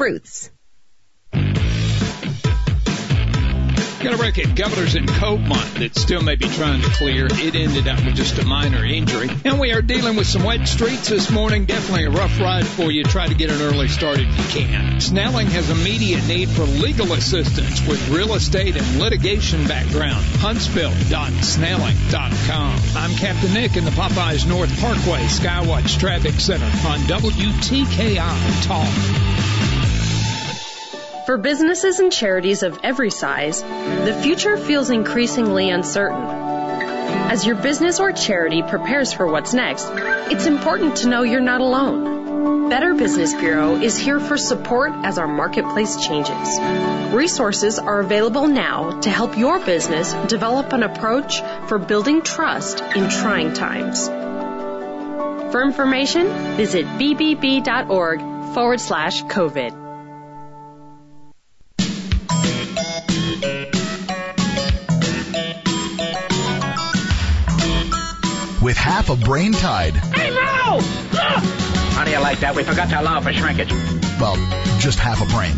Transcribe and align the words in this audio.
fruits. 0.00 0.50
Got 4.02 4.14
a 4.14 4.16
record. 4.16 4.56
Governors 4.56 4.94
in 4.94 5.04
Copemont 5.04 5.78
that 5.80 5.94
still 5.94 6.22
may 6.22 6.36
be 6.36 6.48
trying 6.48 6.80
to 6.80 6.88
clear. 6.88 7.28
It 7.30 7.54
ended 7.54 7.86
up 7.86 8.02
with 8.02 8.14
just 8.14 8.38
a 8.38 8.46
minor 8.46 8.82
injury. 8.82 9.28
And 9.44 9.60
we 9.60 9.72
are 9.72 9.82
dealing 9.82 10.16
with 10.16 10.26
some 10.26 10.42
wet 10.42 10.66
streets 10.66 11.10
this 11.10 11.30
morning. 11.30 11.66
Definitely 11.66 12.06
a 12.06 12.10
rough 12.10 12.40
ride 12.40 12.66
for 12.66 12.90
you. 12.90 13.04
Try 13.04 13.26
to 13.26 13.34
get 13.34 13.50
an 13.50 13.60
early 13.60 13.88
start 13.88 14.18
if 14.18 14.38
you 14.38 14.44
can. 14.62 15.02
Snelling 15.02 15.48
has 15.48 15.68
immediate 15.68 16.26
need 16.26 16.48
for 16.48 16.62
legal 16.62 17.12
assistance 17.12 17.86
with 17.86 18.08
real 18.08 18.32
estate 18.32 18.78
and 18.78 19.00
litigation 19.00 19.68
background. 19.68 20.24
Huntsville.snelling.com. 20.38 22.80
I'm 22.96 23.14
Captain 23.16 23.52
Nick 23.52 23.76
in 23.76 23.84
the 23.84 23.90
Popeyes 23.90 24.48
North 24.48 24.74
Parkway 24.80 25.24
Skywatch 25.24 26.00
Traffic 26.00 26.40
Center 26.40 26.64
on 26.88 27.00
WTKI 27.00 28.64
Talk. 28.64 29.49
For 31.30 31.36
businesses 31.36 32.00
and 32.00 32.10
charities 32.10 32.64
of 32.64 32.80
every 32.82 33.10
size, 33.10 33.62
the 33.62 34.18
future 34.20 34.56
feels 34.56 34.90
increasingly 34.90 35.70
uncertain. 35.70 36.24
As 36.24 37.46
your 37.46 37.54
business 37.54 38.00
or 38.00 38.10
charity 38.10 38.64
prepares 38.64 39.12
for 39.12 39.28
what's 39.28 39.54
next, 39.54 39.86
it's 40.32 40.46
important 40.46 40.96
to 40.96 41.08
know 41.08 41.22
you're 41.22 41.40
not 41.40 41.60
alone. 41.60 42.68
Better 42.68 42.94
Business 42.94 43.32
Bureau 43.32 43.76
is 43.76 43.96
here 43.96 44.18
for 44.18 44.36
support 44.36 44.90
as 45.04 45.18
our 45.18 45.28
marketplace 45.28 46.04
changes. 46.04 46.58
Resources 47.14 47.78
are 47.78 48.00
available 48.00 48.48
now 48.48 48.98
to 49.02 49.08
help 49.08 49.38
your 49.38 49.60
business 49.60 50.12
develop 50.28 50.72
an 50.72 50.82
approach 50.82 51.42
for 51.68 51.78
building 51.78 52.22
trust 52.22 52.80
in 52.80 53.08
trying 53.08 53.52
times. 53.52 54.08
For 55.52 55.62
information, 55.62 56.26
visit 56.56 56.86
bbb.org 56.86 58.20
forward 58.52 58.80
slash 58.80 59.22
COVID. 59.26 59.79
With 68.70 68.78
half 68.78 69.10
a 69.10 69.16
brain 69.16 69.50
tied. 69.50 69.96
Hey, 69.96 70.30
Mo! 70.30 70.78
Ah! 70.78 71.90
How 71.96 72.04
do 72.04 72.12
you 72.12 72.20
like 72.20 72.38
that? 72.38 72.54
We 72.54 72.62
forgot 72.62 72.88
to 72.90 73.00
allow 73.00 73.20
for 73.20 73.32
shrinkage. 73.32 73.72
Well, 74.20 74.36
just 74.78 75.00
half 75.00 75.20
a 75.20 75.26
brain. 75.26 75.56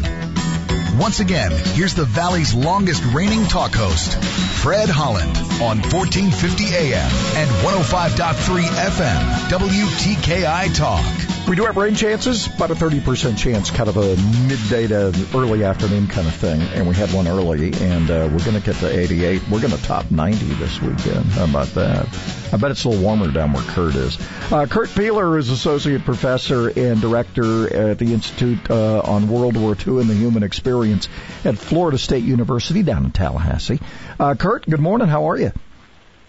Once 0.99 1.21
again, 1.21 1.53
here's 1.75 1.93
the 1.93 2.07
Valley's 2.07 2.55
longest 2.55 3.05
reigning 3.13 3.45
talk 3.45 3.75
host, 3.75 4.15
Fred 4.63 4.89
Holland, 4.89 5.37
on 5.61 5.85
1450 5.93 6.65
AM 6.75 7.11
and 7.37 7.51
105.3 7.61 8.63
FM, 8.81 9.21
WTKI 9.51 10.75
Talk. 10.75 11.22
We 11.49 11.57
do 11.57 11.65
have 11.65 11.77
rain 11.77 11.97
chances, 11.97 12.47
about 12.47 12.71
a 12.71 12.75
30% 12.75 13.37
chance, 13.37 13.71
kind 13.71 13.89
of 13.89 13.97
a 13.97 14.17
midday 14.47 14.87
to 14.87 15.13
early 15.35 15.65
afternoon 15.65 16.07
kind 16.07 16.27
of 16.27 16.35
thing. 16.35 16.61
And 16.61 16.87
we 16.87 16.95
had 16.95 17.13
one 17.13 17.27
early, 17.27 17.73
and 17.75 18.09
uh, 18.11 18.29
we're 18.33 18.45
going 18.45 18.55
to 18.55 18.61
get 18.61 18.77
to 18.77 18.89
88. 18.89 19.43
We're 19.51 19.61
going 19.61 19.73
to 19.73 19.83
top 19.83 20.11
90 20.11 20.47
this 20.55 20.81
weekend. 20.81 21.27
How 21.27 21.45
about 21.45 21.67
that? 21.75 22.07
I 22.53 22.57
bet 22.59 22.71
it's 22.71 22.85
a 22.85 22.89
little 22.91 23.05
warmer 23.05 23.31
down 23.33 23.53
where 23.53 23.65
Kurt 23.65 23.97
is. 23.97 24.17
Uh, 24.53 24.67
Kurt 24.67 24.89
Piehler 24.91 25.37
is 25.37 25.51
Associate 25.51 26.03
Professor 26.03 26.69
and 26.69 27.01
Director 27.01 27.91
at 27.91 27.99
the 27.99 28.15
Institute 28.15 28.71
uh, 28.71 29.01
on 29.01 29.29
World 29.29 29.57
War 29.57 29.77
II 29.77 30.01
and 30.01 30.09
the 30.09 30.15
Human 30.15 30.45
Experience 30.45 31.09
at 31.45 31.59
Florida 31.59 31.99
State 31.99 32.23
University 32.23 32.85
down 32.85 33.05
in 33.05 33.11
Tallahassee. 33.11 33.81
Uh, 34.19 34.37
Kurt, 34.37 34.65
good 34.65 34.81
morning. 34.81 35.09
How 35.09 35.29
are 35.29 35.39
you? 35.39 35.53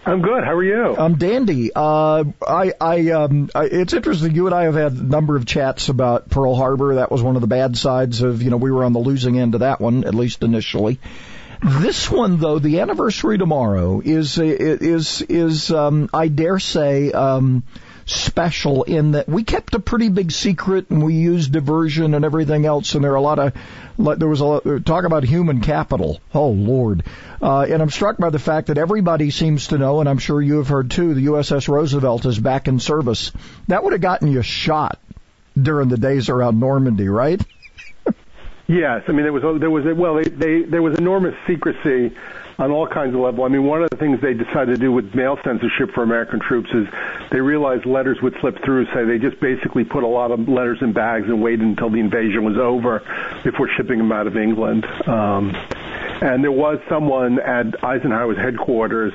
I'm 0.06 0.22
good. 0.22 0.44
How 0.44 0.56
are 0.56 0.64
you? 0.64 0.98
I'm 0.98 1.16
dandy. 1.16 1.72
Uh, 1.74 2.26
I, 2.46 2.74
I, 2.80 3.10
um, 3.12 3.50
I, 3.56 3.66
it's 3.66 3.94
interesting. 3.94 4.36
You 4.36 4.48
and 4.48 4.56
I 4.56 4.64
have 4.64 4.76
had 4.76 4.92
a 4.92 5.04
number 5.04 5.38
of 5.38 5.46
chats 5.46 5.88
about 5.88 6.30
Pearl 6.30 6.56
Harbor. 6.56 6.96
That 6.96 7.10
was 7.10 7.22
one 7.22 7.36
of 7.36 7.42
the 7.42 7.48
bad 7.48 7.78
sides 7.78 8.22
of, 8.22 8.42
you 8.42 8.50
know, 8.50 8.58
we 8.58 8.70
were 8.70 8.84
on 8.84 8.92
the 8.92 9.00
losing 9.00 9.40
end 9.40 9.54
of 9.54 9.62
that 9.62 9.80
one, 9.80 10.04
at 10.04 10.14
least 10.14 10.44
initially. 10.44 11.00
This 11.64 12.12
one, 12.12 12.40
though, 12.40 12.60
the 12.60 12.82
anniversary 12.82 13.38
tomorrow 13.38 14.02
is 14.04 14.38
is 14.38 15.22
is 15.22 15.72
um, 15.72 16.10
I 16.14 16.28
dare 16.28 16.60
say 16.60 17.14
um, 17.14 17.64
special 18.06 18.84
in 18.84 19.12
that 19.12 19.28
we 19.28 19.44
kept 19.44 19.74
a 19.76 19.80
pretty 19.80 20.10
big 20.10 20.32
secret 20.32 20.90
and 20.90 21.04
we 21.04 21.14
used 21.14 21.52
diversion 21.52 22.14
and 22.14 22.26
everything 22.26 22.66
else. 22.66 22.96
And 22.96 23.04
there 23.04 23.12
are 23.12 23.16
a 23.16 23.22
lot 23.22 23.40
of 23.40 23.54
there 23.98 24.28
was 24.28 24.40
a 24.40 24.46
lot, 24.46 24.86
talk 24.86 25.06
about 25.06 25.24
human 25.24 25.62
capital. 25.62 26.20
Oh 26.34 26.50
Lord! 26.50 27.04
Uh, 27.42 27.62
and 27.62 27.82
I'm 27.82 27.90
struck 27.90 28.18
by 28.18 28.30
the 28.30 28.40
fact 28.40 28.68
that 28.68 28.78
everybody 28.78 29.30
seems 29.30 29.68
to 29.68 29.78
know, 29.78 30.00
and 30.00 30.10
I'm 30.10 30.18
sure 30.18 30.42
you 30.42 30.58
have 30.58 30.68
heard 30.68 30.92
too, 30.92 31.14
the 31.14 31.28
USS 31.28 31.68
Roosevelt 31.68 32.26
is 32.26 32.40
back 32.40 32.68
in 32.68 32.80
service. 32.80 33.32
That 33.68 33.84
would 33.84 33.94
have 33.94 34.02
gotten 34.02 34.32
you 34.32 34.42
shot 34.42 35.00
during 35.62 35.90
the 35.90 35.98
days 35.98 36.30
around 36.30 36.60
Normandy, 36.60 37.08
right? 37.08 37.42
Yes, 38.66 39.04
I 39.10 39.12
mean 39.12 39.24
there 39.24 39.34
was 39.34 39.60
there 39.60 39.70
was 39.70 39.84
well 39.98 40.16
they, 40.16 40.24
they 40.24 40.62
there 40.62 40.82
was 40.82 40.98
enormous 40.98 41.36
secrecy 41.46 42.16
on 42.58 42.72
all 42.72 42.88
kinds 42.88 43.14
of 43.14 43.22
level. 43.22 43.44
I 43.44 43.48
mean 43.48 43.64
one 43.64 43.84
of 43.84 43.90
the 43.90 43.98
things 43.98 44.22
they 44.22 44.34
decided 44.34 44.76
to 44.76 44.78
do 44.78 44.92
with 44.92 45.14
mail 45.16 45.38
censorship 45.44 45.92
for 45.94 46.04
American 46.04 46.40
troops 46.40 46.70
is 46.74 46.88
they 47.32 47.42
realized 47.42 47.86
letters 47.86 48.22
would 48.22 48.36
slip 48.42 48.64
through, 48.64 48.86
so 48.94 49.06
they 49.06 49.18
just 49.18 49.40
basically 49.40 49.84
put 49.84 50.04
a 50.04 50.08
lot 50.08 50.32
of 50.32 50.48
letters 50.48 50.80
in 50.82 50.94
bags 50.94 51.28
and 51.28 51.42
waited 51.42 51.62
until 51.62 51.90
the 51.90 52.00
invasion 52.00 52.44
was 52.44 52.58
over 52.58 53.02
before 53.44 53.70
shipping 53.76 53.98
them 53.98 54.12
out 54.12 54.28
of 54.28 54.38
England. 54.38 54.86
Um, 55.08 55.56
and 56.22 56.44
there 56.44 56.52
was 56.52 56.80
someone 56.88 57.40
at 57.40 57.84
Eisenhower's 57.84 58.38
headquarters 58.38 59.14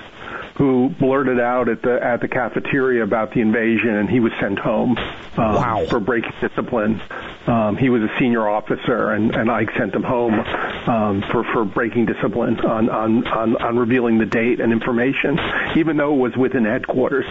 who 0.58 0.88
blurted 0.98 1.38
out 1.38 1.69
at 1.69 1.82
the 1.82 1.98
at 2.02 2.20
the 2.20 2.26
cafeteria 2.26 3.04
about 3.04 3.32
the 3.32 3.41
invasion, 3.41 3.94
and 3.94 4.10
he 4.10 4.19
was 4.19 4.32
sent 4.41 4.58
home 4.58 4.98
um, 4.98 5.54
wow. 5.54 5.86
for 5.88 6.00
breaking 6.00 6.32
discipline. 6.41 7.00
Um, 7.46 7.76
he 7.76 7.88
was 7.88 8.02
a 8.02 8.19
senior 8.19 8.46
officer, 8.46 9.10
and, 9.12 9.34
and 9.34 9.50
Ike 9.50 9.70
sent 9.78 9.94
him 9.94 10.02
home 10.02 10.34
um, 10.34 11.22
for 11.30 11.44
for 11.52 11.64
breaking 11.64 12.06
discipline 12.06 12.58
on, 12.60 12.91
on 12.91 13.26
on 13.28 13.56
on 13.56 13.78
revealing 13.78 14.19
the 14.19 14.26
date 14.26 14.58
and 14.60 14.72
information, 14.72 15.38
even 15.76 15.96
though 15.96 16.14
it 16.14 16.19
was 16.19 16.36
within 16.36 16.64
headquarters. 16.64 17.25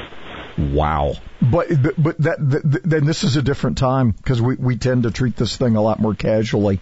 Wow. 0.58 1.16
But 1.42 1.68
but 1.98 2.18
that, 2.20 2.38
that 2.50 2.82
then 2.84 3.06
this 3.06 3.26
is 3.26 3.36
a 3.36 3.42
different 3.42 3.78
time 3.78 4.12
because 4.12 4.42
we 4.42 4.56
we 4.56 4.78
tend 4.78 5.04
to 5.04 5.12
treat 5.12 5.36
this 5.36 5.58
thing 5.58 5.76
a 5.76 5.82
lot 5.82 6.00
more 6.00 6.16
casually. 6.16 6.80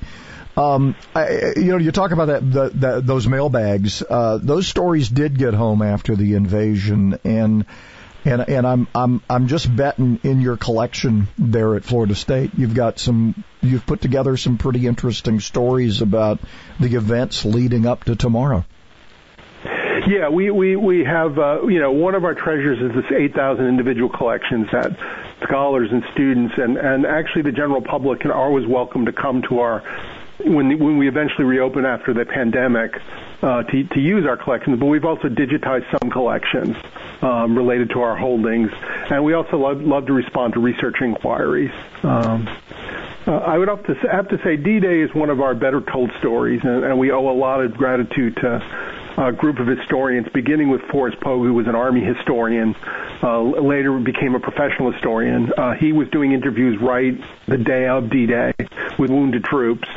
Um, 0.58 0.96
I, 1.14 1.54
you 1.58 1.72
know, 1.72 1.78
you 1.78 1.92
talk 1.92 2.12
about 2.12 2.28
that, 2.28 2.52
the, 2.52 2.70
the, 2.70 3.02
those 3.02 3.28
mailbags. 3.28 4.02
Uh, 4.02 4.40
those 4.42 4.68
stories 4.68 5.10
did 5.10 5.38
get 5.38 5.54
home 5.54 5.82
after 5.82 6.16
the 6.16 6.36
invasion, 6.36 7.20
and 7.26 7.66
and 8.26 8.50
and 8.50 8.66
I'm 8.66 8.88
I'm 8.96 9.22
I'm 9.30 9.48
just 9.48 9.74
betting 9.74 10.20
in 10.24 10.42
your 10.42 10.58
collection 10.58 11.28
there 11.38 11.76
at 11.76 11.84
Florida 11.84 12.16
State, 12.16 12.52
you've 12.58 12.74
got 12.74 13.00
some. 13.00 13.44
You've 13.62 13.86
put 13.86 14.02
together 14.02 14.38
some 14.38 14.58
pretty 14.58 14.88
interesting 14.88 15.40
stories 15.40 16.02
about 16.02 16.40
the 16.80 16.96
events 16.96 17.46
leading 17.46 17.86
up 17.86 18.06
to 18.06 18.16
tomorrow. 18.16 18.66
Yeah, 20.08 20.30
we 20.30 20.52
we 20.52 20.76
we 20.76 21.04
have 21.04 21.38
uh, 21.38 21.66
you 21.68 21.80
know 21.80 21.92
one 21.92 22.16
of 22.16 22.24
our 22.24 22.36
treasures 22.36 22.80
is 22.80 22.96
this 22.96 23.12
8,000 23.12 23.66
individual 23.66 24.10
collections 24.10 24.68
that 24.72 24.92
scholars 25.44 25.90
and 25.92 26.04
students 26.14 26.54
and 26.58 26.78
and 26.78 27.06
actually 27.06 27.42
the 27.42 27.52
general 27.52 27.82
public 27.82 28.24
are 28.26 28.34
always 28.34 28.68
welcome 28.68 29.06
to 29.06 29.12
come 29.12 29.42
to 29.50 29.60
our 29.60 29.82
when 30.46 30.78
when 30.80 30.98
we 30.98 31.08
eventually 31.08 31.46
reopen 31.46 31.86
after 31.86 32.14
the 32.14 32.26
pandemic 32.26 32.96
uh, 33.42 33.64
to 33.64 33.84
to 33.84 34.00
use 34.00 34.26
our 34.26 34.38
collections, 34.38 34.80
but 34.80 34.86
we've 34.86 35.06
also 35.06 35.28
digitized 35.28 35.90
some 36.00 36.10
collections 36.10 36.76
um, 37.22 37.58
related 37.58 37.90
to 37.92 38.02
our 38.02 38.16
holdings, 38.16 38.72
and 39.10 39.24
we 39.24 39.34
also 39.34 39.58
love 39.58 39.82
love 39.82 40.06
to 40.06 40.14
respond 40.14 40.54
to 40.54 40.60
research 40.60 40.98
inquiries. 41.02 41.72
Um, 42.04 42.48
uh, 43.28 43.32
I 43.32 43.58
would 43.58 43.68
have 43.68 43.84
to 43.86 43.96
have 44.12 44.30
to 44.30 44.38
say 44.44 44.56
D-Day 44.56 45.02
is 45.02 45.14
one 45.16 45.30
of 45.30 45.42
our 45.42 45.56
better 45.56 45.82
told 45.82 46.12
stories, 46.20 46.62
and, 46.64 46.84
and 46.84 47.00
we 47.00 47.12
owe 47.12 47.30
a 47.30 47.34
lot 47.34 47.62
of 47.62 47.76
gratitude 47.76 48.36
to 48.38 48.62
a 49.18 49.32
group 49.32 49.60
of 49.60 49.68
historians, 49.68 50.28
beginning 50.34 50.70
with 50.70 50.82
Forrest 50.92 51.20
Pogue, 51.22 51.46
who 51.46 51.54
was 51.54 51.68
an 51.68 51.76
Army 51.76 52.02
historian, 52.02 52.76
uh, 53.24 53.42
later 53.42 53.98
became 53.98 54.36
a 54.36 54.40
professional 54.40 54.92
historian. 54.92 55.52
Uh, 55.58 55.74
he 55.74 55.94
was 55.94 56.10
doing 56.10 56.34
interviews 56.34 56.78
right 56.82 57.14
the 57.48 57.58
day 57.58 57.88
of 57.88 58.10
D-Day 58.10 58.54
with 59.00 59.10
wounded 59.10 59.44
troops 59.46 59.88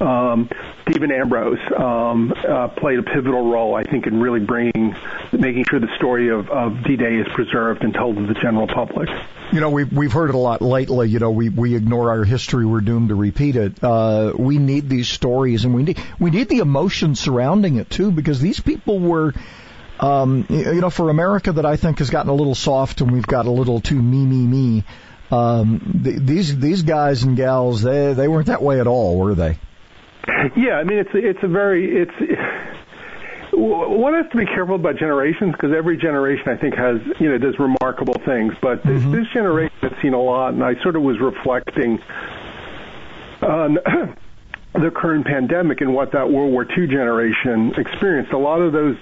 um, 0.00 0.48
Stephen 0.82 1.10
Ambrose 1.10 1.58
um, 1.76 2.32
uh, 2.48 2.68
played 2.68 2.98
a 2.98 3.02
pivotal 3.02 3.50
role, 3.50 3.74
I 3.74 3.82
think, 3.82 4.06
in 4.06 4.20
really 4.20 4.40
bringing, 4.40 4.94
making 5.32 5.64
sure 5.68 5.80
the 5.80 5.94
story 5.96 6.30
of, 6.30 6.48
of 6.50 6.84
D-Day 6.84 7.16
is 7.16 7.26
preserved 7.34 7.82
and 7.82 7.94
told 7.94 8.16
to 8.16 8.26
the 8.26 8.34
general 8.34 8.66
public. 8.66 9.08
You 9.52 9.60
know, 9.60 9.70
we've 9.70 9.92
we've 9.92 10.12
heard 10.12 10.30
it 10.30 10.34
a 10.34 10.38
lot 10.38 10.60
lately. 10.60 11.08
You 11.08 11.20
know, 11.20 11.30
we 11.30 11.48
we 11.48 11.76
ignore 11.76 12.10
our 12.10 12.24
history; 12.24 12.66
we're 12.66 12.80
doomed 12.80 13.10
to 13.10 13.14
repeat 13.14 13.56
it. 13.56 13.82
Uh, 13.82 14.32
we 14.36 14.58
need 14.58 14.88
these 14.88 15.08
stories, 15.08 15.64
and 15.64 15.74
we 15.74 15.84
need 15.84 15.98
we 16.18 16.30
need 16.30 16.48
the 16.48 16.58
emotion 16.58 17.14
surrounding 17.14 17.76
it 17.76 17.88
too, 17.88 18.10
because 18.10 18.40
these 18.40 18.60
people 18.60 18.98
were. 18.98 19.32
Um, 19.98 20.44
you 20.50 20.82
know, 20.82 20.90
for 20.90 21.08
America 21.08 21.52
that 21.52 21.64
I 21.64 21.76
think 21.76 22.00
has 22.00 22.10
gotten 22.10 22.30
a 22.30 22.34
little 22.34 22.54
soft 22.54 23.00
and 23.00 23.10
we've 23.10 23.26
got 23.26 23.46
a 23.46 23.50
little 23.50 23.80
too 23.80 23.94
me, 23.94 24.26
me, 24.26 24.46
me, 24.46 24.84
um, 25.30 26.00
th- 26.04 26.18
these, 26.18 26.58
these 26.58 26.82
guys 26.82 27.22
and 27.22 27.34
gals, 27.34 27.80
they, 27.80 28.12
they 28.12 28.28
weren't 28.28 28.48
that 28.48 28.60
way 28.60 28.78
at 28.78 28.86
all, 28.86 29.16
were 29.16 29.34
they? 29.34 29.58
Yeah, 30.56 30.78
I 30.78 30.84
mean 30.84 30.98
it's 30.98 31.10
it's 31.14 31.42
a 31.42 31.48
very 31.48 32.02
it's 32.02 32.12
one 33.52 34.14
has 34.14 34.30
to 34.32 34.36
be 34.36 34.44
careful 34.44 34.74
about 34.74 34.96
generations 34.96 35.52
because 35.52 35.72
every 35.72 35.96
generation 35.96 36.48
I 36.48 36.56
think 36.56 36.74
has 36.74 37.00
you 37.20 37.30
know 37.30 37.38
does 37.38 37.58
remarkable 37.58 38.20
things, 38.24 38.54
but 38.60 38.82
this, 38.82 39.02
mm-hmm. 39.02 39.12
this 39.12 39.26
generation 39.32 39.76
has 39.82 39.92
seen 40.02 40.14
a 40.14 40.20
lot, 40.20 40.54
and 40.54 40.62
I 40.62 40.80
sort 40.82 40.96
of 40.96 41.02
was 41.02 41.20
reflecting 41.20 42.00
on 43.42 43.78
the 44.80 44.90
current 44.90 45.26
pandemic 45.26 45.80
and 45.80 45.94
what 45.94 46.12
that 46.12 46.30
World 46.30 46.52
War 46.52 46.64
II 46.64 46.86
generation 46.86 47.72
experienced. 47.76 48.32
A 48.32 48.38
lot 48.38 48.60
of 48.60 48.72
those 48.72 48.96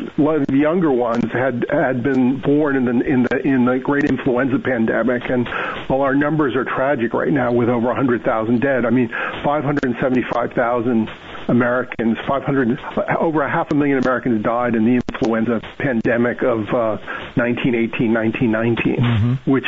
a 0.00 0.20
lot 0.20 0.36
of 0.36 0.46
the 0.46 0.56
younger 0.56 0.90
ones 0.90 1.24
had 1.32 1.66
had 1.70 2.02
been 2.02 2.40
born 2.40 2.76
in 2.76 2.84
the 2.84 3.04
in 3.06 3.22
the 3.24 3.40
in 3.44 3.64
the 3.64 3.78
great 3.78 4.04
influenza 4.04 4.58
pandemic 4.58 5.28
and 5.28 5.46
while 5.88 6.00
our 6.00 6.14
numbers 6.14 6.56
are 6.56 6.64
tragic 6.64 7.12
right 7.12 7.32
now 7.32 7.52
with 7.52 7.68
over 7.68 7.88
100,000 7.88 8.60
dead 8.60 8.86
I 8.86 8.90
mean 8.90 9.08
575,000 9.44 11.08
Americans 11.48 12.16
500 12.26 12.78
over 13.18 13.42
a 13.42 13.50
half 13.50 13.70
a 13.70 13.74
million 13.74 13.98
Americans 13.98 14.42
died 14.42 14.74
in 14.74 14.84
the 14.84 15.00
influenza 15.12 15.60
pandemic 15.78 16.42
of 16.42 16.60
uh 16.68 16.96
1918 17.36 18.14
1919 18.14 18.96
mm-hmm. 18.96 19.50
which 19.50 19.66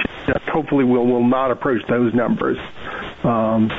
hopefully 0.48 0.84
will 0.84 1.06
will 1.06 1.26
not 1.26 1.50
approach 1.50 1.82
those 1.88 2.14
numbers 2.14 2.58
um 3.24 3.70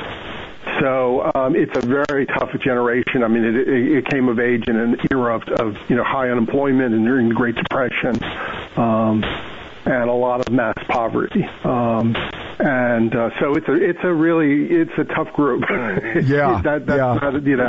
so 0.80 1.30
um, 1.34 1.56
it's 1.56 1.76
a 1.76 1.86
very 1.86 2.26
tough 2.26 2.50
generation. 2.60 3.22
I 3.22 3.28
mean, 3.28 3.44
it, 3.44 3.68
it 3.68 4.06
came 4.06 4.28
of 4.28 4.38
age 4.38 4.64
in 4.68 4.76
an 4.76 4.96
era 5.10 5.36
of, 5.36 5.42
of 5.48 5.76
you 5.88 5.96
know 5.96 6.04
high 6.04 6.30
unemployment 6.30 6.94
and 6.94 7.04
during 7.04 7.28
the 7.28 7.34
Great 7.34 7.54
Depression, 7.54 8.22
um, 8.76 9.24
and 9.84 10.08
a 10.08 10.12
lot 10.12 10.46
of 10.46 10.52
mass 10.52 10.76
poverty. 10.88 11.44
Um, 11.64 12.14
and 12.58 13.14
uh, 13.14 13.30
so 13.40 13.54
it's 13.54 13.68
a 13.68 13.74
it's 13.74 13.98
a 14.02 14.12
really 14.12 14.66
it's 14.70 14.98
a 14.98 15.04
tough 15.04 15.32
group. 15.32 15.64
yeah, 15.70 16.60
that, 16.62 16.86
that's 16.86 16.88
yeah. 16.88 17.18
Not, 17.30 17.42
you 17.44 17.56
know. 17.56 17.68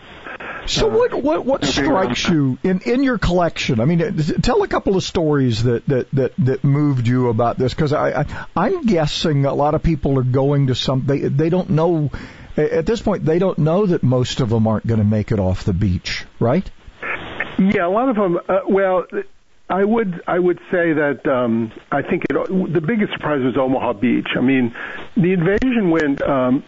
So 0.68 0.88
what 0.88 1.14
what 1.14 1.46
what 1.46 1.64
strikes 1.64 2.28
you 2.28 2.58
in 2.64 2.80
in 2.82 3.04
your 3.04 3.20
collection? 3.20 3.80
I 3.80 3.86
mean, 3.86 4.18
tell 4.42 4.64
a 4.64 4.68
couple 4.68 4.96
of 4.96 5.04
stories 5.04 5.64
that 5.64 5.86
that 5.86 6.12
that, 6.12 6.34
that 6.40 6.64
moved 6.64 7.08
you 7.08 7.30
about 7.30 7.58
this 7.60 7.74
because 7.74 7.94
I, 7.94 8.22
I 8.22 8.46
I'm 8.56 8.86
guessing 8.86 9.46
a 9.46 9.54
lot 9.54 9.76
of 9.76 9.84
people 9.84 10.18
are 10.18 10.24
going 10.24 10.68
to 10.68 10.76
some 10.76 11.06
they 11.06 11.20
they 11.20 11.50
don't 11.50 11.70
know 11.70 12.10
at 12.58 12.86
this 12.86 13.02
point, 13.02 13.26
they 13.26 13.40
don't 13.40 13.58
know 13.58 13.86
that 13.86 14.04
most 14.04 14.40
of 14.40 14.50
them 14.50 14.68
aren't 14.68 14.88
going 14.88 15.00
to 15.00 15.06
make 15.06 15.32
it 15.32 15.40
off 15.40 15.64
the 15.64 15.74
beach, 15.74 16.26
right? 16.40 16.70
Yeah, 17.58 17.88
a 17.88 17.90
lot 17.90 18.10
of 18.10 18.16
them. 18.16 18.40
Uh, 18.48 18.60
well, 18.68 19.06
I 19.70 19.84
would 19.84 20.22
I 20.28 20.38
would 20.38 20.60
say 20.72 20.94
that 20.94 21.26
um, 21.26 21.72
I 21.92 22.02
think 22.02 22.24
it, 22.30 22.74
the 22.74 22.82
biggest 22.82 23.14
surprise 23.14 23.44
was 23.44 23.58
Omaha 23.58 23.94
Beach. 23.94 24.28
I 24.36 24.42
mean, 24.42 24.76
the 25.16 25.34
invasion 25.34 25.90
went 25.90 26.22
um, 26.22 26.64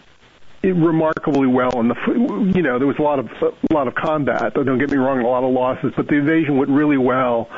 remarkably 0.62 1.46
well, 1.46 1.78
and 1.78 1.90
the 1.90 2.52
you 2.54 2.62
know 2.62 2.78
there 2.78 2.88
was 2.88 2.98
a 2.98 3.02
lot 3.02 3.18
of 3.18 3.26
a 3.42 3.74
lot 3.74 3.86
of 3.86 3.94
combat. 3.94 4.54
Don't 4.54 4.78
get 4.78 4.90
me 4.90 4.96
wrong, 4.96 5.20
a 5.20 5.26
lot 5.26 5.44
of 5.44 5.52
losses, 5.52 5.92
but 5.96 6.08
the 6.08 6.16
invasion 6.16 6.56
went 6.56 6.70
really 6.70 6.98
well 6.98 7.48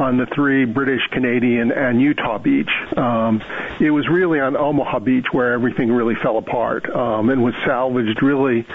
on 0.00 0.16
the 0.16 0.26
three 0.34 0.64
British, 0.64 1.02
Canadian, 1.12 1.70
and 1.72 2.00
Utah 2.00 2.38
beach. 2.38 2.70
Um, 2.96 3.42
it 3.78 3.90
was 3.90 4.08
really 4.08 4.40
on 4.40 4.56
Omaha 4.56 5.00
Beach 5.00 5.26
where 5.32 5.52
everything 5.52 5.92
really 5.92 6.14
fell 6.22 6.38
apart 6.38 6.88
um, 6.88 7.28
and 7.28 7.44
was 7.44 7.54
salvaged 7.64 8.22
really. 8.22 8.66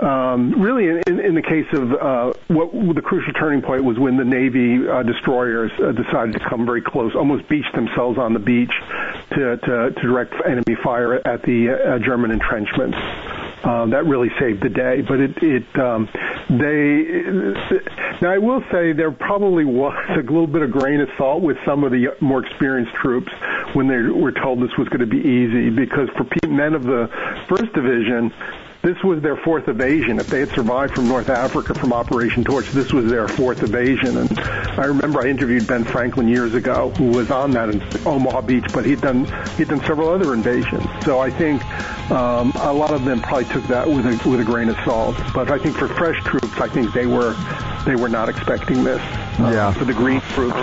Um, 0.00 0.60
really, 0.60 0.88
in, 1.06 1.20
in 1.20 1.34
the 1.36 1.42
case 1.42 1.66
of 1.72 1.92
uh, 1.92 2.32
what 2.48 2.72
the 2.96 3.02
crucial 3.02 3.32
turning 3.34 3.62
point 3.62 3.84
was 3.84 4.00
when 4.00 4.16
the 4.16 4.24
Navy 4.24 4.88
uh, 4.88 5.04
destroyers 5.04 5.70
uh, 5.78 5.92
decided 5.92 6.32
to 6.32 6.40
come 6.40 6.66
very 6.66 6.82
close, 6.82 7.14
almost 7.14 7.48
beach 7.48 7.66
themselves 7.72 8.18
on 8.18 8.32
the 8.32 8.40
beach 8.40 8.72
to, 9.30 9.56
to, 9.58 9.90
to 9.92 10.00
direct 10.02 10.34
enemy 10.44 10.76
fire 10.82 11.14
at 11.24 11.42
the 11.44 11.70
uh, 11.70 11.98
German 12.00 12.32
entrenchments. 12.32 12.98
Um, 13.62 13.90
that 13.90 14.06
really 14.06 14.30
saved 14.40 14.60
the 14.60 14.70
day. 14.70 15.02
But 15.02 15.20
it, 15.20 15.40
it 15.40 15.78
um, 15.78 16.08
they 16.50 17.06
now 18.22 18.30
I 18.30 18.38
will 18.38 18.62
say 18.70 18.92
there 18.92 19.10
probably 19.10 19.64
was 19.64 19.98
a 20.10 20.22
little 20.22 20.46
bit 20.46 20.62
of 20.62 20.70
grain 20.70 21.00
of 21.00 21.08
salt 21.18 21.42
with 21.42 21.56
some 21.66 21.82
of 21.82 21.90
the 21.90 22.14
more 22.20 22.46
experienced 22.46 22.94
troops 22.94 23.32
when 23.74 23.88
they 23.88 23.96
were 23.98 24.30
told 24.30 24.62
this 24.62 24.70
was 24.78 24.88
going 24.88 25.00
to 25.00 25.06
be 25.06 25.18
easy 25.18 25.70
because 25.70 26.08
for 26.16 26.24
men 26.48 26.72
of 26.72 26.84
the 26.84 27.10
first 27.48 27.72
division 27.72 28.32
this 28.82 29.02
was 29.04 29.22
their 29.22 29.36
fourth 29.36 29.68
evasion. 29.68 30.18
If 30.18 30.26
they 30.26 30.40
had 30.40 30.50
survived 30.50 30.94
from 30.94 31.08
North 31.08 31.28
Africa 31.28 31.72
from 31.74 31.92
Operation 31.92 32.42
Torch, 32.42 32.68
this 32.70 32.92
was 32.92 33.06
their 33.10 33.28
fourth 33.28 33.62
evasion. 33.62 34.16
And 34.16 34.40
I 34.40 34.86
remember 34.86 35.22
I 35.22 35.28
interviewed 35.28 35.66
Ben 35.66 35.84
Franklin 35.84 36.28
years 36.28 36.54
ago, 36.54 36.90
who 36.90 37.06
was 37.06 37.30
on 37.30 37.52
that 37.52 37.68
in 37.68 37.80
Omaha 38.04 38.40
Beach, 38.42 38.66
but 38.72 38.84
he'd 38.84 39.00
done 39.00 39.24
he'd 39.56 39.68
done 39.68 39.80
several 39.82 40.08
other 40.08 40.34
invasions. 40.34 40.84
So 41.04 41.20
I 41.20 41.30
think 41.30 41.64
um, 42.10 42.52
a 42.56 42.72
lot 42.72 42.92
of 42.92 43.04
them 43.04 43.22
probably 43.22 43.44
took 43.46 43.64
that 43.68 43.88
with 43.88 44.04
a 44.04 44.28
with 44.28 44.40
a 44.40 44.44
grain 44.44 44.68
of 44.68 44.76
salt. 44.84 45.16
But 45.32 45.50
I 45.50 45.58
think 45.58 45.76
for 45.76 45.86
fresh 45.86 46.20
troops, 46.24 46.60
I 46.60 46.68
think 46.68 46.92
they 46.92 47.06
were 47.06 47.36
they 47.86 47.94
were 47.94 48.08
not 48.08 48.28
expecting 48.28 48.82
this. 48.82 49.00
Yeah. 49.38 49.72
For 49.72 49.84
the 49.84 49.94
green 49.94 50.20
troops. 50.20 50.58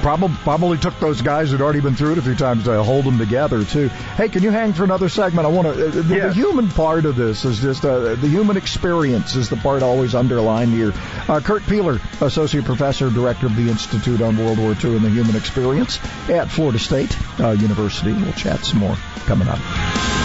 Probably 0.00 0.34
probably 0.42 0.78
took 0.78 0.98
those 1.00 1.20
guys 1.20 1.50
who'd 1.50 1.60
already 1.60 1.80
been 1.80 1.94
through 1.94 2.12
it 2.12 2.18
a 2.18 2.22
few 2.22 2.34
times 2.34 2.64
to 2.64 2.82
hold 2.82 3.04
them 3.04 3.18
together 3.18 3.64
too. 3.64 3.88
Hey, 3.88 4.28
can 4.28 4.42
you 4.42 4.50
hang 4.50 4.72
for 4.72 4.84
another 4.84 5.08
segment? 5.08 5.46
I 5.46 5.50
want 5.50 5.66
to. 5.74 5.86
Uh, 5.86 5.90
the, 5.90 6.14
yeah. 6.14 6.26
the 6.28 6.32
human 6.32 6.68
part 6.68 7.04
of 7.04 7.16
this 7.16 7.44
is 7.44 7.60
just 7.60 7.84
uh, 7.84 8.14
the 8.14 8.28
human 8.28 8.56
experience 8.56 9.36
is 9.36 9.48
the 9.48 9.56
part 9.56 9.82
always 9.82 10.14
underlined 10.14 10.72
here. 10.72 10.92
Uh, 11.28 11.40
Kurt 11.40 11.62
Piehler, 11.62 12.00
associate 12.22 12.64
professor, 12.64 13.10
director 13.10 13.46
of 13.46 13.56
the 13.56 13.68
Institute 13.68 14.22
on 14.22 14.36
World 14.38 14.58
War 14.58 14.74
II 14.82 14.96
and 14.96 15.04
the 15.04 15.10
Human 15.10 15.36
Experience 15.36 15.98
at 16.28 16.50
Florida 16.50 16.78
State 16.78 17.16
uh, 17.40 17.50
University. 17.50 18.12
We'll 18.12 18.32
chat 18.32 18.64
some 18.64 18.78
more 18.78 18.96
coming 19.26 19.48
up. 19.48 20.19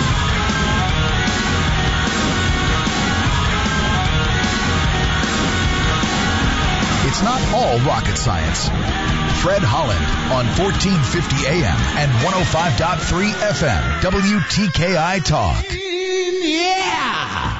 All 7.56 7.80
rocket 7.80 8.18
science. 8.18 8.68
Fred 9.40 9.64
Holland 9.64 10.04
on 10.36 10.46
1450 10.60 11.48
AM 11.48 11.80
and 11.96 12.12
105.3 12.12 13.32
FM, 13.32 14.02
WTKI 14.02 15.24
Talk. 15.24 15.66
Yeah! 15.72 17.55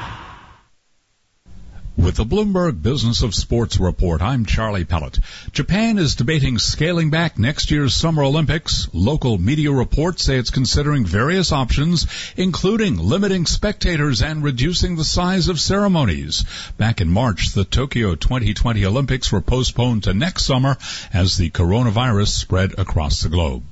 With 1.96 2.16
the 2.16 2.26
Bloomberg 2.26 2.82
Business 2.82 3.22
of 3.22 3.34
Sports 3.34 3.80
report, 3.80 4.20
I'm 4.20 4.44
Charlie 4.44 4.84
Pellett. 4.84 5.18
Japan 5.52 5.96
is 5.96 6.14
debating 6.14 6.58
scaling 6.58 7.08
back 7.08 7.38
next 7.38 7.70
year's 7.70 7.94
Summer 7.94 8.22
Olympics. 8.22 8.86
Local 8.92 9.38
media 9.38 9.72
reports 9.72 10.22
say 10.22 10.36
it's 10.36 10.50
considering 10.50 11.06
various 11.06 11.52
options, 11.52 12.06
including 12.36 12.98
limiting 12.98 13.46
spectators 13.46 14.20
and 14.20 14.44
reducing 14.44 14.96
the 14.96 15.04
size 15.04 15.48
of 15.48 15.58
ceremonies. 15.58 16.44
Back 16.76 17.00
in 17.00 17.08
March, 17.08 17.52
the 17.52 17.64
Tokyo 17.64 18.14
2020 18.14 18.84
Olympics 18.84 19.32
were 19.32 19.40
postponed 19.40 20.04
to 20.04 20.12
next 20.12 20.44
summer 20.44 20.76
as 21.14 21.38
the 21.38 21.48
coronavirus 21.48 22.28
spread 22.28 22.78
across 22.78 23.22
the 23.22 23.30
globe. 23.30 23.64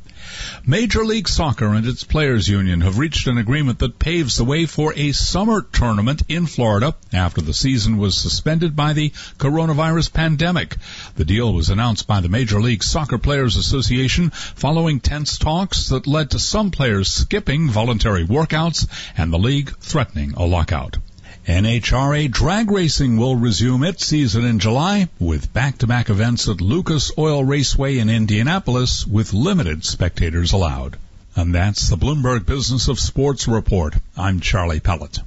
Major 0.66 1.04
League 1.04 1.28
Soccer 1.28 1.75
and 1.75 1.86
its 1.86 2.04
players 2.04 2.48
union 2.48 2.81
have 2.81 2.98
reached 2.98 3.26
an 3.26 3.38
agreement 3.38 3.78
that 3.78 3.98
paves 3.98 4.36
the 4.36 4.44
way 4.44 4.66
for 4.66 4.92
a 4.96 5.12
summer 5.12 5.62
tournament 5.62 6.22
in 6.28 6.46
Florida 6.46 6.94
after 7.12 7.40
the 7.40 7.54
season 7.54 7.98
was 7.98 8.16
suspended 8.16 8.74
by 8.74 8.93
the 8.93 9.10
coronavirus 9.38 10.12
pandemic. 10.12 10.76
The 11.17 11.24
deal 11.24 11.53
was 11.53 11.70
announced 11.70 12.06
by 12.06 12.20
the 12.20 12.29
Major 12.29 12.60
League 12.60 12.82
Soccer 12.82 13.19
Players 13.19 13.56
Association 13.56 14.31
following 14.31 15.00
tense 15.00 15.38
talks 15.38 15.88
that 15.88 16.06
led 16.06 16.31
to 16.31 16.38
some 16.38 16.70
players 16.70 17.10
skipping 17.10 17.69
voluntary 17.69 18.24
workouts 18.24 18.88
and 19.17 19.32
the 19.32 19.38
league 19.38 19.76
threatening 19.79 20.34
a 20.34 20.44
lockout. 20.44 20.96
NHRA 21.46 22.31
drag 22.31 22.70
racing 22.70 23.19
will 23.19 23.36
resume 23.36 23.84
its 23.84 24.06
season 24.06 24.46
in 24.46 24.58
July 24.58 25.10
with 25.19 25.53
back-to-back 25.53 26.08
events 26.08 26.48
at 26.48 26.63
Lucas 26.63 27.13
Oil 27.19 27.44
Raceway 27.44 27.98
in 27.98 28.08
Indianapolis 28.08 29.06
with 29.06 29.34
limited 29.34 29.84
spectators 29.84 30.53
allowed. 30.53 30.96
And 31.36 31.55
that's 31.55 31.91
the 31.91 31.96
Bloomberg 31.96 32.46
Business 32.46 32.89
of 32.89 32.98
Sports 32.98 33.46
report. 33.46 33.94
I'm 34.17 34.41
Charlie 34.41 34.81
Pellett. 34.81 35.19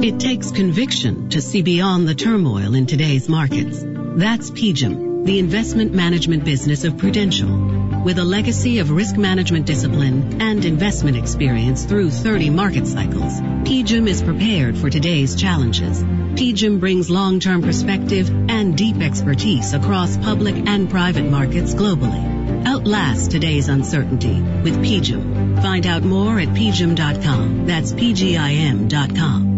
It 0.00 0.20
takes 0.20 0.52
conviction 0.52 1.28
to 1.30 1.42
see 1.42 1.62
beyond 1.62 2.06
the 2.06 2.14
turmoil 2.14 2.76
in 2.76 2.86
today's 2.86 3.28
markets. 3.28 3.82
That's 3.84 4.48
PGIM, 4.48 5.26
the 5.26 5.40
investment 5.40 5.92
management 5.92 6.44
business 6.44 6.84
of 6.84 6.96
Prudential. 6.98 7.48
With 8.04 8.20
a 8.20 8.24
legacy 8.24 8.78
of 8.78 8.92
risk 8.92 9.16
management 9.16 9.66
discipline 9.66 10.40
and 10.40 10.64
investment 10.64 11.16
experience 11.16 11.84
through 11.84 12.12
30 12.12 12.50
market 12.50 12.86
cycles, 12.86 13.40
PGIM 13.40 14.06
is 14.06 14.22
prepared 14.22 14.78
for 14.78 14.88
today's 14.88 15.34
challenges. 15.34 16.00
PGIM 16.04 16.78
brings 16.78 17.10
long-term 17.10 17.62
perspective 17.62 18.30
and 18.48 18.78
deep 18.78 19.02
expertise 19.02 19.74
across 19.74 20.16
public 20.16 20.54
and 20.54 20.88
private 20.88 21.28
markets 21.28 21.74
globally. 21.74 22.64
Outlast 22.66 23.32
today's 23.32 23.68
uncertainty 23.68 24.40
with 24.62 24.76
PGIM. 24.78 25.60
Find 25.60 25.84
out 25.88 26.04
more 26.04 26.38
at 26.38 26.50
pgim.com. 26.50 27.66
That's 27.66 27.92
pgim.com. 27.92 29.57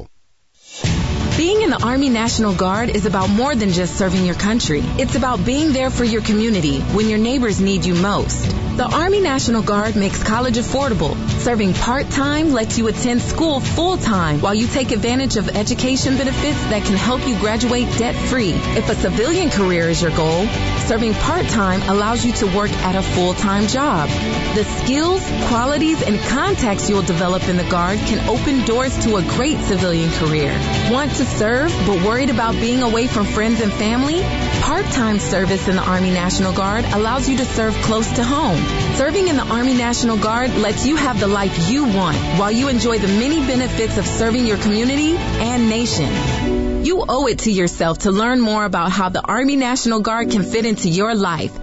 you 0.73 1.10
being 1.41 1.63
in 1.63 1.71
the 1.71 1.83
Army 1.83 2.09
National 2.09 2.53
Guard 2.53 2.95
is 2.95 3.07
about 3.07 3.31
more 3.31 3.55
than 3.55 3.71
just 3.71 3.97
serving 3.97 4.25
your 4.25 4.35
country. 4.35 4.81
It's 4.99 5.15
about 5.15 5.43
being 5.43 5.73
there 5.73 5.89
for 5.89 6.03
your 6.03 6.21
community 6.21 6.81
when 6.81 7.09
your 7.09 7.17
neighbors 7.17 7.59
need 7.59 7.83
you 7.83 7.95
most. 7.95 8.47
The 8.77 8.85
Army 8.85 9.19
National 9.19 9.63
Guard 9.63 9.95
makes 9.95 10.21
college 10.23 10.55
affordable. 10.55 11.17
Serving 11.41 11.73
part-time 11.73 12.51
lets 12.51 12.77
you 12.77 12.87
attend 12.87 13.21
school 13.21 13.59
full-time 13.59 14.39
while 14.39 14.53
you 14.53 14.67
take 14.67 14.91
advantage 14.91 15.35
of 15.35 15.49
education 15.49 16.15
benefits 16.15 16.61
that 16.65 16.85
can 16.85 16.95
help 16.95 17.27
you 17.27 17.37
graduate 17.39 17.87
debt-free. 17.97 18.53
If 18.53 18.89
a 18.89 18.95
civilian 18.95 19.49
career 19.49 19.89
is 19.89 20.01
your 20.01 20.15
goal, 20.15 20.45
serving 20.85 21.15
part-time 21.15 21.81
allows 21.89 22.23
you 22.23 22.33
to 22.33 22.45
work 22.55 22.71
at 22.71 22.95
a 22.95 23.01
full-time 23.01 23.67
job. 23.67 24.09
The 24.55 24.63
skills, 24.63 25.21
qualities, 25.49 26.01
and 26.03 26.19
contacts 26.29 26.87
you'll 26.89 27.01
develop 27.01 27.49
in 27.49 27.57
the 27.57 27.69
Guard 27.69 27.97
can 27.99 28.29
open 28.29 28.63
doors 28.65 28.95
to 29.05 29.17
a 29.17 29.23
great 29.23 29.57
civilian 29.61 30.11
career. 30.11 30.53
Want 30.91 31.11
to 31.15 31.25
serve 31.37 31.71
but 31.87 32.05
worried 32.05 32.29
about 32.29 32.53
being 32.53 32.81
away 32.83 33.07
from 33.07 33.25
friends 33.25 33.61
and 33.61 33.71
family? 33.73 34.21
Part-time 34.61 35.19
service 35.19 35.67
in 35.67 35.75
the 35.75 35.81
Army 35.81 36.11
National 36.11 36.53
Guard 36.53 36.85
allows 36.85 37.27
you 37.27 37.37
to 37.37 37.45
serve 37.45 37.73
close 37.75 38.11
to 38.13 38.23
home. 38.23 38.57
Serving 38.95 39.27
in 39.27 39.37
the 39.37 39.45
Army 39.45 39.73
National 39.73 40.17
Guard 40.17 40.55
lets 40.55 40.85
you 40.85 40.95
have 40.95 41.19
the 41.19 41.27
life 41.27 41.69
you 41.69 41.85
want 41.85 42.17
while 42.39 42.51
you 42.51 42.67
enjoy 42.67 42.99
the 42.99 43.07
many 43.07 43.39
benefits 43.39 43.97
of 43.97 44.05
serving 44.05 44.45
your 44.45 44.57
community 44.57 45.15
and 45.17 45.69
nation. 45.69 46.85
You 46.85 47.05
owe 47.07 47.27
it 47.27 47.39
to 47.39 47.51
yourself 47.51 47.99
to 47.99 48.11
learn 48.11 48.41
more 48.41 48.65
about 48.65 48.91
how 48.91 49.09
the 49.09 49.21
Army 49.21 49.55
National 49.55 49.99
Guard 49.99 50.31
can 50.31 50.43
fit 50.43 50.65
into 50.65 50.89
your 50.89 51.15
life. 51.15 51.53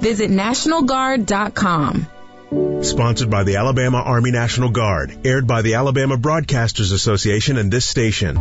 Visit 0.00 0.30
NationalGuard.com. 0.30 2.06
Sponsored 2.82 3.30
by 3.30 3.44
the 3.44 3.56
Alabama 3.56 3.98
Army 3.98 4.30
National 4.30 4.70
Guard. 4.70 5.26
Aired 5.26 5.46
by 5.46 5.62
the 5.62 5.74
Alabama 5.74 6.16
Broadcasters 6.16 6.92
Association 6.92 7.58
and 7.58 7.70
this 7.70 7.84
station. 7.84 8.36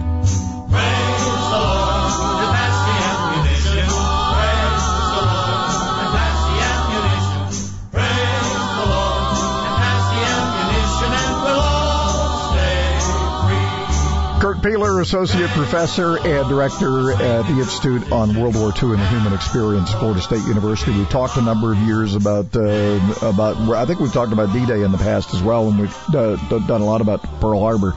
Piehler, 14.68 15.00
Associate 15.02 15.48
Professor 15.52 16.18
and 16.18 16.50
Director 16.50 17.14
at 17.14 17.44
the 17.44 17.58
Institute 17.58 18.12
on 18.12 18.38
World 18.38 18.56
War 18.56 18.74
II 18.76 18.92
and 18.92 19.00
the 19.00 19.08
Human 19.08 19.32
Experience, 19.32 19.94
Florida 19.94 20.20
State 20.20 20.42
University. 20.42 20.92
We've 20.92 21.10
talked 21.10 21.38
a 21.38 21.42
number 21.42 21.72
of 21.72 21.78
years 21.78 22.16
about, 22.16 22.54
uh, 22.54 23.00
about, 23.22 23.56
I 23.70 23.86
think 23.86 24.02
we've 24.02 24.12
talked 24.12 24.34
about 24.34 24.52
D-Day 24.52 24.84
in 24.84 24.92
the 24.92 24.98
past 24.98 25.34
as 25.34 25.42
well, 25.42 25.70
and 25.70 25.80
we've 25.80 25.96
uh, 26.14 26.36
done 26.68 26.82
a 26.82 26.86
lot 26.86 27.00
about 27.00 27.24
Pearl 27.40 27.62
Harbor. 27.62 27.94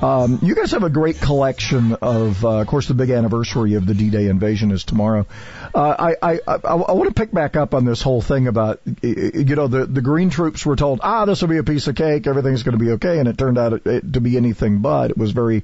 Um, 0.00 0.40
you 0.42 0.54
guys 0.56 0.72
have 0.72 0.82
a 0.82 0.90
great 0.90 1.20
collection 1.20 1.94
of, 1.94 2.44
uh, 2.44 2.58
of 2.60 2.66
course, 2.66 2.88
the 2.88 2.94
big 2.94 3.10
anniversary 3.10 3.74
of 3.74 3.86
the 3.86 3.94
D-Day 3.94 4.26
invasion 4.26 4.70
is 4.70 4.84
tomorrow. 4.84 5.26
Uh, 5.74 5.96
I, 5.98 6.34
I, 6.34 6.40
I, 6.46 6.56
I 6.64 6.92
want 6.92 7.08
to 7.08 7.14
pick 7.14 7.32
back 7.32 7.56
up 7.56 7.74
on 7.74 7.84
this 7.84 8.02
whole 8.02 8.20
thing 8.20 8.48
about, 8.48 8.80
you 9.02 9.56
know, 9.56 9.68
the, 9.68 9.86
the 9.86 10.02
green 10.02 10.30
troops 10.30 10.66
were 10.66 10.76
told, 10.76 11.00
ah, 11.02 11.24
this 11.24 11.40
will 11.40 11.48
be 11.48 11.58
a 11.58 11.64
piece 11.64 11.86
of 11.86 11.94
cake, 11.94 12.26
everything's 12.26 12.62
going 12.62 12.78
to 12.78 12.84
be 12.84 12.92
okay, 12.92 13.18
and 13.18 13.28
it 13.28 13.38
turned 13.38 13.58
out 13.58 13.84
to 13.84 14.20
be 14.20 14.36
anything 14.36 14.78
but. 14.78 15.10
It 15.10 15.18
was 15.18 15.30
very, 15.30 15.62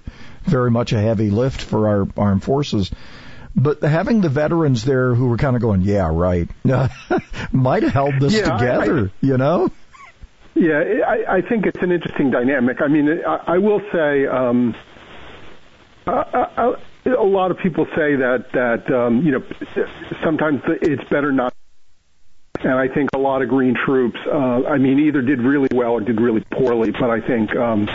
very 0.48 0.70
much 0.70 0.92
a 0.92 1.00
heavy 1.00 1.30
lift 1.30 1.60
for 1.62 1.88
our 1.88 2.08
armed 2.16 2.42
forces. 2.42 2.90
But 3.56 3.82
having 3.82 4.20
the 4.20 4.28
veterans 4.28 4.84
there 4.84 5.14
who 5.14 5.26
were 5.28 5.36
kind 5.36 5.56
of 5.56 5.62
going, 5.62 5.82
yeah, 5.82 6.08
right, 6.12 6.48
might 7.52 7.82
have 7.82 7.92
held 7.92 8.20
this 8.20 8.34
Yeah, 8.34 8.54
I- 8.54 8.58
together, 8.58 9.06
I- 9.08 9.26
you 9.26 9.36
know? 9.38 9.70
Yeah, 10.54 10.82
I, 11.06 11.36
I 11.36 11.40
think 11.42 11.66
it's 11.66 11.80
an 11.82 11.92
interesting 11.92 12.32
dynamic. 12.32 12.78
I 12.82 12.88
mean, 12.88 13.08
I, 13.24 13.54
I 13.54 13.58
will 13.58 13.80
say, 13.92 14.26
um, 14.26 14.74
I, 16.06 16.74
I, 17.06 17.10
a 17.10 17.22
lot 17.22 17.50
of 17.52 17.58
people 17.58 17.84
say 17.94 18.16
that 18.16 18.46
that 18.54 18.90
um, 18.92 19.22
you 19.24 19.30
know 19.32 19.42
sometimes 20.24 20.60
it's 20.82 21.08
better 21.10 21.30
not. 21.32 21.52
And 22.60 22.72
I 22.72 22.88
think 22.88 23.10
a 23.14 23.18
lot 23.18 23.40
of 23.42 23.48
green 23.48 23.76
troops, 23.86 24.18
uh, 24.26 24.64
I 24.66 24.78
mean, 24.78 24.98
either 24.98 25.22
did 25.22 25.40
really 25.40 25.68
well 25.72 25.92
or 25.92 26.00
did 26.00 26.20
really 26.20 26.42
poorly. 26.50 26.90
But 26.90 27.10
I 27.10 27.20
think 27.20 27.54
um, 27.54 27.88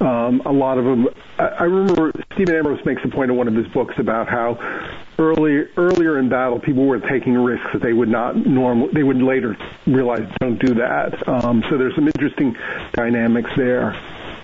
um, 0.00 0.42
a 0.44 0.52
lot 0.52 0.78
of 0.78 0.84
them. 0.84 1.08
I, 1.38 1.46
I 1.46 1.64
remember 1.64 2.12
Stephen 2.34 2.54
Ambrose 2.54 2.84
makes 2.84 3.02
a 3.04 3.08
point 3.08 3.30
in 3.30 3.36
one 3.36 3.48
of 3.48 3.54
his 3.54 3.66
books 3.68 3.94
about 3.98 4.28
how 4.28 4.58
early 5.18 5.66
earlier 5.76 6.18
in 6.18 6.28
battle 6.28 6.60
people 6.60 6.86
were 6.86 7.00
taking 7.00 7.34
risks 7.34 7.66
that 7.72 7.82
they 7.82 7.92
would 7.92 8.08
not 8.08 8.36
normal 8.36 8.88
they 8.92 9.02
would 9.02 9.20
later 9.20 9.56
realize 9.86 10.28
don't 10.40 10.58
do 10.58 10.74
that. 10.74 11.28
Um, 11.28 11.64
so 11.68 11.76
there's 11.76 11.94
some 11.94 12.06
interesting 12.06 12.56
dynamics 12.92 13.50
there. 13.56 13.96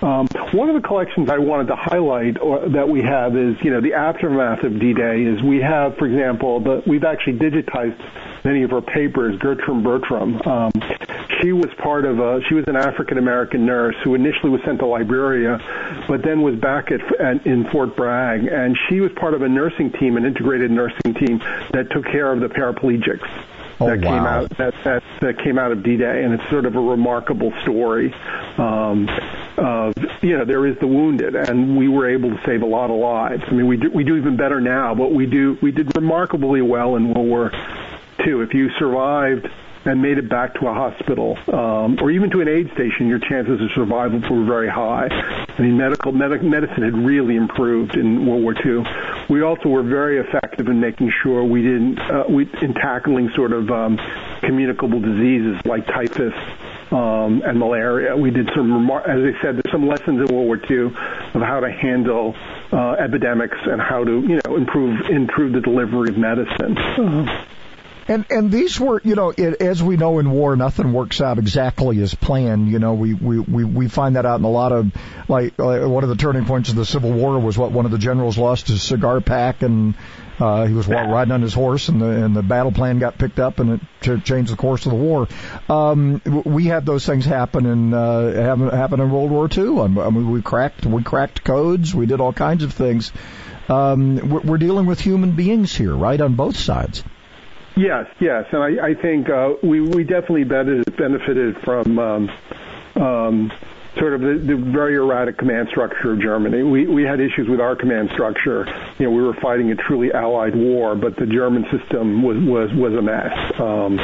Um, 0.04 0.28
one 0.52 0.68
of 0.68 0.74
the 0.74 0.86
collections 0.86 1.30
I 1.30 1.38
wanted 1.38 1.68
to 1.68 1.76
highlight 1.76 2.38
or, 2.38 2.68
that 2.68 2.86
we 2.86 3.00
have 3.00 3.34
is, 3.38 3.56
you 3.62 3.70
know, 3.70 3.80
the 3.80 3.94
aftermath 3.94 4.62
of 4.62 4.78
D-Day 4.78 5.22
is 5.22 5.42
we 5.42 5.62
have, 5.62 5.96
for 5.96 6.06
example, 6.06 6.60
the, 6.60 6.82
we've 6.86 7.04
actually 7.04 7.38
digitized 7.38 8.44
many 8.44 8.64
of 8.64 8.70
her 8.70 8.82
papers. 8.82 9.38
Gertrude 9.38 9.82
Bertram, 9.82 10.42
um, 10.42 10.72
she 11.40 11.52
was 11.52 11.72
part 11.78 12.04
of 12.04 12.18
a, 12.18 12.42
she 12.50 12.54
was 12.54 12.66
an 12.68 12.76
African 12.76 13.16
American 13.16 13.64
nurse 13.64 13.96
who 14.04 14.14
initially 14.14 14.50
was 14.50 14.60
sent 14.66 14.80
to 14.80 14.86
Liberia, 14.86 15.56
but 16.06 16.22
then 16.22 16.42
was 16.42 16.56
back 16.56 16.92
at, 16.92 17.00
at 17.18 17.46
in 17.46 17.64
Fort 17.70 17.96
Bragg, 17.96 18.44
and 18.44 18.76
she 18.90 19.00
was 19.00 19.10
part 19.12 19.32
of 19.32 19.40
a 19.40 19.48
nursing 19.48 19.90
team, 19.90 20.18
an 20.18 20.26
integrated 20.26 20.70
nursing 20.70 21.14
team 21.14 21.38
that 21.72 21.86
took 21.92 22.04
care 22.04 22.30
of 22.30 22.40
the 22.40 22.48
paraplegics 22.48 23.26
Oh, 23.80 23.86
that 23.86 24.02
came 24.02 24.12
out 24.12 24.50
that, 24.56 24.74
that 24.84 25.02
that 25.20 25.38
came 25.38 25.58
out 25.58 25.72
of 25.72 25.82
D-Day, 25.82 26.22
and 26.22 26.34
it's 26.34 26.48
sort 26.48 26.64
of 26.64 26.76
a 26.76 26.80
remarkable 26.80 27.52
story. 27.62 28.14
Um, 28.56 29.08
of 29.58 29.94
you 30.22 30.38
know, 30.38 30.44
there 30.44 30.66
is 30.66 30.78
the 30.78 30.86
wounded, 30.86 31.34
and 31.34 31.76
we 31.76 31.88
were 31.88 32.08
able 32.08 32.30
to 32.30 32.40
save 32.44 32.62
a 32.62 32.66
lot 32.66 32.90
of 32.90 32.96
lives. 32.96 33.42
I 33.46 33.52
mean, 33.52 33.66
we 33.66 33.76
do 33.76 33.90
we 33.90 34.04
do 34.04 34.16
even 34.16 34.36
better 34.36 34.60
now, 34.60 34.94
but 34.94 35.12
we 35.12 35.26
do 35.26 35.58
we 35.62 35.70
did 35.70 35.94
remarkably 35.96 36.62
well 36.62 36.96
in 36.96 37.12
World 37.12 37.28
War 37.28 37.50
II. 38.26 38.42
If 38.42 38.54
you 38.54 38.70
survived 38.78 39.48
and 39.84 40.00
made 40.00 40.18
it 40.18 40.28
back 40.28 40.54
to 40.54 40.66
a 40.66 40.72
hospital 40.72 41.36
um, 41.52 41.98
or 42.00 42.10
even 42.10 42.30
to 42.30 42.40
an 42.40 42.48
aid 42.48 42.70
station, 42.72 43.08
your 43.08 43.18
chances 43.18 43.60
of 43.60 43.70
survival 43.74 44.20
were 44.30 44.44
very 44.44 44.68
high. 44.68 45.08
I 45.10 45.62
mean, 45.62 45.76
medical 45.76 46.12
medic, 46.12 46.42
medicine 46.42 46.82
had 46.82 46.96
really 46.96 47.36
improved 47.36 47.96
in 47.96 48.26
World 48.26 48.42
War 48.42 48.54
II. 48.54 48.84
We 49.28 49.42
also 49.42 49.68
were 49.68 49.82
very 49.82 50.18
effective 50.18 50.68
in 50.68 50.80
making 50.80 51.12
sure 51.22 51.44
we 51.44 51.62
didn't 51.62 51.98
uh, 51.98 52.24
we 52.28 52.48
in 52.62 52.74
tackling 52.74 53.30
sort 53.34 53.52
of 53.52 53.70
um, 53.70 53.98
communicable 54.40 55.00
diseases 55.00 55.60
like 55.64 55.86
typhus 55.86 56.34
um, 56.90 57.42
and 57.44 57.58
malaria. 57.58 58.16
We 58.16 58.30
did 58.30 58.50
some, 58.54 58.70
remar- 58.70 59.06
as 59.06 59.34
I 59.34 59.42
said, 59.42 59.56
there's 59.56 59.72
some 59.72 59.86
lessons 59.86 60.20
in 60.20 60.34
World 60.34 60.46
War 60.46 60.60
II 60.70 60.86
of 61.34 61.42
how 61.42 61.60
to 61.60 61.70
handle 61.70 62.34
uh, 62.72 62.92
epidemics 62.92 63.58
and 63.64 63.80
how 63.80 64.04
to, 64.04 64.20
you 64.20 64.40
know, 64.44 64.56
improve 64.56 65.00
improve 65.08 65.52
the 65.52 65.60
delivery 65.60 66.10
of 66.10 66.18
medicine. 66.18 66.76
And 68.06 68.26
and 68.28 68.50
these 68.52 68.78
were, 68.78 69.00
you 69.02 69.14
know, 69.14 69.30
it, 69.30 69.62
as 69.62 69.82
we 69.82 69.96
know 69.96 70.18
in 70.18 70.30
war, 70.30 70.56
nothing 70.56 70.92
works 70.92 71.20
out 71.20 71.38
exactly 71.38 72.00
as 72.00 72.14
planned. 72.14 72.68
You 72.68 72.78
know, 72.78 72.94
we 72.94 73.14
we 73.14 73.40
we, 73.40 73.64
we 73.64 73.88
find 73.88 74.16
that 74.16 74.26
out 74.26 74.38
in 74.38 74.44
a 74.44 74.50
lot 74.50 74.72
of 74.72 74.92
like, 75.28 75.58
like 75.58 75.82
one 75.82 76.02
of 76.02 76.10
the 76.10 76.16
turning 76.16 76.44
points 76.44 76.68
of 76.68 76.76
the 76.76 76.84
Civil 76.84 77.12
War 77.12 77.38
was 77.38 77.56
what 77.56 77.72
one 77.72 77.86
of 77.86 77.90
the 77.90 77.98
generals 77.98 78.36
lost 78.36 78.68
his 78.68 78.82
cigar 78.82 79.20
pack 79.20 79.62
and. 79.62 79.94
Uh, 80.36 80.66
he 80.66 80.74
was 80.74 80.88
wa- 80.88 81.02
riding 81.02 81.30
on 81.30 81.42
his 81.42 81.54
horse, 81.54 81.88
and 81.88 82.02
the 82.02 82.24
and 82.24 82.34
the 82.34 82.42
battle 82.42 82.72
plan 82.72 82.98
got 82.98 83.16
picked 83.16 83.38
up, 83.38 83.60
and 83.60 83.74
it 83.74 83.80
ch- 84.00 84.26
changed 84.26 84.50
the 84.50 84.56
course 84.56 84.84
of 84.84 84.90
the 84.90 84.98
war. 84.98 85.28
Um, 85.68 86.20
we 86.44 86.64
had 86.64 86.84
those 86.84 87.06
things 87.06 87.24
happen 87.24 87.66
in 87.66 87.94
uh, 87.94 88.32
happen, 88.32 88.68
happen 88.68 89.00
in 89.00 89.12
World 89.12 89.30
War 89.30 89.48
II. 89.48 89.78
I 89.78 89.86
mean, 90.10 90.32
we 90.32 90.42
cracked 90.42 90.84
we 90.86 91.04
cracked 91.04 91.44
codes, 91.44 91.94
we 91.94 92.06
did 92.06 92.20
all 92.20 92.32
kinds 92.32 92.64
of 92.64 92.72
things. 92.72 93.12
Um, 93.68 94.28
we're, 94.28 94.40
we're 94.40 94.58
dealing 94.58 94.86
with 94.86 94.98
human 94.98 95.36
beings 95.36 95.72
here, 95.72 95.94
right, 95.94 96.20
on 96.20 96.34
both 96.34 96.56
sides. 96.56 97.04
Yes, 97.76 98.06
yes, 98.20 98.46
and 98.52 98.62
I, 98.62 98.88
I 98.88 98.94
think 98.94 99.28
uh, 99.28 99.54
we 99.62 99.80
we 99.80 100.04
definitely 100.04 100.44
benefited, 100.44 101.56
from 101.64 101.98
um, 101.98 102.30
um, 102.94 103.52
sort 103.98 104.14
of 104.14 104.20
the, 104.20 104.34
the 104.34 104.56
very 104.56 104.94
erratic 104.94 105.38
command 105.38 105.68
structure 105.70 106.12
of 106.12 106.20
Germany. 106.20 106.62
We 106.62 106.86
we 106.86 107.02
had 107.02 107.18
issues 107.18 107.48
with 107.48 107.60
our 107.60 107.74
command 107.74 108.10
structure. 108.12 108.64
You 108.98 109.06
know, 109.06 109.10
we 109.10 109.22
were 109.22 109.34
fighting 109.34 109.72
a 109.72 109.74
truly 109.74 110.12
allied 110.12 110.54
war, 110.54 110.94
but 110.94 111.16
the 111.16 111.26
German 111.26 111.64
system 111.76 112.22
was 112.22 112.36
was 112.38 112.72
was 112.74 112.94
a 112.94 113.02
mess. 113.02 113.60
Um, 113.60 113.98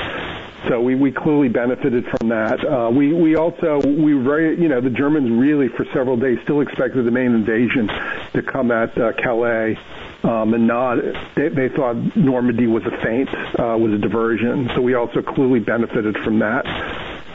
so 0.68 0.80
we, 0.80 0.94
we 0.94 1.10
clearly 1.10 1.48
benefited 1.48 2.04
from 2.18 2.28
that. 2.28 2.64
Uh, 2.64 2.90
we 2.90 3.12
we 3.12 3.36
also 3.36 3.80
we 3.82 4.14
very 4.14 4.60
you 4.60 4.68
know 4.68 4.80
the 4.80 4.90
Germans 4.90 5.30
really 5.30 5.68
for 5.68 5.84
several 5.92 6.16
days 6.16 6.38
still 6.42 6.60
expected 6.60 7.04
the 7.04 7.10
main 7.12 7.34
invasion 7.34 7.86
to 8.32 8.42
come 8.42 8.72
at 8.72 8.96
uh, 8.98 9.12
Calais 9.12 9.78
um, 10.22 10.54
and 10.54 10.66
not 10.66 10.96
they, 11.36 11.48
they 11.48 11.68
thought 11.68 11.94
Normandy 12.16 12.66
was 12.66 12.82
a 12.84 12.90
feint, 13.02 13.28
uh, 13.58 13.76
was 13.78 13.92
a 13.94 13.98
diversion. 13.98 14.70
So 14.74 14.80
we 14.82 14.94
also 14.94 15.22
clearly 15.22 15.60
benefited 15.60 16.16
from 16.24 16.38
that. 16.40 16.66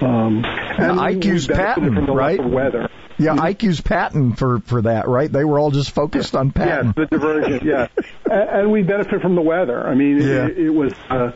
Um, 0.01 0.43
and 0.45 0.99
IQ's 0.99 1.47
Patton, 1.47 1.93
from 1.95 2.05
the 2.05 2.11
right? 2.13 2.43
weather. 2.43 2.89
Yeah, 3.17 3.35
IQ's 3.35 3.79
Patton 3.79 4.33
for 4.33 4.59
for 4.59 4.81
that, 4.81 5.07
right? 5.07 5.31
They 5.31 5.45
were 5.45 5.57
all 5.57 5.71
just 5.71 5.91
focused 5.91 6.35
on 6.35 6.51
Patton. 6.51 6.93
the 6.97 7.05
diversion. 7.05 7.65
yeah, 7.65 7.87
and, 8.29 8.49
and 8.49 8.71
we 8.71 8.83
benefit 8.83 9.21
from 9.21 9.35
the 9.35 9.41
weather. 9.41 9.87
I 9.87 9.95
mean, 9.95 10.17
Yeah. 10.19 10.47
it, 10.47 10.57
it 10.57 10.69
was. 10.69 10.93
Uh, 11.09 11.31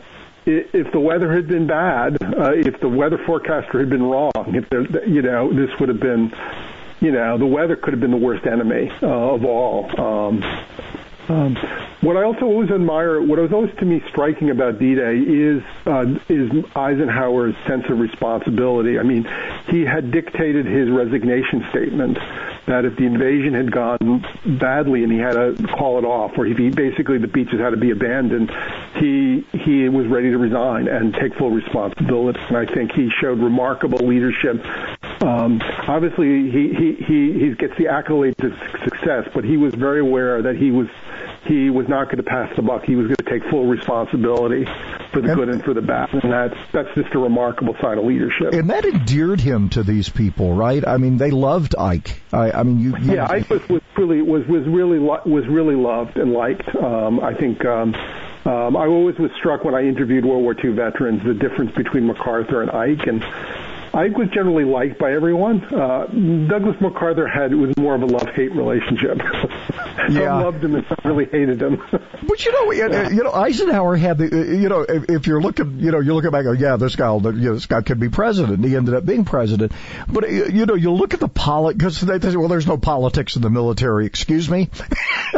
if 0.46 0.90
the 0.92 0.98
weather 0.98 1.32
had 1.32 1.46
been 1.48 1.66
bad, 1.66 2.16
uh, 2.22 2.52
if 2.54 2.80
the 2.80 2.88
weather 2.88 3.18
forecaster 3.26 3.78
had 3.78 3.90
been 3.90 4.02
wrong, 4.02 4.32
if 4.54 4.68
there, 4.70 5.06
you 5.06 5.22
know, 5.22 5.52
this 5.52 5.68
would 5.78 5.88
have 5.90 6.00
been, 6.00 6.32
you 7.00 7.12
know, 7.12 7.36
the 7.38 7.46
weather 7.46 7.76
could 7.76 7.92
have 7.92 8.00
been 8.00 8.10
the 8.10 8.16
worst 8.16 8.46
enemy 8.46 8.90
uh, 9.02 9.06
of 9.06 9.44
all. 9.44 9.90
Um, 10.00 10.42
Um, 11.30 11.54
what 12.00 12.16
I 12.16 12.24
also 12.24 12.46
always 12.46 12.70
admire, 12.70 13.22
what 13.22 13.38
was 13.38 13.52
always 13.52 13.72
to 13.78 13.84
me 13.84 14.02
striking 14.08 14.50
about 14.50 14.80
D-Day 14.80 15.18
is 15.18 15.62
uh, 15.86 16.18
is 16.28 16.50
Eisenhower's 16.74 17.54
sense 17.68 17.84
of 17.88 18.00
responsibility. 18.00 18.98
I 18.98 19.04
mean, 19.04 19.28
he 19.68 19.84
had 19.84 20.10
dictated 20.10 20.66
his 20.66 20.90
resignation 20.90 21.64
statement 21.70 22.18
that 22.66 22.84
if 22.84 22.96
the 22.96 23.04
invasion 23.04 23.54
had 23.54 23.70
gone 23.70 24.24
badly 24.58 25.04
and 25.04 25.12
he 25.12 25.18
had 25.18 25.34
to 25.34 25.68
call 25.68 25.98
it 25.98 26.04
off, 26.04 26.32
or 26.36 26.46
if 26.46 26.58
he 26.58 26.70
basically 26.70 27.18
the 27.18 27.28
beaches 27.28 27.60
had 27.60 27.70
to 27.70 27.76
be 27.76 27.92
abandoned, 27.92 28.50
he 28.98 29.46
he 29.52 29.88
was 29.88 30.08
ready 30.08 30.30
to 30.30 30.38
resign 30.38 30.88
and 30.88 31.14
take 31.14 31.34
full 31.36 31.50
responsibility. 31.50 32.40
And 32.48 32.56
I 32.56 32.66
think 32.66 32.90
he 32.92 33.08
showed 33.20 33.38
remarkable 33.38 34.04
leadership. 34.04 34.64
Um, 35.22 35.60
obviously, 35.86 36.50
he 36.50 36.72
he 36.72 37.04
he 37.04 37.32
he 37.38 37.54
gets 37.54 37.76
the 37.76 37.84
accolades 37.84 38.42
of 38.42 38.52
success, 38.84 39.28
but 39.34 39.44
he 39.44 39.56
was 39.56 39.74
very 39.74 40.00
aware 40.00 40.42
that 40.42 40.56
he 40.56 40.70
was 40.70 40.88
he 41.46 41.68
was 41.68 41.88
not 41.88 42.06
going 42.06 42.18
to 42.18 42.22
pass 42.22 42.54
the 42.56 42.62
buck. 42.62 42.84
He 42.84 42.96
was 42.96 43.06
going 43.06 43.16
to 43.16 43.24
take 43.24 43.42
full 43.50 43.66
responsibility 43.66 44.64
for 45.12 45.20
the 45.20 45.34
good 45.34 45.48
and 45.48 45.62
for 45.62 45.74
the 45.74 45.82
bad, 45.82 46.08
and 46.12 46.32
that's 46.32 46.56
that's 46.72 46.88
just 46.94 47.14
a 47.14 47.18
remarkable 47.18 47.76
sign 47.82 47.98
of 47.98 48.04
leadership. 48.04 48.52
And 48.52 48.70
that 48.70 48.84
endeared 48.84 49.40
him 49.40 49.68
to 49.70 49.82
these 49.82 50.08
people, 50.08 50.54
right? 50.54 50.86
I 50.86 50.96
mean, 50.96 51.18
they 51.18 51.30
loved 51.30 51.74
Ike. 51.76 52.22
I, 52.32 52.52
I 52.52 52.62
mean, 52.62 52.78
you, 52.80 52.96
you 52.98 53.14
yeah, 53.14 53.26
Ike 53.28 53.50
was, 53.50 53.68
was 53.68 53.82
really 53.98 54.22
was 54.22 54.46
was 54.46 54.66
really 54.66 54.98
was 54.98 55.46
really 55.48 55.76
loved 55.76 56.16
and 56.16 56.32
liked. 56.32 56.74
Um, 56.74 57.20
I 57.20 57.34
think. 57.34 57.64
Um, 57.64 57.94
um, 58.42 58.74
I 58.74 58.86
always 58.86 59.18
was 59.18 59.30
struck 59.38 59.64
when 59.64 59.74
I 59.74 59.82
interviewed 59.82 60.24
World 60.24 60.42
War 60.42 60.54
II 60.54 60.72
veterans 60.72 61.22
the 61.26 61.34
difference 61.34 61.72
between 61.76 62.06
MacArthur 62.06 62.62
and 62.62 62.70
Ike, 62.70 63.06
and 63.06 63.22
Ike 63.92 64.16
was 64.16 64.28
generally 64.30 64.64
liked 64.64 64.98
by 64.98 65.12
everyone. 65.12 65.64
Uh, 65.64 66.06
Douglas 66.48 66.76
MacArthur 66.80 67.26
had 67.26 67.50
it 67.52 67.56
was 67.56 67.76
more 67.76 67.94
of 67.94 68.02
a 68.02 68.06
love 68.06 68.28
hate 68.34 68.54
relationship. 68.54 69.18
some 69.96 70.16
Yeah. 70.16 70.40
loved 70.40 70.62
him 70.62 70.76
and 70.76 70.86
some 70.86 70.98
really 71.04 71.24
hated 71.26 71.60
him. 71.60 71.82
But 72.22 72.44
you 72.44 72.52
know, 72.52 72.70
you 72.70 73.14
you 73.16 73.24
know, 73.24 73.32
Eisenhower 73.32 73.96
had 73.96 74.18
the, 74.18 74.26
you 74.28 74.68
know, 74.68 74.82
if, 74.82 75.08
if 75.08 75.26
you're 75.26 75.40
looking, 75.40 75.80
you 75.80 75.90
know, 75.90 75.98
you're 76.00 76.14
looking 76.14 76.30
back, 76.30 76.44
oh, 76.46 76.52
yeah, 76.52 76.76
this 76.76 76.94
guy, 76.94 77.10
will- 77.10 77.34
you 77.36 77.48
know, 77.48 77.54
this 77.54 77.66
guy 77.66 77.80
could 77.80 77.98
be 77.98 78.08
president. 78.08 78.64
He 78.64 78.76
ended 78.76 78.94
up 78.94 79.04
being 79.04 79.24
president. 79.24 79.72
But 80.06 80.24
uh, 80.24 80.28
you 80.28 80.66
know, 80.66 80.74
you 80.74 80.92
look 80.92 81.12
at 81.14 81.18
the 81.20 81.28
polit, 81.28 81.76
because 81.76 82.00
they, 82.00 82.18
they 82.18 82.30
say, 82.30 82.36
well, 82.36 82.48
there's 82.48 82.66
no 82.68 82.76
politics 82.76 83.34
in 83.36 83.42
the 83.42 83.50
military. 83.50 84.06
Excuse 84.06 84.48
me. 84.48 84.68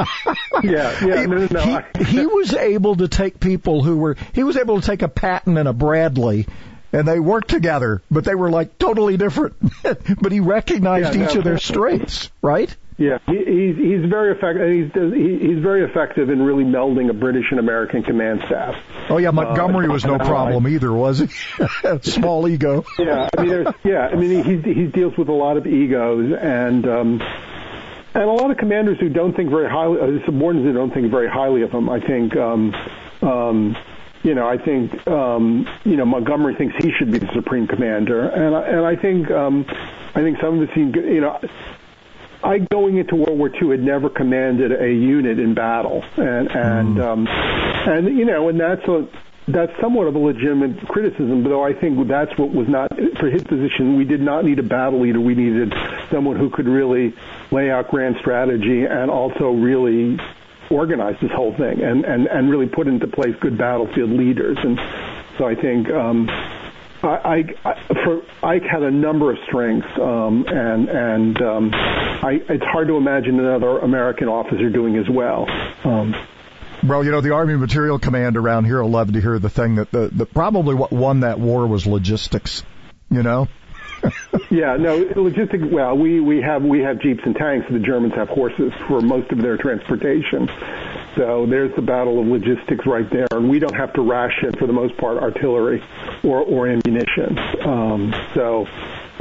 yeah, 0.63 1.05
yeah, 1.05 1.25
no, 1.27 1.47
no, 1.47 1.47
no. 1.51 1.83
He, 1.99 2.05
he 2.05 2.27
was 2.27 2.53
able 2.53 2.97
to 2.97 3.09
take 3.09 3.41
people 3.41 3.83
who 3.83 3.97
were, 3.97 4.17
he 4.35 4.43
was 4.43 4.57
able 4.57 4.81
to 4.81 4.87
take 4.87 5.03
a 5.03 5.09
Patton 5.09 5.57
and 5.57 5.69
a 5.69 5.73
Bradley. 5.73 6.47
And 6.93 7.09
they 7.09 7.19
worked 7.19 7.49
together, 7.49 8.03
but 8.11 8.25
they 8.25 8.35
were 8.35 8.51
like 8.51 8.79
totally 8.79 9.17
different. 9.17 9.55
but 10.21 10.31
he 10.33 10.41
recognized 10.41 11.15
Yeah, 11.15 11.27
each 11.27 11.35
no, 11.35 11.39
of 11.39 11.45
their 11.45 11.59
strengths, 11.59 12.31
right? 12.43 12.75
Yeah, 12.99 13.19
he, 13.27 13.37
he's 13.39 13.77
he's 13.77 14.11
very 14.11 14.33
effective. 14.33 14.71
He's 14.71 15.15
he, 15.15 15.49
he's 15.49 15.59
very 15.63 15.83
effective 15.85 16.29
in 16.29 16.43
really 16.43 16.65
melding 16.65 17.09
a 17.09 17.15
British 17.15 17.47
and 17.51 17.59
American 17.59 18.03
command 18.03 18.43
staff. 18.47 18.75
Oh 19.09 19.17
yeah, 19.17 19.31
Montgomery 19.31 19.89
was 19.89 20.05
no 20.05 20.17
Uh, 20.17 20.19
problem 20.25 20.69
either, 20.69 20.93
was 20.93 21.19
he? 21.21 21.27
Small 22.03 22.47
ego. 22.47 22.85
Yeah, 22.99 23.29
I 23.37 23.41
mean, 23.41 23.51
there's, 23.51 23.67
yeah, 23.83 24.09
I 24.09 24.15
mean, 24.15 24.45
he 24.45 24.75
he 24.75 24.87
deals 24.87 25.17
with 25.17 25.29
a 25.29 25.33
lot 25.33 25.57
of 25.57 25.67
egos 25.67 26.33
and 26.39 26.87
um, 26.87 27.23
and 28.15 28.23
a 28.25 28.27
lot 28.33 28.51
of 28.51 28.59
commanders 28.59 28.99
who 29.01 29.09
don't 29.09 29.35
think 29.35 29.49
very 29.49 29.71
highly, 29.71 29.99
uh, 29.99 30.25
subordinates 30.27 30.67
who 30.67 30.75
don't 30.75 30.93
think 30.93 31.11
very 31.11 31.29
highly 31.31 31.63
of 31.63 31.71
him. 31.71 31.89
I 31.89 31.99
think, 31.99 32.37
um, 32.37 32.75
um, 33.23 33.77
you 34.23 34.35
know, 34.35 34.49
I 34.49 34.57
think, 34.57 35.07
um, 35.07 35.69
you 35.85 35.97
know, 35.97 36.05
Montgomery 36.05 36.55
thinks 36.55 36.77
he 36.83 36.93
should 36.93 37.11
be 37.11 37.19
the 37.19 37.31
supreme 37.35 37.67
commander, 37.67 38.29
and 38.29 38.55
I, 38.55 38.63
and 38.63 38.87
I 38.87 38.97
think, 38.97 39.31
um, 39.31 39.65
I 40.15 40.21
think 40.23 40.39
some 40.41 40.61
of 40.61 40.69
the 40.69 40.75
seen, 40.75 40.93
you 40.95 41.21
know. 41.21 41.41
I 42.45 42.59
going 42.59 42.97
into 42.97 43.15
World 43.15 43.39
War 43.39 43.51
II 43.55 43.71
had 43.71 43.85
never 43.85 44.11
commanded 44.11 44.73
a 44.73 44.93
unit 44.93 45.39
in 45.39 45.55
battle, 45.55 46.03
and 46.17 46.51
and 46.51 47.01
um, 47.01 47.29
and 47.29 48.19
you 48.19 48.25
know, 48.25 48.49
and 48.49 48.59
that's 48.59 48.83
a 48.89 49.07
that's 49.49 49.73
somewhat 49.81 50.07
of 50.07 50.15
a 50.15 50.19
legitimate 50.19 50.87
criticism. 50.89 51.45
Though 51.45 51.65
I 51.65 51.73
think 51.73 52.09
that's 52.09 52.37
what 52.39 52.53
was 52.53 52.69
not 52.69 52.91
for 53.19 53.31
his 53.31 53.43
position. 53.45 53.97
We 53.97 54.05
did 54.05 54.21
not 54.21 54.45
need 54.45 54.59
a 54.59 54.65
battle 54.65 55.01
leader. 55.01 55.21
We 55.21 55.37
needed 55.37 55.73
someone 56.11 56.37
who 56.37 56.51
could 56.51 56.67
really 56.67 57.15
lay 57.51 57.71
out 57.71 57.91
grand 57.91 58.17
strategy 58.21 58.85
and 58.85 59.11
also 59.11 59.51
really 59.51 60.19
organize 60.73 61.17
this 61.21 61.31
whole 61.33 61.55
thing 61.57 61.83
and 61.83 62.05
and 62.05 62.27
and 62.27 62.51
really 62.51 62.69
put 62.69 62.87
into 62.87 63.07
place 63.07 63.35
good 63.41 63.57
battlefield 63.59 64.11
leaders. 64.11 64.59
And 64.63 64.79
so 65.39 65.47
I 65.47 65.55
think. 65.55 65.89
Um, 65.91 66.29
I, 67.05 67.43
I, 67.65 67.95
for 68.05 68.23
Ike 68.45 68.63
had 68.63 68.85
a 68.85 68.91
number 68.93 69.33
of 69.33 69.39
strengths, 69.49 69.89
um, 70.01 70.45
and 70.47 70.89
and 70.89 71.43
um, 71.43 71.71
I, 71.75 72.41
it's 72.49 72.63
hard 72.65 72.87
to 72.87 72.97
imagine 72.97 73.41
another 73.41 73.81
American 73.81 74.29
officer 74.29 74.71
doing 74.71 74.97
as 74.97 75.11
well. 75.11 75.51
Um, 75.83 76.15
Well, 76.87 77.05
you 77.05 77.11
know, 77.11 77.21
the 77.21 77.33
Army 77.33 77.57
Materiel 77.57 77.99
Command 77.99 78.37
around 78.37 78.67
here 78.67 78.81
will 78.81 78.91
love 78.91 79.13
to 79.13 79.21
hear 79.21 79.39
the 79.39 79.51
thing 79.51 79.77
that 79.77 79.91
the, 79.91 80.11
the 80.13 80.27
probably 80.27 80.77
what 80.77 80.93
won 80.93 81.21
that 81.21 81.41
war 81.41 81.67
was 81.67 81.87
logistics. 81.87 82.63
You 83.11 83.25
know, 83.25 83.49
yeah, 84.51 84.77
no, 84.77 85.05
logistic. 85.05 85.71
Well, 85.71 85.97
we 85.97 86.21
we 86.21 86.41
have 86.41 86.63
we 86.63 86.81
have 86.81 86.99
jeeps 87.01 87.23
and 87.25 87.35
tanks. 87.37 87.67
The 87.71 87.79
Germans 87.79 88.15
have 88.15 88.29
horses 88.29 88.73
for 88.89 89.01
most 89.01 89.31
of 89.31 89.39
their 89.39 89.57
transportation. 89.57 90.49
So 91.15 91.47
there's 91.47 91.75
the 91.77 91.83
battle 91.83 92.21
of 92.21 92.27
logistics 92.27 92.87
right 92.87 93.09
there, 93.11 93.27
and 93.31 93.49
we 93.49 93.59
don't 93.59 93.75
have 93.75 93.93
to 93.95 94.03
ration 94.03 94.53
for 94.59 94.67
the 94.67 94.73
most 94.73 94.97
part 94.97 95.19
artillery 95.19 95.83
or 96.23 96.41
or 96.43 96.69
ammunition. 96.69 97.39
Um, 97.65 98.15
so 98.35 98.67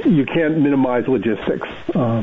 you 0.06 0.26
can't 0.26 0.60
minimize 0.60 1.08
logistics. 1.08 1.68
Uh, 1.94 2.22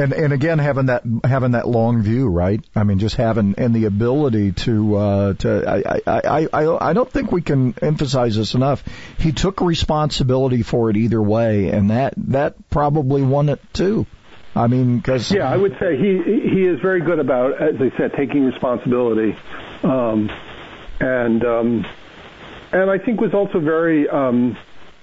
and 0.00 0.12
and 0.12 0.32
again 0.32 0.58
having 0.58 0.86
that 0.86 1.02
having 1.24 1.52
that 1.52 1.68
long 1.68 2.02
view, 2.02 2.28
right? 2.28 2.60
I 2.74 2.84
mean, 2.84 2.98
just 2.98 3.16
having 3.16 3.54
and 3.58 3.74
the 3.74 3.84
ability 3.84 4.52
to 4.52 4.96
uh, 4.96 5.34
to 5.34 5.68
I, 5.68 6.00
I 6.06 6.48
I 6.52 6.90
I 6.90 6.92
don't 6.92 7.10
think 7.10 7.30
we 7.30 7.42
can 7.42 7.74
emphasize 7.82 8.36
this 8.36 8.54
enough. 8.54 8.82
He 9.18 9.32
took 9.32 9.60
responsibility 9.60 10.62
for 10.62 10.90
it 10.90 10.96
either 10.96 11.20
way, 11.20 11.68
and 11.68 11.90
that 11.90 12.14
that 12.28 12.70
probably 12.70 13.22
won 13.22 13.48
it 13.48 13.60
too. 13.72 14.06
I 14.54 14.66
mean, 14.66 14.96
because 14.96 15.30
Yeah, 15.30 15.48
I 15.50 15.56
would 15.56 15.76
say 15.78 15.96
he 15.96 16.48
he 16.50 16.64
is 16.66 16.80
very 16.80 17.02
good 17.02 17.18
about, 17.18 17.60
as 17.60 17.76
I 17.76 17.96
said, 17.96 18.14
taking 18.16 18.44
responsibility, 18.44 19.36
um, 19.82 20.30
and 20.98 21.44
um, 21.44 21.86
and 22.72 22.90
I 22.90 22.98
think 22.98 23.20
was 23.20 23.34
also 23.34 23.60
very 23.60 24.08
um, 24.08 24.56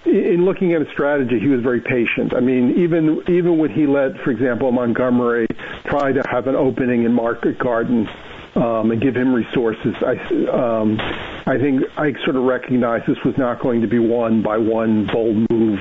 in 0.07 0.45
looking 0.45 0.73
at 0.73 0.81
a 0.81 0.89
strategy. 0.91 1.39
He 1.39 1.47
was 1.47 1.61
very 1.61 1.81
patient. 1.81 2.33
I 2.33 2.39
mean, 2.39 2.71
even 2.77 3.21
even 3.27 3.57
when 3.57 3.69
he 3.71 3.85
let, 3.85 4.17
for 4.23 4.31
example, 4.31 4.71
Montgomery 4.71 5.47
try 5.85 6.11
to 6.11 6.23
have 6.29 6.47
an 6.47 6.55
opening 6.55 7.03
in 7.03 7.13
Market 7.13 7.59
Garden. 7.59 8.07
Um, 8.55 8.89
and 8.89 8.99
give 8.99 9.15
him 9.15 9.35
resources. 9.35 9.93
I, 10.01 10.15
um, 10.47 10.99
I 11.45 11.59
think 11.59 11.83
I 11.95 12.13
sort 12.23 12.37
of 12.37 12.43
recognized 12.43 13.05
this 13.05 13.23
was 13.23 13.37
not 13.37 13.59
going 13.59 13.81
to 13.81 13.87
be 13.87 13.99
won 13.99 14.41
by 14.41 14.57
one 14.57 15.05
bold 15.05 15.45
move 15.51 15.79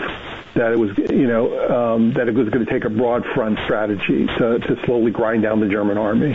that 0.57 0.73
it 0.73 0.79
was, 0.79 0.91
you 1.11 1.27
know, 1.27 1.95
um, 1.95 2.13
that 2.15 2.29
it 2.29 2.35
was 2.35 2.51
going 2.51 2.67
to 2.67 2.71
take 2.71 2.85
a 2.85 2.91
broad 2.91 3.25
front 3.35 3.59
strategy 3.65 4.27
to, 4.27 4.59
to 4.59 4.77
slowly 4.85 5.11
grind 5.11 5.43
down 5.43 5.61
the 5.61 5.69
German 5.69 5.97
army. 5.97 6.35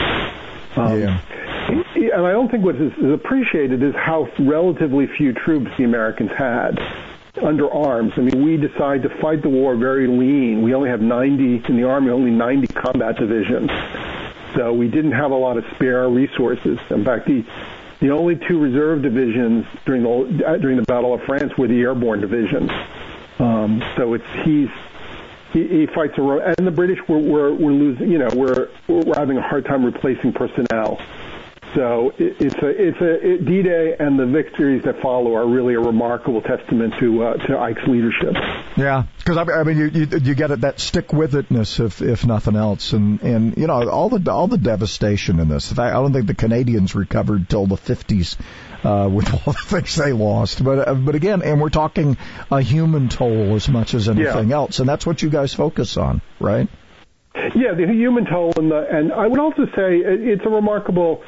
Um, 0.76 1.00
yeah. 1.00 1.22
And 1.70 2.26
I 2.26 2.32
don't 2.32 2.50
think 2.50 2.66
what 2.66 2.76
is, 2.76 2.92
is 2.94 3.14
appreciated 3.14 3.84
is 3.84 3.94
how 3.94 4.28
relatively 4.40 5.06
few 5.18 5.34
troops 5.34 5.70
the 5.78 5.84
Americans 5.84 6.32
had 6.36 6.80
under 7.44 7.72
arms. 7.72 8.14
I 8.18 8.22
mean, 8.22 8.44
we 8.44 8.58
decided 8.58 9.04
to 9.04 9.22
fight 9.22 9.42
the 9.42 9.50
war 9.50 9.76
very 9.76 10.08
lean. 10.08 10.62
We 10.62 10.74
only 10.74 10.90
have 10.90 11.02
90 11.02 11.64
in 11.68 11.76
the 11.76 11.84
army, 11.84 12.10
only 12.10 12.32
90 12.32 12.68
combat 12.68 13.18
divisions. 13.18 13.70
So 14.56 14.74
we 14.74 14.88
didn't 14.88 15.14
have 15.14 15.32
a 15.32 15.36
lot 15.36 15.58
of 15.58 15.66
spare 15.76 16.08
resources. 16.10 16.80
In 16.90 17.06
fact, 17.06 17.28
the 17.28 17.46
the 18.02 18.10
only 18.10 18.36
two 18.36 18.60
reserve 18.60 19.04
divisions 19.04 19.66
during 19.86 20.02
the 20.04 20.58
during 20.60 20.78
the 20.78 20.84
Battle 20.84 21.14
of 21.14 21.22
France 21.24 21.56
were 21.58 21.68
the 21.68 21.80
airborne 21.82 22.20
divisions. 22.20 22.72
Um, 23.40 23.84
so 23.96 24.14
it's 24.16 24.26
he's 24.44 24.70
he, 25.54 25.68
he 25.68 25.86
fights 25.88 26.18
a 26.18 26.22
ro- 26.22 26.54
and 26.58 26.66
the 26.66 26.72
British 26.72 27.00
were 27.08 27.20
were, 27.20 27.54
were 27.54 27.72
losing. 27.72 28.12
You 28.12 28.18
know, 28.20 28.30
we're 28.36 28.70
we're 28.88 29.16
having 29.16 29.38
a 29.38 29.42
hard 29.42 29.66
time 29.66 29.86
replacing 29.86 30.34
personnel. 30.34 31.00
So 31.76 32.12
it, 32.18 32.36
it's 32.40 32.56
a 32.56 32.68
it's 32.68 33.02
a 33.02 33.34
it, 33.34 33.46
D-Day 33.46 33.96
and 33.98 34.20
the 34.20 34.26
victories 34.26 34.84
that 34.84 35.02
follow 35.02 35.36
are 35.36 35.48
really 35.48 35.76
a 35.76 35.80
remarkable 35.80 36.42
testament 36.42 36.94
to 37.00 37.24
uh, 37.24 37.34
to 37.48 37.58
Ike's 37.58 37.88
leadership. 37.88 38.34
Yeah, 38.76 39.04
because 39.18 39.38
I, 39.38 39.44
I 39.44 39.64
mean, 39.64 39.78
you, 39.78 39.86
you 39.88 40.08
you 40.22 40.36
get 40.36 40.52
it 40.52 40.62
that 40.62 40.80
stick 40.80 41.14
with 41.14 41.34
itness 41.34 41.84
if 41.84 42.02
if 42.02 42.26
nothing 42.26 42.56
else, 42.56 42.92
and 42.94 43.22
and 43.22 43.58
you 43.58 43.68
know 43.68 43.90
all 43.90 44.10
the 44.10 44.32
all 44.32 44.48
the 44.48 44.58
devastation 44.58 45.40
in 45.40 45.48
this. 45.48 45.78
I 45.78 45.92
don't 45.92 46.12
think 46.12 46.28
the 46.28 46.36
Canadians 46.36 46.94
recovered 46.94 47.50
till 47.50 47.68
the 47.68 47.78
fifties. 47.78 48.38
Uh, 48.84 49.08
with 49.08 49.32
all 49.32 49.54
the 49.54 49.60
things 49.62 49.96
they 49.96 50.12
lost, 50.12 50.64
but 50.64 50.88
uh, 50.88 50.96
but 50.96 51.14
again, 51.14 51.44
and 51.44 51.62
we're 51.62 51.70
talking 51.70 52.18
a 52.50 52.62
human 52.62 53.10
toll 53.10 53.54
as 53.54 53.70
much 53.70 53.94
as 53.94 54.10
anything 54.10 54.52
else, 54.52 54.80
and 54.80 54.90
that's 54.90 55.06
what 55.06 55.22
you 55.22 55.30
guys 55.30 55.54
focus 55.54 55.98
on, 55.98 56.20
right? 56.40 56.68
Yeah, 57.36 57.76
the 57.76 57.86
human 57.88 58.26
toll, 58.26 58.54
and 58.58 58.72
the 58.72 58.88
and 58.90 59.14
I 59.14 59.28
would 59.28 59.40
also 59.40 59.66
say 59.68 60.02
it's 60.04 60.44
a 60.44 60.50
remarkable. 60.50 61.24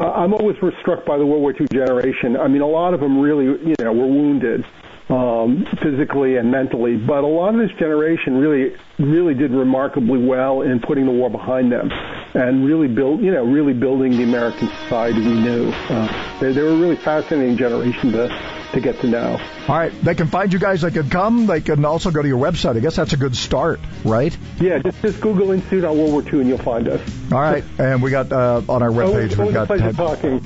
Uh, 0.00 0.10
I'm 0.10 0.32
always 0.34 0.56
struck 0.80 1.04
by 1.04 1.16
the 1.16 1.26
World 1.26 1.42
War 1.42 1.54
II 1.58 1.66
generation. 1.72 2.36
I 2.36 2.48
mean, 2.48 2.62
a 2.62 2.66
lot 2.66 2.94
of 2.94 3.00
them 3.00 3.20
really, 3.20 3.44
you 3.44 3.74
know, 3.78 3.92
were 3.92 4.06
wounded 4.06 4.64
um, 5.12 5.66
physically 5.82 6.36
and 6.36 6.50
mentally, 6.50 6.96
but 6.96 7.22
a 7.22 7.26
lot 7.26 7.54
of 7.54 7.60
this 7.60 7.76
generation 7.78 8.38
really, 8.38 8.74
really 8.98 9.34
did 9.34 9.50
remarkably 9.50 10.18
well 10.24 10.62
in 10.62 10.80
putting 10.80 11.04
the 11.06 11.12
war 11.12 11.28
behind 11.30 11.70
them. 11.70 11.90
and 12.34 12.64
really 12.64 12.88
build, 12.88 13.20
you 13.20 13.30
know, 13.30 13.44
really 13.44 13.74
building 13.74 14.12
the 14.12 14.22
American 14.22 14.66
society 14.84 15.20
we 15.20 15.34
knew. 15.34 15.70
Uh, 15.70 16.40
they, 16.40 16.52
they 16.52 16.62
were 16.62 16.70
a 16.70 16.76
really 16.76 16.96
fascinating 16.96 17.58
generation 17.58 18.12
to 18.12 18.28
to 18.72 18.80
get 18.80 18.98
to 19.00 19.06
know. 19.06 19.38
All 19.68 19.76
right, 19.76 19.92
they 20.02 20.14
can 20.14 20.28
find 20.28 20.50
you 20.50 20.58
guys. 20.58 20.80
They 20.80 20.90
can 20.90 21.10
come. 21.10 21.46
They 21.46 21.60
can 21.60 21.84
also 21.84 22.10
go 22.10 22.22
to 22.22 22.28
your 22.28 22.38
website. 22.40 22.74
I 22.74 22.80
guess 22.80 22.96
that's 22.96 23.12
a 23.12 23.18
good 23.18 23.36
start, 23.36 23.80
right? 24.02 24.34
Yeah, 24.58 24.78
just 24.78 25.02
just 25.02 25.20
Google 25.20 25.50
Institute 25.50 25.84
on 25.84 25.98
World 25.98 26.12
War 26.12 26.22
II 26.22 26.40
and 26.40 26.48
you'll 26.48 26.56
find 26.56 26.88
us. 26.88 27.02
All 27.30 27.38
right, 27.38 27.62
and 27.78 28.02
we 28.02 28.10
got 28.10 28.32
uh, 28.32 28.62
on 28.66 28.82
our 28.82 28.88
webpage. 28.88 29.08
Always, 29.08 29.36
we've 29.36 29.52
got 29.52 29.66
pleasure 29.66 29.92
talking. 29.92 30.38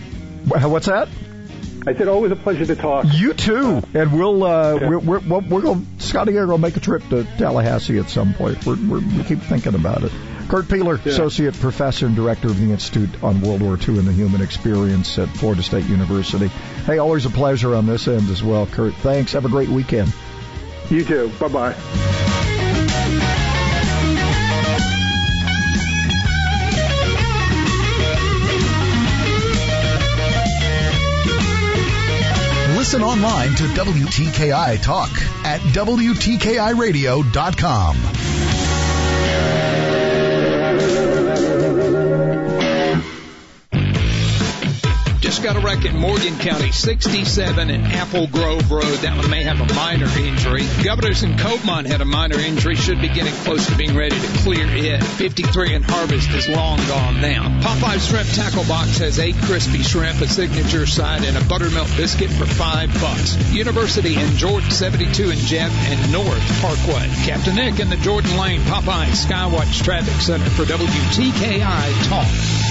What's 0.48 0.86
that? 0.86 1.08
I 1.86 1.94
said 1.94 2.08
always 2.08 2.32
a 2.32 2.36
pleasure 2.36 2.66
to 2.66 2.74
talk. 2.74 3.06
You 3.12 3.32
too, 3.32 3.82
and 3.94 4.12
we'll 4.12 4.42
uh, 4.42 4.78
we're 4.80 4.98
we're, 4.98 5.18
we're, 5.20 5.38
we're 5.40 5.60
going. 5.60 5.86
Scotty 5.98 6.32
and 6.32 6.40
I 6.40 6.44
will 6.44 6.58
make 6.58 6.76
a 6.76 6.80
trip 6.80 7.02
to 7.10 7.24
Tallahassee 7.38 7.98
at 7.98 8.10
some 8.10 8.34
point. 8.34 8.64
We're, 8.66 8.76
we're, 8.88 9.00
we 9.00 9.22
keep 9.24 9.38
thinking 9.40 9.74
about 9.74 10.02
it. 10.02 10.12
Kurt 10.48 10.66
Piehler, 10.66 11.04
Yeah. 11.04 11.12
Associate 11.12 11.54
Professor 11.54 12.06
and 12.06 12.14
Director 12.16 12.48
of 12.48 12.58
the 12.60 12.70
Institute 12.72 13.22
on 13.22 13.40
World 13.40 13.62
War 13.62 13.76
II 13.76 13.98
and 13.98 14.06
the 14.06 14.12
Human 14.12 14.40
Experience 14.40 15.18
at 15.18 15.28
Florida 15.28 15.62
State 15.62 15.86
University. 15.86 16.48
Hey, 16.86 16.98
always 16.98 17.26
a 17.26 17.30
pleasure 17.30 17.74
on 17.74 17.86
this 17.86 18.06
end 18.06 18.30
as 18.30 18.42
well, 18.42 18.66
Kurt. 18.66 18.94
Thanks. 18.94 19.32
Have 19.32 19.44
a 19.44 19.48
great 19.48 19.68
weekend. 19.68 20.12
You 20.90 21.04
too. 21.04 21.32
Bye 21.40 21.48
bye. 21.48 22.45
Listen 32.86 33.02
online 33.02 33.52
to 33.56 33.64
WTKI 33.64 34.80
Talk 34.80 35.10
at 35.44 35.60
WTKIRadio.com. 35.72 38.45
Just 45.36 45.44
got 45.44 45.56
a 45.56 45.60
wreck 45.60 45.84
in 45.84 45.94
Morgan 45.98 46.38
County, 46.38 46.72
67 46.72 47.68
and 47.68 47.86
Apple 47.88 48.26
Grove 48.26 48.70
Road. 48.70 48.96
That 49.04 49.18
one 49.18 49.28
may 49.28 49.42
have 49.42 49.60
a 49.60 49.74
minor 49.74 50.08
injury. 50.16 50.64
Governors 50.82 51.24
in 51.24 51.34
Copemont 51.34 51.84
had 51.84 52.00
a 52.00 52.06
minor 52.06 52.38
injury, 52.38 52.74
should 52.74 53.02
be 53.02 53.08
getting 53.08 53.34
close 53.44 53.66
to 53.66 53.76
being 53.76 53.94
ready 53.94 54.18
to 54.18 54.26
clear 54.38 54.64
it. 54.66 55.04
53 55.04 55.74
and 55.74 55.84
Harvest 55.84 56.30
is 56.30 56.48
long 56.48 56.78
gone 56.88 57.20
now. 57.20 57.60
Popeye's 57.60 58.08
Shrimp 58.08 58.30
Tackle 58.30 58.64
Box 58.64 58.96
has 59.00 59.18
eight 59.18 59.36
crispy 59.42 59.82
shrimp, 59.82 60.22
a 60.22 60.26
signature 60.26 60.86
side, 60.86 61.22
and 61.22 61.36
a 61.36 61.44
buttermilk 61.44 61.88
biscuit 61.98 62.30
for 62.30 62.46
five 62.46 62.88
bucks. 62.94 63.36
University 63.52 64.18
in 64.18 64.36
Jordan, 64.38 64.70
72 64.70 65.28
and 65.28 65.40
Jet 65.40 65.70
and 65.70 66.12
North 66.12 66.62
Parkway. 66.62 67.12
Captain 67.26 67.56
Nick 67.56 67.78
in 67.78 67.90
the 67.90 67.98
Jordan 67.98 68.38
Lane 68.38 68.62
Popeye 68.62 69.12
Skywatch 69.12 69.84
Traffic 69.84 70.18
Center 70.22 70.48
for 70.48 70.64
WTKI 70.64 72.08
Talk. 72.08 72.65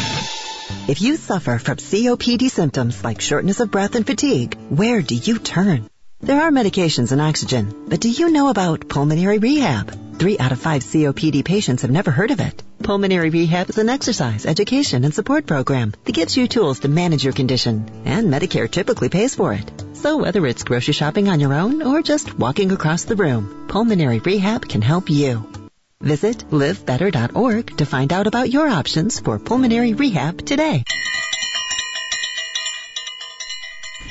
If 0.88 1.02
you 1.02 1.16
suffer 1.16 1.58
from 1.58 1.78
COPD 1.78 2.48
symptoms 2.48 3.04
like 3.04 3.20
shortness 3.20 3.60
of 3.60 3.72
breath 3.72 3.96
and 3.96 4.06
fatigue, 4.06 4.56
where 4.70 5.02
do 5.02 5.16
you 5.16 5.40
turn? 5.40 5.90
There 6.20 6.40
are 6.40 6.52
medications 6.52 7.12
and 7.12 7.20
oxygen, 7.20 7.86
but 7.88 8.00
do 8.00 8.08
you 8.08 8.30
know 8.30 8.50
about 8.50 8.88
pulmonary 8.88 9.40
rehab? 9.40 10.20
Three 10.20 10.38
out 10.38 10.52
of 10.52 10.60
five 10.60 10.84
COPD 10.84 11.44
patients 11.44 11.82
have 11.82 11.90
never 11.90 12.12
heard 12.12 12.30
of 12.30 12.40
it. 12.40 12.62
Pulmonary 12.84 13.32
rehab 13.32 13.72
is 13.72 13.80
an 13.80 13.90
exercise, 13.90 14.46
education, 14.46 15.04
and 15.06 15.14
support 15.14 15.48
program 15.48 15.96
that 16.04 16.14
gives 16.16 16.38
you 16.38 16.48
tools 16.48 16.82
to 16.82 16.88
manage 16.88 17.24
your 17.24 17.34
condition, 17.34 17.90
and 18.06 18.32
Medicare 18.32 18.70
typically 18.70 19.10
pays 19.10 19.34
for 19.34 19.54
it. 19.54 19.72
So 19.94 20.18
whether 20.18 20.46
it's 20.46 20.64
grocery 20.64 20.94
shopping 20.94 21.30
on 21.30 21.40
your 21.40 21.56
own 21.56 21.82
or 21.82 22.04
just 22.04 22.38
walking 22.38 22.72
across 22.72 23.06
the 23.06 23.16
room, 23.16 23.66
pulmonary 23.70 24.20
rehab 24.20 24.70
can 24.70 24.84
help 24.84 25.10
you. 25.10 25.65
Visit 26.06 26.38
livebetter.org 26.52 27.78
to 27.78 27.86
find 27.86 28.14
out 28.14 28.28
about 28.28 28.52
your 28.52 28.68
options 28.68 29.20
for 29.20 29.40
pulmonary 29.40 29.96
rehab 29.96 30.46
today. 30.46 30.84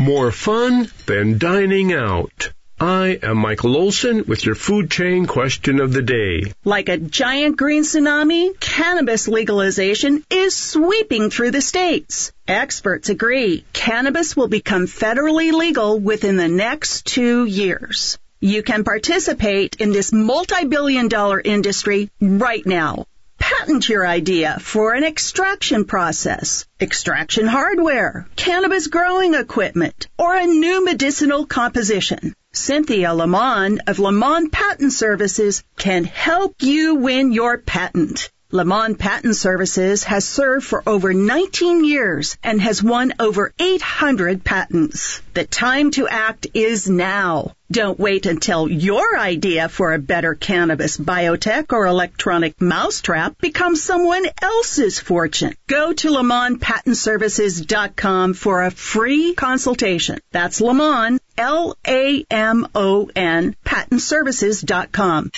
More 0.00 0.32
fun 0.32 0.90
than 1.06 1.38
dining 1.38 1.92
out. 1.92 2.50
I 2.80 3.20
am 3.22 3.38
Michael 3.38 3.76
Olson 3.76 4.24
with 4.26 4.44
your 4.44 4.56
food 4.56 4.90
chain 4.90 5.26
question 5.26 5.80
of 5.80 5.92
the 5.92 6.02
day. 6.02 6.52
Like 6.64 6.88
a 6.88 6.98
giant 6.98 7.56
green 7.56 7.84
tsunami, 7.84 8.58
cannabis 8.58 9.28
legalization 9.28 10.24
is 10.28 10.56
sweeping 10.56 11.30
through 11.30 11.52
the 11.52 11.62
states. 11.62 12.32
Experts 12.48 13.08
agree 13.08 13.64
cannabis 13.72 14.36
will 14.36 14.48
become 14.48 14.86
federally 14.86 15.52
legal 15.52 16.00
within 16.00 16.36
the 16.36 16.48
next 16.48 17.06
two 17.06 17.44
years. 17.44 18.18
You 18.44 18.62
can 18.62 18.84
participate 18.84 19.76
in 19.76 19.92
this 19.92 20.12
multi-billion 20.12 21.08
dollar 21.08 21.40
industry 21.40 22.10
right 22.20 22.66
now. 22.66 23.06
Patent 23.38 23.88
your 23.88 24.06
idea 24.06 24.58
for 24.60 24.92
an 24.92 25.02
extraction 25.02 25.86
process, 25.86 26.66
extraction 26.78 27.46
hardware, 27.46 28.28
cannabis 28.36 28.88
growing 28.88 29.32
equipment, 29.32 30.08
or 30.18 30.34
a 30.36 30.44
new 30.44 30.84
medicinal 30.84 31.46
composition. 31.46 32.34
Cynthia 32.52 33.14
Lamont 33.14 33.80
of 33.86 33.98
Lamont 33.98 34.52
Patent 34.52 34.92
Services 34.92 35.64
can 35.78 36.04
help 36.04 36.56
you 36.60 36.96
win 36.96 37.32
your 37.32 37.56
patent. 37.56 38.30
Lamont 38.54 38.96
Patent 38.96 39.34
Services 39.34 40.04
has 40.04 40.24
served 40.24 40.64
for 40.64 40.80
over 40.86 41.12
19 41.12 41.84
years 41.84 42.38
and 42.40 42.60
has 42.60 42.80
won 42.80 43.12
over 43.18 43.52
800 43.58 44.44
patents. 44.44 45.20
The 45.34 45.42
time 45.42 45.90
to 45.90 46.06
act 46.06 46.46
is 46.54 46.88
now. 46.88 47.56
Don't 47.72 47.98
wait 47.98 48.26
until 48.26 48.70
your 48.70 49.18
idea 49.18 49.68
for 49.68 49.92
a 49.92 49.98
better 49.98 50.36
cannabis 50.36 50.96
biotech 50.96 51.72
or 51.72 51.86
electronic 51.86 52.60
mousetrap 52.60 53.36
becomes 53.38 53.82
someone 53.82 54.24
else's 54.40 55.00
fortune. 55.00 55.56
Go 55.66 55.92
to 55.92 56.10
LamontPatentServices.com 56.10 58.34
for 58.34 58.62
a 58.62 58.70
free 58.70 59.34
consultation. 59.34 60.20
That's 60.30 60.60
Lamont, 60.60 61.20
L-A-M-O-N, 61.36 61.96
PatentServices.com. 63.64 65.30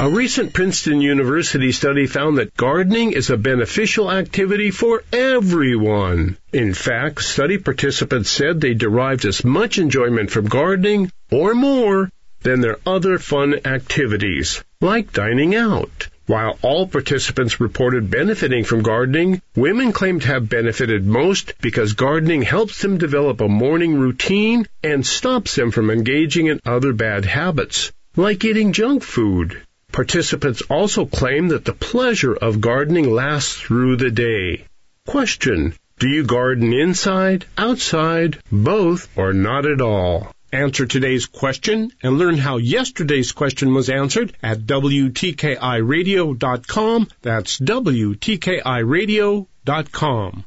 A 0.00 0.08
recent 0.08 0.54
Princeton 0.54 1.02
University 1.02 1.72
study 1.72 2.06
found 2.06 2.38
that 2.38 2.56
gardening 2.56 3.12
is 3.12 3.28
a 3.28 3.36
beneficial 3.36 4.10
activity 4.10 4.70
for 4.70 5.02
everyone. 5.12 6.38
In 6.54 6.72
fact, 6.72 7.22
study 7.22 7.58
participants 7.58 8.30
said 8.30 8.62
they 8.62 8.72
derived 8.72 9.26
as 9.26 9.44
much 9.44 9.76
enjoyment 9.76 10.30
from 10.30 10.46
gardening 10.46 11.12
or 11.30 11.54
more 11.54 12.08
than 12.40 12.62
their 12.62 12.78
other 12.86 13.18
fun 13.18 13.66
activities, 13.66 14.64
like 14.80 15.12
dining 15.12 15.54
out. 15.54 16.08
While 16.24 16.58
all 16.62 16.86
participants 16.86 17.60
reported 17.60 18.10
benefiting 18.10 18.64
from 18.64 18.80
gardening, 18.80 19.42
women 19.54 19.92
claimed 19.92 20.22
to 20.22 20.28
have 20.28 20.48
benefited 20.48 21.06
most 21.06 21.52
because 21.60 21.92
gardening 21.92 22.40
helps 22.40 22.80
them 22.80 22.96
develop 22.96 23.42
a 23.42 23.48
morning 23.48 23.98
routine 23.98 24.66
and 24.82 25.04
stops 25.04 25.56
them 25.56 25.70
from 25.70 25.90
engaging 25.90 26.46
in 26.46 26.58
other 26.64 26.94
bad 26.94 27.26
habits, 27.26 27.92
like 28.16 28.42
eating 28.46 28.72
junk 28.72 29.02
food. 29.02 29.60
Participants 29.92 30.62
also 30.68 31.06
claim 31.06 31.48
that 31.48 31.64
the 31.64 31.72
pleasure 31.72 32.34
of 32.34 32.60
gardening 32.60 33.12
lasts 33.12 33.54
through 33.54 33.96
the 33.96 34.10
day. 34.10 34.64
Question. 35.06 35.72
Do 35.98 36.08
you 36.08 36.24
garden 36.24 36.72
inside, 36.72 37.44
outside, 37.58 38.38
both, 38.50 39.08
or 39.16 39.32
not 39.32 39.66
at 39.66 39.80
all? 39.80 40.32
Answer 40.52 40.86
today's 40.86 41.26
question 41.26 41.92
and 42.02 42.18
learn 42.18 42.38
how 42.38 42.56
yesterday's 42.56 43.30
question 43.32 43.74
was 43.74 43.90
answered 43.90 44.32
at 44.42 44.60
WTKIRadio.com. 44.60 47.08
That's 47.22 47.60
WTKIRadio.com. 47.60 50.44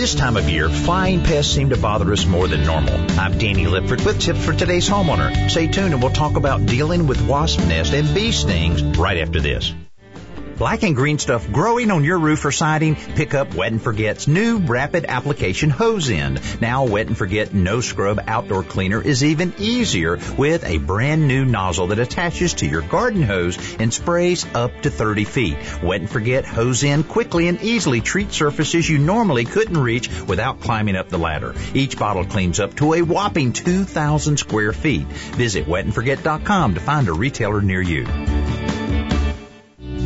This 0.00 0.14
time 0.14 0.38
of 0.38 0.48
year, 0.48 0.70
flying 0.70 1.22
pests 1.22 1.54
seem 1.54 1.68
to 1.68 1.76
bother 1.76 2.10
us 2.10 2.24
more 2.24 2.48
than 2.48 2.64
normal. 2.64 2.94
I'm 3.20 3.36
Danny 3.36 3.66
Lipford 3.66 4.02
with 4.02 4.18
tips 4.18 4.42
for 4.42 4.54
today's 4.54 4.88
homeowner. 4.88 5.50
Stay 5.50 5.66
tuned 5.66 5.92
and 5.92 6.02
we'll 6.02 6.10
talk 6.10 6.36
about 6.36 6.64
dealing 6.64 7.06
with 7.06 7.20
wasp 7.28 7.58
nests 7.66 7.92
and 7.92 8.14
bee 8.14 8.32
stings 8.32 8.82
right 8.82 9.18
after 9.18 9.42
this. 9.42 9.74
Black 10.60 10.82
and 10.82 10.94
green 10.94 11.18
stuff 11.18 11.50
growing 11.50 11.90
on 11.90 12.04
your 12.04 12.18
roof 12.18 12.44
or 12.44 12.52
siding? 12.52 12.94
Pick 12.94 13.32
up 13.32 13.54
Wet 13.54 13.72
and 13.72 13.80
Forget's 13.80 14.28
new 14.28 14.58
rapid 14.58 15.06
application 15.08 15.70
hose 15.70 16.10
end. 16.10 16.38
Now 16.60 16.84
Wet 16.84 17.06
and 17.06 17.16
Forget 17.16 17.54
No 17.54 17.80
Scrub 17.80 18.20
Outdoor 18.26 18.62
Cleaner 18.62 19.00
is 19.00 19.24
even 19.24 19.54
easier 19.56 20.18
with 20.36 20.62
a 20.66 20.76
brand 20.76 21.26
new 21.26 21.46
nozzle 21.46 21.86
that 21.86 21.98
attaches 21.98 22.52
to 22.56 22.66
your 22.66 22.82
garden 22.82 23.22
hose 23.22 23.56
and 23.76 23.90
sprays 23.90 24.44
up 24.54 24.82
to 24.82 24.90
30 24.90 25.24
feet. 25.24 25.56
Wet 25.82 26.02
and 26.02 26.10
Forget 26.10 26.44
hose 26.44 26.84
end 26.84 27.08
quickly 27.08 27.48
and 27.48 27.62
easily 27.62 28.02
treat 28.02 28.30
surfaces 28.30 28.86
you 28.86 28.98
normally 28.98 29.46
couldn't 29.46 29.78
reach 29.78 30.10
without 30.24 30.60
climbing 30.60 30.94
up 30.94 31.08
the 31.08 31.16
ladder. 31.16 31.54
Each 31.72 31.98
bottle 31.98 32.26
cleans 32.26 32.60
up 32.60 32.74
to 32.74 32.92
a 32.92 33.00
whopping 33.00 33.54
2,000 33.54 34.36
square 34.36 34.74
feet. 34.74 35.06
Visit 35.06 35.66
wetandforget.com 35.66 36.74
to 36.74 36.80
find 36.80 37.08
a 37.08 37.14
retailer 37.14 37.62
near 37.62 37.80
you. 37.80 38.06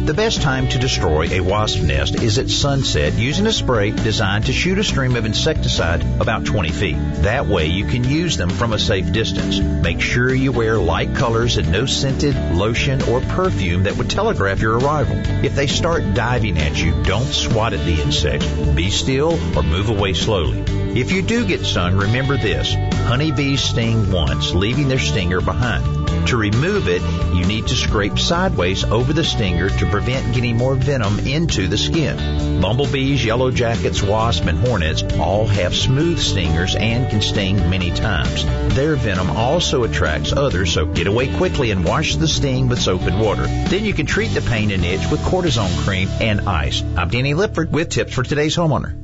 The 0.04 0.12
best 0.12 0.42
time 0.42 0.68
to 0.68 0.78
destroy 0.78 1.28
a 1.30 1.40
wasp 1.40 1.80
nest 1.80 2.16
is 2.16 2.36
at 2.36 2.50
sunset 2.50 3.14
using 3.14 3.46
a 3.46 3.52
spray 3.52 3.90
designed 3.90 4.44
to 4.46 4.52
shoot 4.52 4.78
a 4.78 4.84
stream 4.84 5.16
of 5.16 5.24
insecticide 5.24 6.02
about 6.20 6.44
20 6.44 6.68
feet. 6.72 6.98
That 7.22 7.46
way 7.46 7.68
you 7.68 7.86
can 7.86 8.04
use 8.04 8.36
them 8.36 8.50
from 8.50 8.74
a 8.74 8.78
safe 8.78 9.10
distance. 9.12 9.58
Make 9.58 10.02
sure 10.02 10.34
you 10.34 10.52
wear 10.52 10.76
light 10.76 11.14
colors 11.14 11.56
and 11.56 11.72
no 11.72 11.86
scented 11.86 12.36
lotion 12.54 13.00
or 13.04 13.22
perfume 13.22 13.84
that 13.84 13.96
would 13.96 14.10
telegraph 14.10 14.60
your 14.60 14.78
arrival. 14.78 15.16
If 15.42 15.54
they 15.54 15.68
start 15.68 16.12
diving 16.12 16.58
at 16.58 16.76
you, 16.76 17.02
don't 17.04 17.24
swat 17.24 17.72
at 17.72 17.82
the 17.86 18.02
insects. 18.02 18.46
Be 18.74 18.90
still 18.90 19.32
or 19.56 19.62
move 19.62 19.88
away 19.88 20.12
slowly. 20.12 20.62
If 21.00 21.12
you 21.12 21.22
do 21.22 21.46
get 21.46 21.64
stung, 21.64 21.96
remember 21.96 22.36
this. 22.36 22.74
Honeybees 23.06 23.62
sting 23.62 24.12
once, 24.12 24.52
leaving 24.52 24.88
their 24.88 24.98
stinger 24.98 25.40
behind. 25.40 26.03
To 26.28 26.38
remove 26.38 26.88
it, 26.88 27.02
you 27.34 27.44
need 27.44 27.66
to 27.66 27.74
scrape 27.74 28.18
sideways 28.18 28.82
over 28.82 29.12
the 29.12 29.24
stinger 29.24 29.68
to 29.68 29.86
prevent 29.90 30.34
getting 30.34 30.56
more 30.56 30.74
venom 30.74 31.18
into 31.20 31.68
the 31.68 31.76
skin. 31.76 32.60
Bumblebees, 32.62 33.24
yellow 33.24 33.50
jackets, 33.50 34.02
wasps, 34.02 34.46
and 34.46 34.58
hornets 34.58 35.02
all 35.18 35.46
have 35.46 35.76
smooth 35.76 36.18
stingers 36.18 36.76
and 36.76 37.10
can 37.10 37.20
sting 37.20 37.56
many 37.68 37.90
times. 37.90 38.44
Their 38.74 38.96
venom 38.96 39.30
also 39.30 39.84
attracts 39.84 40.32
others, 40.32 40.72
so 40.72 40.86
get 40.86 41.06
away 41.06 41.34
quickly 41.36 41.70
and 41.70 41.84
wash 41.84 42.16
the 42.16 42.28
sting 42.28 42.68
with 42.68 42.80
soap 42.80 43.02
and 43.02 43.20
water. 43.20 43.46
Then 43.46 43.84
you 43.84 43.92
can 43.92 44.06
treat 44.06 44.32
the 44.32 44.40
pain 44.40 44.70
and 44.70 44.84
itch 44.84 45.10
with 45.10 45.20
cortisone 45.20 45.76
cream 45.84 46.08
and 46.20 46.48
ice. 46.48 46.82
I'm 46.96 47.10
Danny 47.10 47.34
Lipford 47.34 47.70
with 47.70 47.90
tips 47.90 48.14
for 48.14 48.22
today's 48.22 48.56
homeowner. 48.56 49.03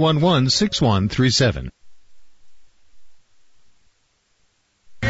211-6137. 0.01 1.69
The 5.01 5.07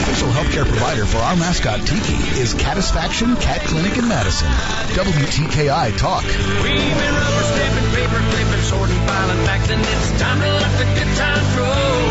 official 0.00 0.28
healthcare 0.28 0.64
provider 0.64 1.04
for 1.04 1.18
our 1.18 1.36
mascot 1.36 1.80
Tiki 1.80 2.16
is 2.40 2.54
Catisfaction 2.54 3.36
Cat 3.36 3.60
Clinic 3.60 3.98
in 3.98 4.08
Madison. 4.08 4.48
WTKI 4.96 5.98
Talk. 5.98 6.24
We've 6.24 6.32
been 6.32 7.14
rubber 7.14 7.44
stamping, 7.52 7.90
paper 7.92 8.20
clipping, 8.32 8.64
sorting, 8.64 8.96
filing, 9.04 9.44
faxing. 9.44 9.80
It's 9.84 10.18
time 10.18 10.40
to 10.40 10.48
let 10.48 10.72
the 10.80 10.84
good 10.96 11.12
times 11.20 11.56
roll. 11.60 12.08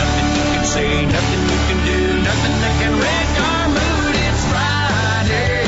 Nothing 0.00 0.32
you 0.32 0.48
can 0.56 0.64
say, 0.64 1.04
nothing 1.04 1.42
you 1.44 1.60
can 1.68 1.80
do, 1.84 2.22
nothing 2.24 2.55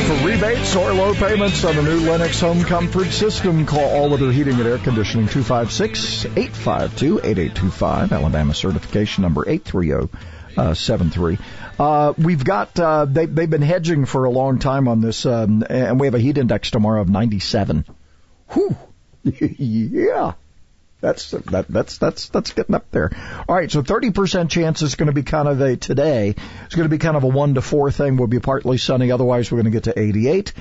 For 0.09 0.17
rebates 0.27 0.75
or 0.75 0.91
low 0.95 1.13
payments 1.13 1.63
on 1.65 1.77
the 1.77 1.83
new 1.83 2.09
Lennox 2.09 2.41
home 2.41 2.65
comfort 2.65 3.11
system, 3.11 3.67
call 3.67 3.85
All 3.85 4.09
Weather 4.09 4.33
Heating 4.33 4.55
and 4.55 4.67
Air 4.67 4.79
Conditioning 4.79 5.27
256-852-8825, 5.27 8.13
Alabama 8.13 8.55
certification 8.55 9.21
number 9.21 9.47
83073. 9.47 11.39
Uh, 11.79 12.15
we've 12.17 12.43
got, 12.43 12.81
uh, 12.81 13.05
they, 13.05 13.27
they've 13.27 13.51
been 13.51 13.61
hedging 13.61 14.07
for 14.07 14.25
a 14.25 14.31
long 14.31 14.59
time 14.59 14.89
on 14.89 15.03
this, 15.03 15.27
um, 15.27 15.63
and 15.69 16.01
we 16.01 16.07
have 16.07 16.15
a 16.15 16.19
heat 16.19 16.39
index 16.39 16.71
tomorrow 16.71 17.03
of 17.03 17.11
97. 17.11 17.85
Whew. 18.53 18.79
yeah. 19.25 20.33
That's 21.01 21.31
that, 21.31 21.67
that's 21.69 21.99
that's 21.99 22.29
that's 22.29 22.53
getting 22.53 22.75
up 22.75 22.91
there. 22.91 23.11
All 23.49 23.55
right, 23.55 23.71
so 23.71 23.83
30% 23.83 24.51
chance 24.51 24.83
is 24.83 24.97
going 24.97 25.07
to 25.07 25.13
be 25.13 25.23
kind 25.23 25.47
of 25.47 25.61
a 25.61 25.77
today. 25.77 26.35
It's 26.65 26.75
going 26.75 26.89
to 26.89 26.95
be 26.95 26.99
kind 26.99 27.17
of 27.17 27.23
a 27.23 27.29
one 27.29 27.55
to 27.55 27.63
four 27.63 27.93
thing. 27.93 28.17
We'll 28.17 28.27
be 28.27 28.41
partly 28.41 28.79
sunny. 28.79 29.13
Otherwise, 29.13 29.51
we're 29.53 29.63
going 29.63 29.73
to 29.73 29.81
get 29.81 29.85
to 29.85 29.99
88. 29.99 30.53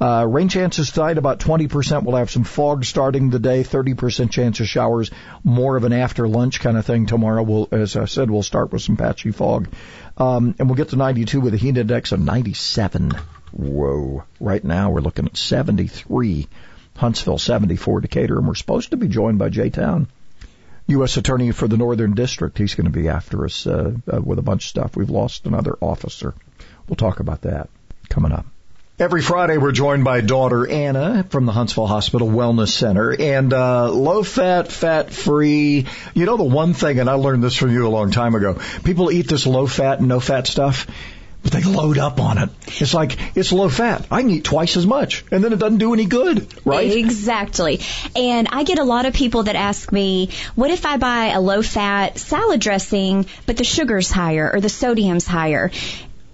Uh, 0.00 0.24
rain 0.26 0.48
chances 0.48 0.92
tonight 0.92 1.18
about 1.18 1.40
20%. 1.40 2.04
We'll 2.04 2.16
have 2.16 2.30
some 2.30 2.44
fog 2.44 2.86
starting 2.86 3.28
the 3.28 3.38
day. 3.38 3.62
30% 3.62 4.30
chance 4.30 4.58
of 4.60 4.66
showers. 4.66 5.10
More 5.44 5.76
of 5.76 5.84
an 5.84 5.92
after 5.92 6.26
lunch 6.26 6.60
kind 6.60 6.78
of 6.78 6.86
thing 6.86 7.04
tomorrow. 7.04 7.42
We'll, 7.42 7.68
as 7.70 7.96
I 7.96 8.06
said, 8.06 8.30
we'll 8.30 8.42
start 8.42 8.72
with 8.72 8.80
some 8.80 8.96
patchy 8.96 9.30
fog, 9.30 9.68
um, 10.16 10.54
and 10.58 10.68
we'll 10.68 10.76
get 10.76 10.90
to 10.90 10.96
92 10.96 11.40
with 11.40 11.52
a 11.52 11.58
heat 11.58 11.76
index 11.76 12.12
of 12.12 12.20
97. 12.20 13.10
Whoa! 13.52 14.24
Right 14.38 14.64
now 14.64 14.90
we're 14.90 15.00
looking 15.00 15.26
at 15.26 15.36
73. 15.36 16.48
Huntsville 17.00 17.38
74 17.38 18.02
Decatur, 18.02 18.36
and 18.36 18.46
we're 18.46 18.54
supposed 18.54 18.90
to 18.90 18.98
be 18.98 19.08
joined 19.08 19.38
by 19.38 19.48
Jay 19.48 19.70
Town, 19.70 20.06
U.S. 20.88 21.16
Attorney 21.16 21.50
for 21.50 21.66
the 21.66 21.78
Northern 21.78 22.14
District. 22.14 22.58
He's 22.58 22.74
going 22.74 22.92
to 22.92 22.98
be 22.98 23.08
after 23.08 23.46
us 23.46 23.66
uh, 23.66 23.94
uh, 24.06 24.20
with 24.20 24.38
a 24.38 24.42
bunch 24.42 24.64
of 24.64 24.68
stuff. 24.68 24.96
We've 24.96 25.08
lost 25.08 25.46
another 25.46 25.78
officer. 25.80 26.34
We'll 26.86 26.96
talk 26.96 27.20
about 27.20 27.40
that 27.42 27.70
coming 28.10 28.32
up. 28.32 28.44
Every 28.98 29.22
Friday, 29.22 29.56
we're 29.56 29.72
joined 29.72 30.04
by 30.04 30.20
daughter 30.20 30.70
Anna 30.70 31.24
from 31.30 31.46
the 31.46 31.52
Huntsville 31.52 31.86
Hospital 31.86 32.28
Wellness 32.28 32.68
Center 32.68 33.18
and 33.18 33.50
uh, 33.50 33.90
low 33.90 34.22
fat, 34.22 34.70
fat 34.70 35.10
free. 35.10 35.86
You 36.12 36.26
know 36.26 36.36
the 36.36 36.44
one 36.44 36.74
thing, 36.74 36.98
and 36.98 37.08
I 37.08 37.14
learned 37.14 37.42
this 37.42 37.56
from 37.56 37.72
you 37.72 37.86
a 37.86 37.88
long 37.88 38.10
time 38.10 38.34
ago. 38.34 38.58
People 38.84 39.10
eat 39.10 39.26
this 39.26 39.46
low 39.46 39.66
fat 39.66 40.00
and 40.00 40.08
no 40.08 40.20
fat 40.20 40.46
stuff 40.46 40.86
but 41.42 41.52
they 41.52 41.62
load 41.62 41.98
up 41.98 42.20
on 42.20 42.38
it. 42.38 42.50
It's 42.66 42.94
like 42.94 43.18
it's 43.36 43.52
low 43.52 43.68
fat. 43.68 44.06
I 44.10 44.20
can 44.22 44.30
eat 44.30 44.44
twice 44.44 44.76
as 44.76 44.86
much, 44.86 45.24
and 45.30 45.42
then 45.42 45.52
it 45.52 45.58
doesn't 45.58 45.78
do 45.78 45.94
any 45.94 46.04
good, 46.04 46.46
right? 46.64 46.90
Exactly. 46.90 47.80
And 48.14 48.48
I 48.50 48.64
get 48.64 48.78
a 48.78 48.84
lot 48.84 49.06
of 49.06 49.14
people 49.14 49.44
that 49.44 49.56
ask 49.56 49.90
me, 49.92 50.30
"What 50.54 50.70
if 50.70 50.84
I 50.86 50.96
buy 50.96 51.28
a 51.28 51.40
low 51.40 51.62
fat 51.62 52.18
salad 52.18 52.60
dressing, 52.60 53.26
but 53.46 53.56
the 53.56 53.64
sugar's 53.64 54.10
higher 54.10 54.50
or 54.52 54.60
the 54.60 54.68
sodium's 54.68 55.26
higher?" 55.26 55.70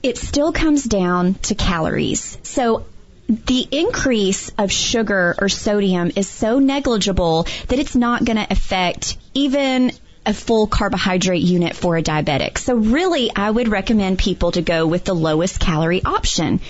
It 0.03 0.19
still 0.19 0.53
comes 0.53 0.85
down 0.85 1.35
to 1.45 1.55
calories. 1.55 2.39
So 2.43 2.85
the 3.29 3.67
increase 3.71 4.53
of 4.57 4.71
sugar 4.71 5.35
or 5.41 5.49
sodium 5.49 6.13
is 6.15 6.29
so 6.29 6.61
negligible 6.61 7.47
that 7.69 7.79
it's 7.79 7.97
not 7.97 8.25
going 8.25 8.37
to 8.37 8.47
affect 8.49 9.17
even 9.35 9.91
a 10.27 10.35
full 10.35 10.67
carbohydrate 10.67 11.43
unit 11.43 11.75
for 11.75 11.97
a 11.97 12.03
diabetic. 12.03 12.59
So 12.59 12.75
really, 12.75 13.31
I 13.35 13.51
would 13.51 13.69
recommend 13.69 14.19
people 14.19 14.53
to 14.53 14.63
go 14.63 14.87
with 14.87 15.05
the 15.05 15.15
lowest 15.15 15.61
calorie 15.61 16.05
option 16.05 16.61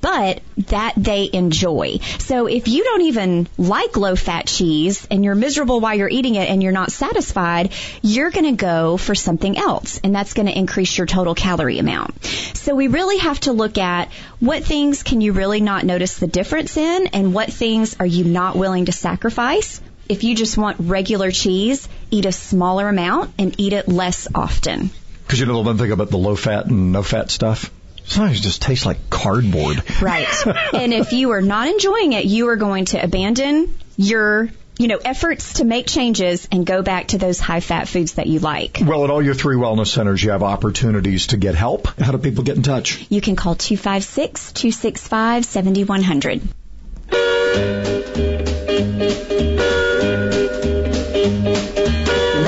but 0.00 0.40
that 0.68 0.94
they 0.96 1.28
enjoy. 1.32 1.98
So 2.18 2.46
if 2.46 2.68
you 2.68 2.84
don't 2.84 3.02
even 3.02 3.48
like 3.58 3.96
low 3.96 4.16
fat 4.16 4.46
cheese 4.46 5.06
and 5.10 5.24
you're 5.24 5.34
miserable 5.34 5.80
while 5.80 5.94
you're 5.94 6.08
eating 6.08 6.36
it 6.36 6.48
and 6.48 6.62
you're 6.62 6.72
not 6.72 6.90
satisfied, 6.92 7.72
you're 8.02 8.30
going 8.30 8.46
to 8.46 8.52
go 8.52 8.96
for 8.96 9.14
something 9.14 9.58
else 9.58 10.00
and 10.02 10.14
that's 10.14 10.32
going 10.32 10.46
to 10.46 10.56
increase 10.56 10.96
your 10.96 11.06
total 11.06 11.34
calorie 11.34 11.78
amount. 11.78 12.24
So 12.24 12.74
we 12.74 12.88
really 12.88 13.18
have 13.18 13.40
to 13.40 13.52
look 13.52 13.78
at 13.78 14.10
what 14.38 14.64
things 14.64 15.02
can 15.02 15.20
you 15.20 15.32
really 15.32 15.60
not 15.60 15.84
notice 15.84 16.18
the 16.18 16.26
difference 16.26 16.76
in 16.76 17.08
and 17.08 17.34
what 17.34 17.52
things 17.52 17.96
are 18.00 18.06
you 18.06 18.24
not 18.24 18.56
willing 18.56 18.86
to 18.86 18.92
sacrifice 18.92 19.80
if 20.10 20.24
you 20.24 20.34
just 20.34 20.58
want 20.58 20.76
regular 20.80 21.30
cheese, 21.30 21.88
eat 22.10 22.26
a 22.26 22.32
smaller 22.32 22.88
amount 22.88 23.32
and 23.38 23.54
eat 23.58 23.72
it 23.72 23.88
less 23.88 24.28
often. 24.34 24.90
Because 25.26 25.40
you 25.40 25.46
know 25.46 25.54
the 25.54 25.68
one 25.68 25.78
thing 25.78 25.92
about 25.92 26.10
the 26.10 26.18
low 26.18 26.36
fat 26.36 26.66
and 26.66 26.92
no 26.92 27.02
fat 27.02 27.30
stuff? 27.30 27.70
Sometimes 28.04 28.38
it 28.38 28.42
just 28.42 28.62
tastes 28.62 28.84
like 28.84 29.08
cardboard. 29.10 29.82
Right. 30.02 30.26
and 30.74 30.92
if 30.92 31.12
you 31.12 31.30
are 31.30 31.42
not 31.42 31.68
enjoying 31.68 32.12
it, 32.12 32.24
you 32.24 32.48
are 32.48 32.56
going 32.56 32.86
to 32.86 33.02
abandon 33.02 33.72
your 33.96 34.50
you 34.80 34.88
know, 34.88 34.98
efforts 35.04 35.54
to 35.54 35.64
make 35.64 35.86
changes 35.86 36.48
and 36.50 36.64
go 36.64 36.80
back 36.80 37.08
to 37.08 37.18
those 37.18 37.38
high 37.38 37.60
fat 37.60 37.86
foods 37.86 38.14
that 38.14 38.26
you 38.26 38.38
like. 38.38 38.78
Well, 38.82 39.04
at 39.04 39.10
all 39.10 39.20
your 39.20 39.34
three 39.34 39.56
wellness 39.56 39.88
centers, 39.88 40.24
you 40.24 40.30
have 40.30 40.42
opportunities 40.42 41.28
to 41.28 41.36
get 41.36 41.54
help. 41.54 41.86
How 42.00 42.12
do 42.12 42.18
people 42.18 42.44
get 42.44 42.56
in 42.56 42.62
touch? 42.62 43.06
You 43.10 43.20
can 43.20 43.36
call 43.36 43.54
256 43.54 44.52
265 44.52 45.44
7100. 45.44 46.40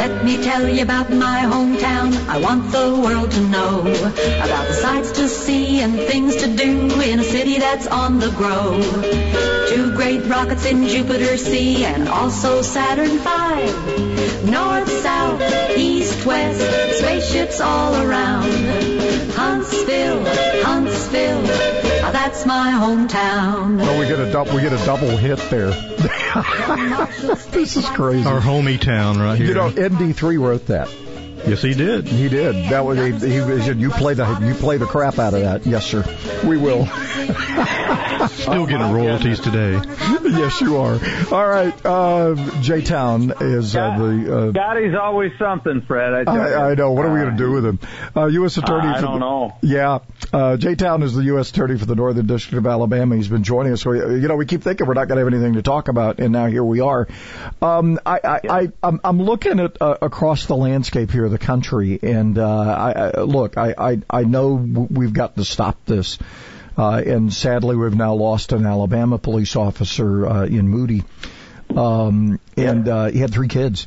Let 0.02 0.24
me 0.24 0.42
tell 0.42 0.68
you 0.68 0.82
about 0.82 1.10
my 1.10 1.42
hometown. 1.42 2.10
I 2.26 2.40
want 2.40 2.72
the 2.72 2.90
world 3.04 3.30
to 3.30 3.40
know 3.40 3.82
about 3.82 4.66
the 4.66 4.74
sights 4.74 5.12
to 5.12 5.28
see 5.28 5.78
and 5.80 5.94
things 5.94 6.34
to 6.42 6.48
do 6.56 7.00
in 7.00 7.20
a 7.20 7.22
city 7.22 7.60
that's 7.60 7.86
on 7.86 8.18
the 8.18 8.30
grow. 8.30 8.82
Two 9.68 9.94
great 9.94 10.24
rockets 10.26 10.66
in 10.66 10.88
Jupiter 10.88 11.36
C 11.36 11.84
and 11.84 12.08
also 12.08 12.62
Saturn 12.62 13.16
V. 13.26 14.50
North, 14.50 14.90
south, 14.90 15.40
east, 15.76 16.26
west, 16.26 16.98
spaceships 16.98 17.60
all 17.60 17.94
around. 17.94 18.50
Huntsville, 19.38 20.24
Huntsville, 20.64 20.91
that's 22.44 22.46
my 22.46 22.72
hometown. 22.72 23.78
Well, 23.78 24.00
we 24.00 24.06
get 24.06 24.18
a 24.18 24.30
double, 24.32 24.54
we 24.54 24.62
get 24.62 24.72
a 24.72 24.84
double 24.84 25.16
hit 25.16 25.38
there. 25.50 25.70
this 27.50 27.76
is 27.76 27.88
crazy. 27.90 28.26
Our 28.26 28.40
homie 28.40 28.80
town 28.80 29.18
right 29.18 29.38
here. 29.38 29.48
You 29.48 29.54
know, 29.54 29.70
ND3 29.70 30.40
wrote 30.40 30.66
that. 30.66 30.88
Yes, 31.46 31.62
he 31.62 31.74
did. 31.74 32.06
He 32.06 32.28
did. 32.28 32.70
That 32.70 32.84
was 32.84 32.98
he, 32.98 33.12
he, 33.28 33.42
he 33.42 33.72
you 33.80 33.90
play 33.90 34.14
the 34.14 34.38
you 34.42 34.54
play 34.54 34.76
the 34.76 34.86
crap 34.86 35.18
out 35.18 35.34
of 35.34 35.40
that. 35.40 35.66
Yes, 35.66 35.84
sir. 35.86 36.04
We 36.46 36.56
will. 36.56 36.86
Still 38.28 38.66
getting 38.66 38.92
royalties 38.92 39.40
today. 39.40 39.80
yes, 40.22 40.60
you 40.60 40.76
are. 40.76 40.98
All 41.32 41.46
right. 41.48 41.74
Uh, 41.84 42.34
Jay 42.60 42.80
Town 42.82 43.32
is 43.40 43.74
uh, 43.74 43.98
the. 43.98 44.36
Uh, 44.36 44.50
Scotty's 44.52 44.94
always 44.94 45.32
something, 45.38 45.82
Fred. 45.82 46.28
I. 46.28 46.32
I, 46.32 46.70
I 46.70 46.74
know. 46.74 46.92
What 46.92 47.06
are 47.06 47.12
we 47.12 47.20
going 47.20 47.32
to 47.32 47.36
do 47.36 47.50
with 47.52 47.64
him? 47.66 47.80
Uh, 48.16 48.26
U.S. 48.26 48.56
Attorney. 48.56 48.88
I 48.88 48.96
for 48.96 49.02
don't 49.02 49.12
the- 49.14 49.18
know. 49.18 49.56
Yeah, 49.62 49.98
uh, 50.32 50.56
Jay 50.56 50.76
Town 50.76 51.02
is 51.02 51.14
the 51.14 51.24
U.S. 51.24 51.50
Attorney 51.50 51.78
for 51.78 51.86
the 51.86 51.96
Northern 51.96 52.26
District 52.26 52.56
of 52.58 52.66
Alabama. 52.66 53.16
He's 53.16 53.28
been 53.28 53.42
joining 53.42 53.72
us. 53.72 53.84
We, 53.84 53.98
you 53.98 54.28
know, 54.28 54.36
we 54.36 54.46
keep 54.46 54.62
thinking 54.62 54.86
we're 54.86 54.94
not 54.94 55.08
going 55.08 55.18
to 55.18 55.24
have 55.24 55.32
anything 55.32 55.54
to 55.54 55.62
talk 55.62 55.88
about, 55.88 56.20
and 56.20 56.32
now 56.32 56.46
here 56.46 56.64
we 56.64 56.80
are. 56.80 57.08
Um, 57.60 57.98
I, 58.06 58.20
I, 58.22 58.40
I, 58.48 58.68
I'm, 58.82 59.00
I'm 59.02 59.22
looking 59.22 59.58
at 59.58 59.80
uh, 59.82 59.98
across 60.00 60.46
the 60.46 60.56
landscape 60.56 61.10
here 61.10 61.24
of 61.24 61.31
the 61.32 61.38
country, 61.38 61.98
and 62.02 62.38
uh, 62.38 62.46
I, 62.46 62.92
I, 62.92 63.20
look, 63.22 63.56
I, 63.58 63.74
I, 63.76 64.00
I 64.08 64.22
know 64.24 64.54
we've 64.54 65.12
got 65.12 65.36
to 65.36 65.44
stop 65.44 65.84
this. 65.86 66.18
Uh, 66.76 67.02
and 67.04 67.32
sadly, 67.32 67.76
we've 67.76 67.94
now 67.94 68.14
lost 68.14 68.52
an 68.52 68.64
Alabama 68.64 69.18
police 69.18 69.56
officer 69.56 70.26
uh, 70.26 70.44
in 70.46 70.68
Moody, 70.68 71.02
um, 71.76 72.40
and 72.56 72.88
uh, 72.88 73.06
he 73.06 73.18
had 73.18 73.30
three 73.32 73.48
kids. 73.48 73.86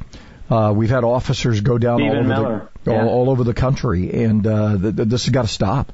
Uh, 0.50 0.72
we've 0.76 0.92
had 0.92 1.04
officers 1.04 1.62
go 1.62 1.80
down 1.80 2.02
all 2.02 2.16
over 2.16 2.70
the 2.84 2.92
Yeah. 2.92 3.02
all, 3.02 3.10
all 3.10 3.30
over 3.32 3.44
the 3.44 3.56
country, 3.56 4.12
and 4.24 4.46
uh, 4.46 4.78
th- 4.78 4.96
th- 4.96 5.08
this 5.08 5.26
has 5.26 5.34
got 5.34 5.42
to 5.44 5.48
stop. 5.48 5.92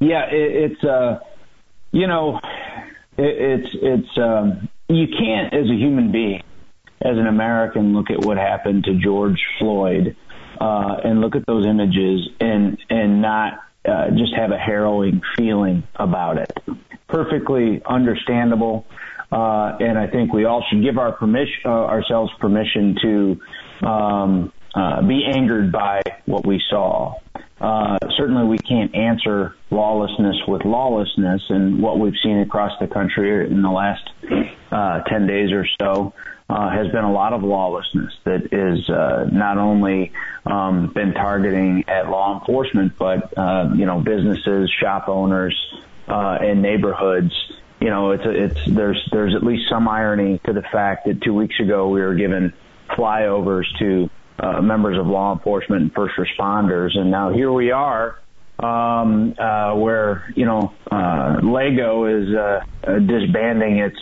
Yeah, 0.00 0.26
it, 0.30 0.72
it's 0.72 0.84
uh, 0.84 1.18
you 1.92 2.06
know, 2.06 2.40
it, 3.18 3.24
it's 3.66 3.68
it's 3.74 4.18
um, 4.18 4.68
you 4.88 5.08
can't 5.08 5.52
as 5.52 5.68
a 5.68 5.74
human 5.74 6.10
being, 6.12 6.42
as 7.00 7.16
an 7.16 7.26
American, 7.26 7.94
look 7.94 8.10
at 8.10 8.24
what 8.24 8.36
happened 8.36 8.84
to 8.84 8.94
George 8.94 9.40
Floyd, 9.58 10.16
uh, 10.60 10.96
and 11.04 11.20
look 11.20 11.36
at 11.36 11.46
those 11.46 11.66
images 11.66 12.28
and 12.40 12.78
and 12.90 13.22
not 13.22 13.60
uh, 13.84 14.10
just 14.10 14.34
have 14.36 14.50
a 14.50 14.58
harrowing 14.58 15.22
feeling 15.36 15.84
about 15.96 16.38
it. 16.38 16.52
Perfectly 17.08 17.80
understandable, 17.88 18.84
uh, 19.30 19.76
and 19.80 19.96
I 19.96 20.08
think 20.08 20.32
we 20.32 20.44
all 20.44 20.64
should 20.68 20.82
give 20.82 20.98
our 20.98 21.12
permission 21.12 21.62
uh, 21.64 21.68
ourselves 21.68 22.32
permission 22.40 22.96
to 23.02 23.86
um, 23.86 24.52
uh, 24.74 25.02
be 25.02 25.24
angered 25.24 25.70
by 25.70 26.02
what 26.26 26.46
we 26.46 26.60
saw. 26.68 27.14
Uh, 27.60 27.98
certainly, 28.16 28.44
we 28.44 28.58
can't 28.58 28.94
answer 28.94 29.54
lawlessness 29.70 30.36
with 30.46 30.64
lawlessness, 30.64 31.42
and 31.48 31.80
what 31.80 31.98
we've 31.98 32.18
seen 32.22 32.40
across 32.40 32.72
the 32.80 32.86
country 32.86 33.50
in 33.50 33.62
the 33.62 33.70
last 33.70 34.08
uh, 34.70 35.00
10 35.02 35.26
days 35.26 35.50
or 35.52 35.66
so 35.80 36.12
uh, 36.48 36.70
has 36.70 36.88
been 36.88 37.04
a 37.04 37.12
lot 37.12 37.32
of 37.32 37.42
lawlessness 37.42 38.12
that 38.24 38.52
is 38.52 38.88
uh, 38.88 39.28
not 39.30 39.58
only 39.58 40.12
um, 40.46 40.90
been 40.92 41.12
targeting 41.12 41.84
at 41.88 42.08
law 42.08 42.38
enforcement, 42.38 42.92
but 42.98 43.36
uh, 43.36 43.68
you 43.74 43.84
know 43.84 44.00
businesses, 44.00 44.70
shop 44.80 45.08
owners, 45.08 45.54
uh, 46.08 46.38
and 46.40 46.62
neighborhoods. 46.62 47.32
You 47.80 47.90
know, 47.90 48.12
it's 48.12 48.24
a, 48.24 48.30
it's 48.30 48.60
there's 48.66 49.08
there's 49.12 49.34
at 49.34 49.42
least 49.42 49.68
some 49.68 49.88
irony 49.88 50.40
to 50.44 50.52
the 50.52 50.62
fact 50.62 51.06
that 51.06 51.20
two 51.20 51.34
weeks 51.34 51.60
ago 51.60 51.88
we 51.88 52.00
were 52.00 52.14
given 52.14 52.54
flyovers 52.90 53.64
to 53.78 54.08
uh, 54.38 54.62
members 54.62 54.98
of 54.98 55.06
law 55.06 55.34
enforcement 55.34 55.82
and 55.82 55.92
first 55.92 56.14
responders, 56.16 56.96
and 56.96 57.10
now 57.10 57.30
here 57.30 57.52
we 57.52 57.72
are, 57.72 58.18
um, 58.58 59.34
uh, 59.38 59.74
where 59.74 60.32
you 60.34 60.46
know 60.46 60.72
uh, 60.90 61.40
Lego 61.42 62.06
is 62.06 62.34
uh, 62.34 62.60
uh, 62.84 62.98
disbanding 63.00 63.78
its 63.78 63.98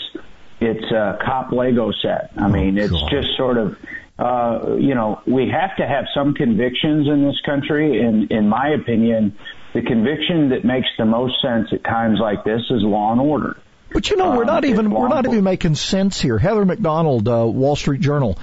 its 0.67 0.85
a 0.93 1.19
cop 1.25 1.53
Lego 1.53 1.93
set. 2.03 2.31
I 2.37 2.49
mean, 2.49 2.77
it's 2.79 3.01
just 3.11 3.37
sort 3.37 3.57
of. 3.59 3.77
Uh, 4.19 4.77
you 4.79 4.95
know, 4.95 5.21
we 5.27 5.47
have 5.51 5.77
to 5.77 5.87
have 5.87 6.07
some 6.15 6.33
convictions 6.33 7.07
in 7.07 7.23
this 7.27 7.39
country, 7.45 8.01
and 8.01 8.31
in 8.31 8.49
my 8.49 8.69
opinion, 8.71 9.37
the 9.75 9.83
conviction 9.83 10.49
that 10.51 10.65
makes 10.65 10.89
the 10.97 11.05
most 11.05 11.35
sense 11.43 11.69
at 11.71 11.85
times 11.85 12.19
like 12.19 12.43
this 12.43 12.63
is 12.71 12.83
law 12.83 13.13
and 13.13 13.21
order. 13.21 13.59
But 13.93 14.09
you 14.09 14.17
know, 14.17 14.31
we're 14.31 14.41
Um, 14.45 14.47
not 14.47 14.65
if 14.65 14.71
even 14.71 14.91
we're 14.91 15.09
not 15.09 15.27
even 15.27 15.45
making 15.45 15.75
sense 15.75 16.19
here. 16.19 16.39
Heather 16.39 16.65
Mac 16.65 16.79
Donald, 16.81 17.29
uh, 17.29 17.45
Wall 17.47 17.77
Street 17.77 18.01
Journal. 18.01 18.39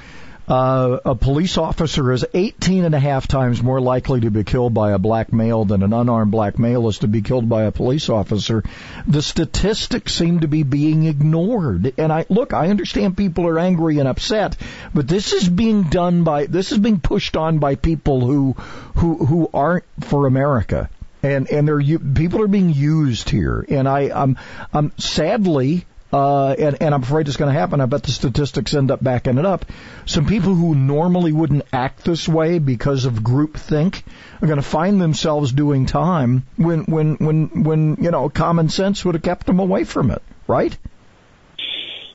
Uh, 0.47 0.99
a 1.06 1.15
police 1.15 1.58
officer 1.58 2.12
is 2.12 2.25
18 2.34 2.84
and 2.84 2.93
a 2.93 2.99
half 2.99 3.27
times 3.27 3.63
more 3.63 3.79
likely 3.79 4.19
to 4.21 4.29
be 4.29 4.43
killed 4.43 4.73
by 4.73 4.91
a 4.91 4.99
black 4.99 5.32
male 5.32 5.63
than 5.63 5.84
an 5.84 5.93
unarmed 5.93 6.32
black 6.32 6.60
male 6.60 6.89
is 6.89 6.99
to 6.99 7.08
be 7.08 7.21
killed 7.21 7.47
by 7.47 7.63
a 7.63 7.71
police 7.71 8.10
officer. 8.10 8.62
The 9.08 9.21
statistics 9.21 10.13
seem 10.13 10.41
to 10.41 10.49
be 10.49 10.63
being 10.63 11.06
ignored. 11.06 11.93
And 11.97 12.12
I, 12.12 12.25
look, 12.27 12.53
I 12.53 12.69
understand 12.69 13.15
people 13.15 13.47
are 13.47 13.58
angry 13.58 13.99
and 13.99 14.08
upset, 14.08 14.58
but 14.93 15.08
this 15.08 15.32
is 15.32 15.47
being 15.47 15.84
done 15.84 16.25
by, 16.25 16.45
this 16.45 16.73
is 16.73 16.77
being 16.77 16.99
pushed 16.99 17.38
on 17.38 17.60
by 17.60 17.75
people 17.75 18.25
who, 18.25 18.53
who, 18.95 19.25
who 19.25 19.49
aren't 19.53 19.86
for 20.01 20.27
America 20.27 20.89
and 21.23 21.49
and 21.49 21.67
they're 21.67 21.82
people 21.82 22.41
are 22.41 22.47
being 22.47 22.73
used 22.73 23.29
here, 23.29 23.65
and 23.69 23.88
I 23.88 24.12
I'm 24.13 24.38
I'm 24.73 24.91
sadly. 24.97 25.86
Uh, 26.13 26.56
and, 26.60 26.78
and 26.80 26.93
I'm 26.93 27.02
afraid 27.02 27.28
it's 27.28 27.38
going 27.38 27.52
to 27.52 27.60
happen. 27.60 27.82
I 27.82 27.88
bet 27.88 28.04
the 28.04 28.12
statistics 28.12 28.76
end 28.76 28.91
up 28.91 29.04
backing 29.04 29.39
it 29.39 29.45
up. 29.47 29.65
Some 30.06 30.28
people 30.28 30.54
who 30.54 30.76
normally 30.76 31.32
wouldn't 31.32 31.63
act 31.73 32.06
this 32.06 32.30
way 32.30 32.60
because 32.60 33.06
of 33.06 33.15
groupthink 33.15 34.04
are 34.39 34.45
going 34.45 34.58
to 34.58 34.62
find 34.62 35.02
themselves 35.02 35.52
doing 35.52 35.88
time 35.88 36.45
when, 36.56 36.84
when, 36.84 37.15
when, 37.15 37.63
when, 37.63 37.97
you 37.99 38.12
know, 38.12 38.30
common 38.30 38.69
sense 38.69 39.04
would 39.04 39.15
have 39.15 39.23
kept 39.23 39.47
them 39.47 39.60
away 39.60 39.86
from 39.86 40.12
it, 40.12 40.21
right? 40.47 40.78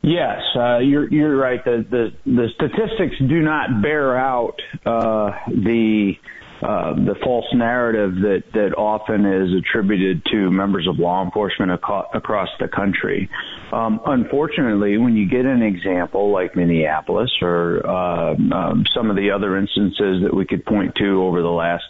Yes, 0.01 0.43
uh, 0.55 0.79
you're 0.79 1.13
you're 1.13 1.37
right. 1.37 1.63
The, 1.65 1.85
the 1.91 2.13
the 2.25 2.49
statistics 2.55 3.17
do 3.19 3.43
not 3.43 3.83
bear 3.83 4.17
out 4.17 4.61
uh, 4.87 5.33
the 5.49 6.15
uh, 6.63 6.95
the 6.95 7.15
false 7.23 7.47
narrative 7.55 8.17
that 8.17 8.43
that 8.53 8.75
often 8.77 9.25
is 9.25 9.51
attributed 9.55 10.23
to 10.33 10.51
members 10.51 10.89
of 10.89 10.99
law 10.99 11.25
enforcement 11.25 11.71
aco- 11.71 12.09
across 12.13 12.49
the 12.59 12.67
country. 12.67 13.31
Um, 13.73 14.01
unfortunately, 14.05 14.99
when 14.99 15.15
you 15.15 15.29
get 15.29 15.45
an 15.45 15.63
example 15.63 16.33
like 16.33 16.57
Minneapolis 16.57 17.31
or 17.43 17.87
uh, 17.87 18.35
um, 18.35 18.85
some 18.93 19.09
of 19.09 19.17
the 19.17 19.31
other 19.31 19.57
instances 19.57 20.23
that 20.25 20.35
we 20.35 20.47
could 20.47 20.65
point 20.65 20.95
to 20.97 21.23
over 21.23 21.43
the 21.43 21.49
last 21.49 21.85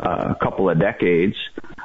uh, 0.00 0.34
couple 0.42 0.68
of 0.68 0.80
decades, 0.80 1.36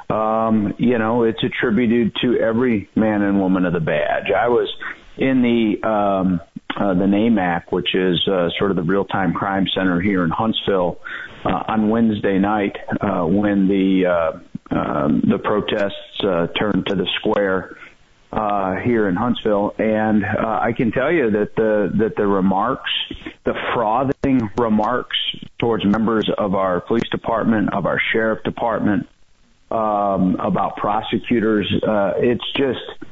um, 0.08 0.74
you 0.78 0.98
know, 0.98 1.22
it's 1.22 1.42
attributed 1.44 2.12
to 2.22 2.38
every 2.38 2.90
man 2.96 3.22
and 3.22 3.38
woman 3.38 3.64
of 3.64 3.72
the 3.72 3.80
badge. 3.80 4.32
I 4.36 4.48
was 4.48 4.68
in 5.16 5.42
the 5.42 5.88
um, 5.88 6.40
uh, 6.76 6.94
the 6.94 7.04
NAMAC, 7.04 7.70
which 7.70 7.94
is 7.94 8.26
uh, 8.26 8.48
sort 8.58 8.70
of 8.70 8.76
the 8.76 8.82
real 8.82 9.04
time 9.04 9.32
crime 9.32 9.66
center 9.74 10.00
here 10.00 10.24
in 10.24 10.30
Huntsville, 10.30 10.98
uh, 11.44 11.64
on 11.68 11.88
Wednesday 11.88 12.38
night 12.38 12.76
uh, 13.00 13.24
when 13.24 13.68
the 13.68 14.06
uh, 14.06 14.38
um, 14.72 15.22
the 15.28 15.38
protests 15.38 16.22
uh, 16.22 16.46
turned 16.58 16.86
to 16.86 16.94
the 16.94 17.06
square 17.18 17.76
uh, 18.32 18.76
here 18.76 19.08
in 19.08 19.16
Huntsville, 19.16 19.74
and 19.78 20.24
uh, 20.24 20.60
I 20.62 20.72
can 20.72 20.92
tell 20.92 21.10
you 21.10 21.30
that 21.32 21.56
the 21.56 21.90
that 21.98 22.14
the 22.16 22.26
remarks, 22.26 22.90
the 23.44 23.54
frothing 23.74 24.48
remarks 24.56 25.16
towards 25.58 25.84
members 25.84 26.30
of 26.38 26.54
our 26.54 26.80
police 26.80 27.08
department, 27.10 27.74
of 27.74 27.86
our 27.86 28.00
sheriff 28.12 28.42
department, 28.44 29.08
um, 29.70 30.36
about 30.38 30.76
prosecutors, 30.76 31.66
uh, 31.86 32.12
it's 32.16 32.44
just 32.56 33.09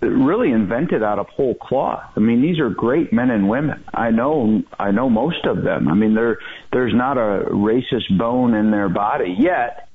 really 0.00 0.50
invented 0.50 1.02
out 1.02 1.18
of 1.18 1.26
whole 1.28 1.54
cloth. 1.54 2.12
I 2.16 2.20
mean, 2.20 2.40
these 2.40 2.58
are 2.58 2.70
great 2.70 3.12
men 3.12 3.30
and 3.30 3.48
women. 3.48 3.84
I 3.92 4.10
know, 4.10 4.62
I 4.78 4.90
know 4.90 5.10
most 5.10 5.44
of 5.44 5.62
them. 5.62 5.88
I 5.88 5.94
mean, 5.94 6.14
there, 6.14 6.38
there's 6.72 6.94
not 6.94 7.18
a 7.18 7.44
racist 7.50 8.16
bone 8.18 8.54
in 8.54 8.70
their 8.70 8.88
body 8.88 9.36
yet. 9.38 9.88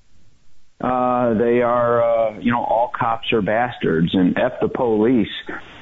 uh, 0.82 1.34
they 1.36 1.62
are, 1.62 2.04
uh, 2.04 2.40
you 2.40 2.52
know, 2.52 2.64
all 2.64 2.92
cops 2.98 3.32
are 3.34 3.42
bastards 3.42 4.14
and 4.14 4.38
F 4.38 4.54
the 4.62 4.68
police 4.68 5.30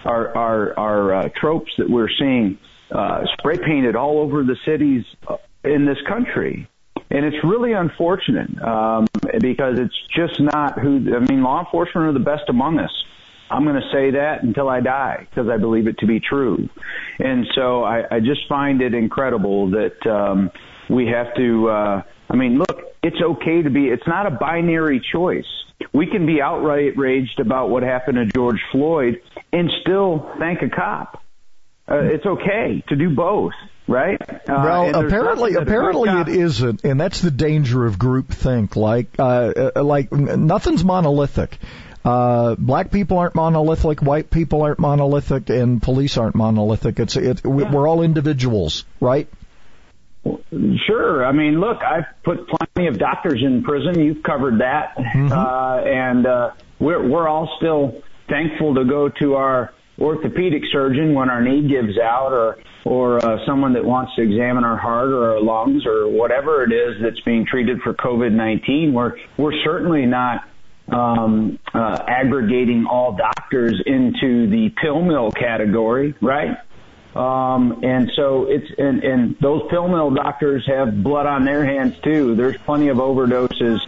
are, 0.05 0.35
are, 0.35 0.79
are 0.79 1.13
uh, 1.15 1.29
tropes 1.35 1.71
that 1.77 1.89
we're 1.89 2.09
seeing 2.19 2.57
uh, 2.91 3.23
spray 3.37 3.57
painted 3.57 3.95
all 3.95 4.19
over 4.19 4.43
the 4.43 4.55
cities 4.65 5.03
uh, 5.27 5.37
in 5.63 5.85
this 5.85 5.97
country. 6.07 6.69
And 7.09 7.25
it's 7.25 7.43
really 7.43 7.73
unfortunate 7.73 8.49
um, 8.61 9.07
because 9.39 9.79
it's 9.79 9.95
just 10.15 10.39
not 10.39 10.79
who, 10.79 11.15
I 11.15 11.19
mean, 11.19 11.43
law 11.43 11.59
enforcement 11.59 12.07
are 12.07 12.13
the 12.13 12.19
best 12.19 12.43
among 12.49 12.79
us. 12.79 12.91
I'm 13.49 13.63
going 13.63 13.75
to 13.75 13.89
say 13.91 14.11
that 14.11 14.43
until 14.43 14.69
I 14.69 14.79
die 14.79 15.27
because 15.29 15.49
I 15.49 15.57
believe 15.57 15.87
it 15.87 15.97
to 15.99 16.07
be 16.07 16.19
true. 16.19 16.69
And 17.19 17.45
so 17.55 17.83
I, 17.83 18.03
I 18.09 18.19
just 18.19 18.47
find 18.49 18.81
it 18.81 18.93
incredible 18.93 19.71
that 19.71 20.09
um, 20.09 20.51
we 20.89 21.07
have 21.07 21.35
to, 21.35 21.69
uh, 21.69 22.01
I 22.29 22.35
mean, 22.35 22.57
look, 22.57 22.81
it's 23.03 23.21
okay 23.21 23.61
to 23.61 23.69
be, 23.69 23.85
it's 23.85 24.07
not 24.07 24.25
a 24.25 24.31
binary 24.31 25.05
choice. 25.11 25.45
We 25.93 26.07
can 26.07 26.25
be 26.25 26.41
outright 26.41 26.97
raged 26.97 27.39
about 27.39 27.69
what 27.69 27.83
happened 27.83 28.17
to 28.17 28.25
George 28.25 28.59
Floyd 28.71 29.21
and 29.51 29.69
still 29.81 30.31
thank 30.39 30.61
a 30.61 30.69
cop. 30.69 31.21
Uh, 31.89 31.97
it's 31.99 32.25
okay 32.25 32.83
to 32.87 32.95
do 32.95 33.13
both, 33.13 33.51
right? 33.87 34.19
Uh, 34.21 34.37
well, 34.47 35.05
apparently, 35.05 35.51
nothing 35.51 35.53
that 35.53 35.61
a 35.61 35.65
good 35.65 35.67
apparently 35.67 36.09
it 36.09 36.27
isn't, 36.29 36.83
and 36.85 36.99
that's 36.99 37.19
the 37.19 37.29
danger 37.29 37.85
of 37.85 37.97
groupthink. 37.97 38.77
Like, 38.77 39.07
uh, 39.19 39.71
uh, 39.75 39.83
like 39.83 40.09
nothing's 40.11 40.85
monolithic. 40.85 41.57
Uh, 42.03 42.55
black 42.55 42.91
people 42.91 43.17
aren't 43.17 43.35
monolithic, 43.35 44.01
white 44.01 44.29
people 44.29 44.61
aren't 44.61 44.79
monolithic, 44.79 45.49
and 45.49 45.81
police 45.81 46.17
aren't 46.17 46.35
monolithic. 46.35 46.99
It's 46.99 47.15
it. 47.15 47.45
we- 47.45 47.63
We're 47.63 47.87
all 47.87 48.01
individuals, 48.01 48.83
right? 48.99 49.27
Sure. 50.87 51.25
I 51.25 51.31
mean, 51.33 51.59
look, 51.59 51.79
I've 51.83 52.05
put 52.23 52.47
plenty 52.47 52.87
of 52.87 52.97
doctors 52.97 53.41
in 53.45 53.63
prison. 53.63 53.99
You've 53.99 54.23
covered 54.23 54.61
that, 54.61 54.93
uh, 54.97 55.81
and 55.85 56.25
uh, 56.25 56.51
we're 56.79 57.05
we're 57.09 57.27
all 57.27 57.53
still 57.57 58.01
thankful 58.29 58.75
to 58.75 58.85
go 58.85 59.09
to 59.09 59.35
our 59.35 59.73
orthopedic 59.99 60.63
surgeon 60.71 61.13
when 61.13 61.29
our 61.29 61.41
knee 61.41 61.67
gives 61.67 61.97
out, 61.99 62.31
or 62.31 62.57
or 62.85 63.17
uh, 63.25 63.45
someone 63.45 63.73
that 63.73 63.83
wants 63.83 64.13
to 64.15 64.21
examine 64.21 64.63
our 64.63 64.77
heart 64.77 65.09
or 65.09 65.33
our 65.33 65.41
lungs 65.41 65.85
or 65.85 66.07
whatever 66.09 66.63
it 66.63 66.71
is 66.71 67.01
that's 67.01 67.19
being 67.21 67.45
treated 67.45 67.81
for 67.81 67.93
COVID 67.93 68.31
nineteen. 68.31 68.93
We're 68.93 69.17
we're 69.37 69.61
certainly 69.65 70.05
not 70.05 70.47
um, 70.93 71.59
uh, 71.73 72.03
aggregating 72.07 72.85
all 72.85 73.13
doctors 73.13 73.81
into 73.85 74.47
the 74.47 74.69
pill 74.81 75.01
mill 75.01 75.31
category, 75.31 76.13
right? 76.21 76.57
Um, 77.15 77.83
and 77.83 78.11
so 78.15 78.45
it's 78.45 78.71
and, 78.77 79.03
and 79.03 79.37
those 79.39 79.63
pill 79.69 79.87
mill 79.87 80.11
doctors 80.11 80.65
have 80.67 81.03
blood 81.03 81.25
on 81.25 81.45
their 81.45 81.63
hands 81.63 81.95
too. 82.03 82.35
There's 82.35 82.57
plenty 82.57 82.87
of 82.87 82.97
overdoses 82.97 83.79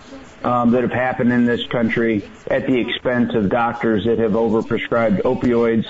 um, 0.46 0.72
that 0.72 0.84
have 0.84 0.92
happened 0.92 1.32
in 1.32 1.46
this 1.46 1.66
country 1.68 2.30
at 2.48 2.68
the 2.68 2.80
expense 2.80 3.34
of 3.34 3.50
doctors 3.50 4.06
that 4.06 4.20
have 4.20 4.34
overprescribed 4.34 5.24
opioids. 5.24 5.88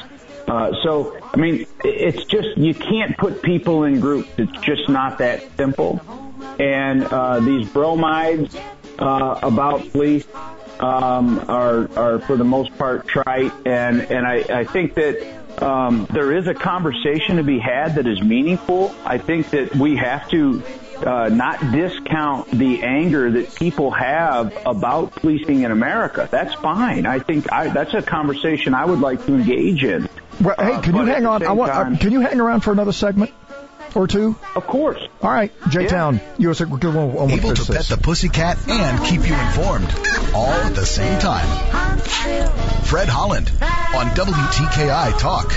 Uh, 0.48 0.72
so 0.84 1.18
I 1.34 1.38
mean, 1.38 1.66
it's 1.84 2.24
just 2.26 2.58
you 2.58 2.74
can't 2.74 3.18
put 3.18 3.42
people 3.42 3.84
in 3.84 4.00
groups. 4.00 4.30
It's 4.38 4.58
just 4.62 4.88
not 4.88 5.18
that 5.18 5.44
simple. 5.58 6.00
And 6.60 7.04
uh, 7.04 7.42
these 7.42 7.68
bromides 7.70 8.56
uh, 8.98 9.40
about 9.44 9.92
police 9.92 10.26
um, 10.80 11.46
are 11.50 11.90
are 11.98 12.20
for 12.20 12.38
the 12.38 12.44
most 12.44 12.78
part 12.78 13.08
trite, 13.08 13.52
and 13.66 14.02
and 14.02 14.26
I, 14.26 14.46
I 14.62 14.64
think 14.66 14.96
that 14.96 15.64
um, 15.64 16.08
there 16.12 16.36
is 16.38 16.48
a 16.48 16.54
conversation 16.54 17.38
to 17.38 17.44
be 17.44 17.60
had 17.60 17.96
that 17.96 18.08
is 18.08 18.22
meaningful. 18.22 18.94
I 19.06 19.18
think 19.18 19.50
that 19.52 19.76
we 19.76 19.96
have 19.98 20.30
to 20.30 20.62
uh, 20.98 21.30
not 21.30 21.60
discount 21.72 22.52
the 22.52 22.84
anger 22.84 23.32
that 23.32 23.56
people 23.56 23.92
have 23.92 24.56
about 24.66 25.12
policing 25.16 25.64
in 25.64 25.72
America. 25.72 26.28
That's 26.30 26.54
fine. 26.56 27.06
I 27.06 27.20
think 27.20 27.52
I, 27.52 27.70
that's 27.70 27.94
a 27.94 28.02
conversation 28.02 28.74
I 28.74 28.86
would 28.86 29.00
like 29.00 29.26
to 29.26 29.36
engage 29.36 29.84
in. 29.84 30.10
Well, 30.42 30.56
hey, 30.58 30.74
Uh, 30.74 30.82
can 30.82 30.96
you 30.96 31.06
hang 31.06 31.26
on? 31.26 31.44
I 31.46 31.52
want. 31.54 31.72
time- 31.72 31.94
uh, 31.94 31.98
can 31.98 32.12
you 32.12 32.20
hang 32.22 32.40
around 32.40 32.62
for 32.62 32.72
another 32.74 32.92
segment 32.92 33.32
or 33.94 34.08
two? 34.08 34.36
Of 34.56 34.68
course. 34.68 35.02
All 35.22 35.32
right, 35.32 35.52
Jay 35.70 35.88
Town, 35.88 36.22
you 36.38 36.50
was 36.50 36.60
we'll, 36.60 36.78
we'll, 36.80 37.10
we'll 37.10 37.32
Able 37.32 37.54
to 37.54 37.74
pet 37.74 37.86
the 37.86 37.98
pussycat 37.98 38.68
and 38.68 39.06
keep 39.06 39.28
you 39.28 39.36
informed 39.36 39.94
all 40.34 40.52
at 40.52 40.76
the 40.76 40.86
same 40.86 41.20
time. 41.20 41.48
Fred 42.84 43.10
Holland 43.10 43.50
on 43.62 44.08
WTKI 44.16 45.18
Talk. 45.20 45.52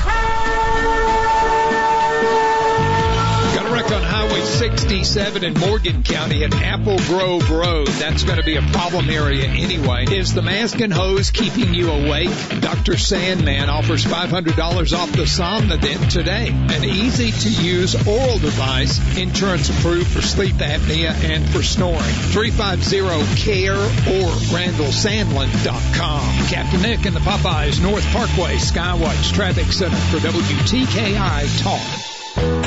On 3.99 4.05
Highway 4.05 4.43
67 4.43 5.43
in 5.43 5.55
Morgan 5.55 6.05
County 6.05 6.45
at 6.45 6.55
Apple 6.55 6.99
Grove 6.99 7.51
Road. 7.51 7.89
That's 7.89 8.23
going 8.23 8.39
to 8.39 8.45
be 8.45 8.55
a 8.55 8.63
problem 8.63 9.11
area 9.11 9.49
anyway. 9.49 10.05
Is 10.05 10.33
the 10.35 10.43
mask 10.43 10.79
and 10.81 10.93
hose 10.93 11.33
keeping 11.33 11.75
you 11.75 11.91
awake? 11.91 12.31
Dr. 12.61 12.97
Sandman 12.97 13.69
offers 13.69 14.05
$500 14.05 14.97
off 14.97 15.11
the 15.11 15.25
Somnodent 15.25 16.13
today. 16.13 16.51
An 16.51 16.85
easy 16.85 17.33
to 17.33 17.51
use 17.51 17.97
oral 18.07 18.39
device, 18.39 19.01
insurance 19.19 19.69
approved 19.69 20.07
for 20.07 20.23
sleep 20.23 20.55
apnea 20.57 21.11
and 21.25 21.45
for 21.51 21.65
snoring. 21.65 21.99
350-CARE 21.99 23.75
or 23.75 24.31
RandallSandlin.com. 24.55 26.47
Captain 26.47 26.83
Nick 26.83 27.05
in 27.05 27.15
the 27.15 27.21
Popeyes 27.21 27.83
North 27.83 28.07
Parkway 28.13 28.59
Skywatch 28.59 29.33
Traffic 29.33 29.73
Center 29.73 29.97
for 29.97 30.19
WTKI 30.19 31.63
Talk. 31.65 32.18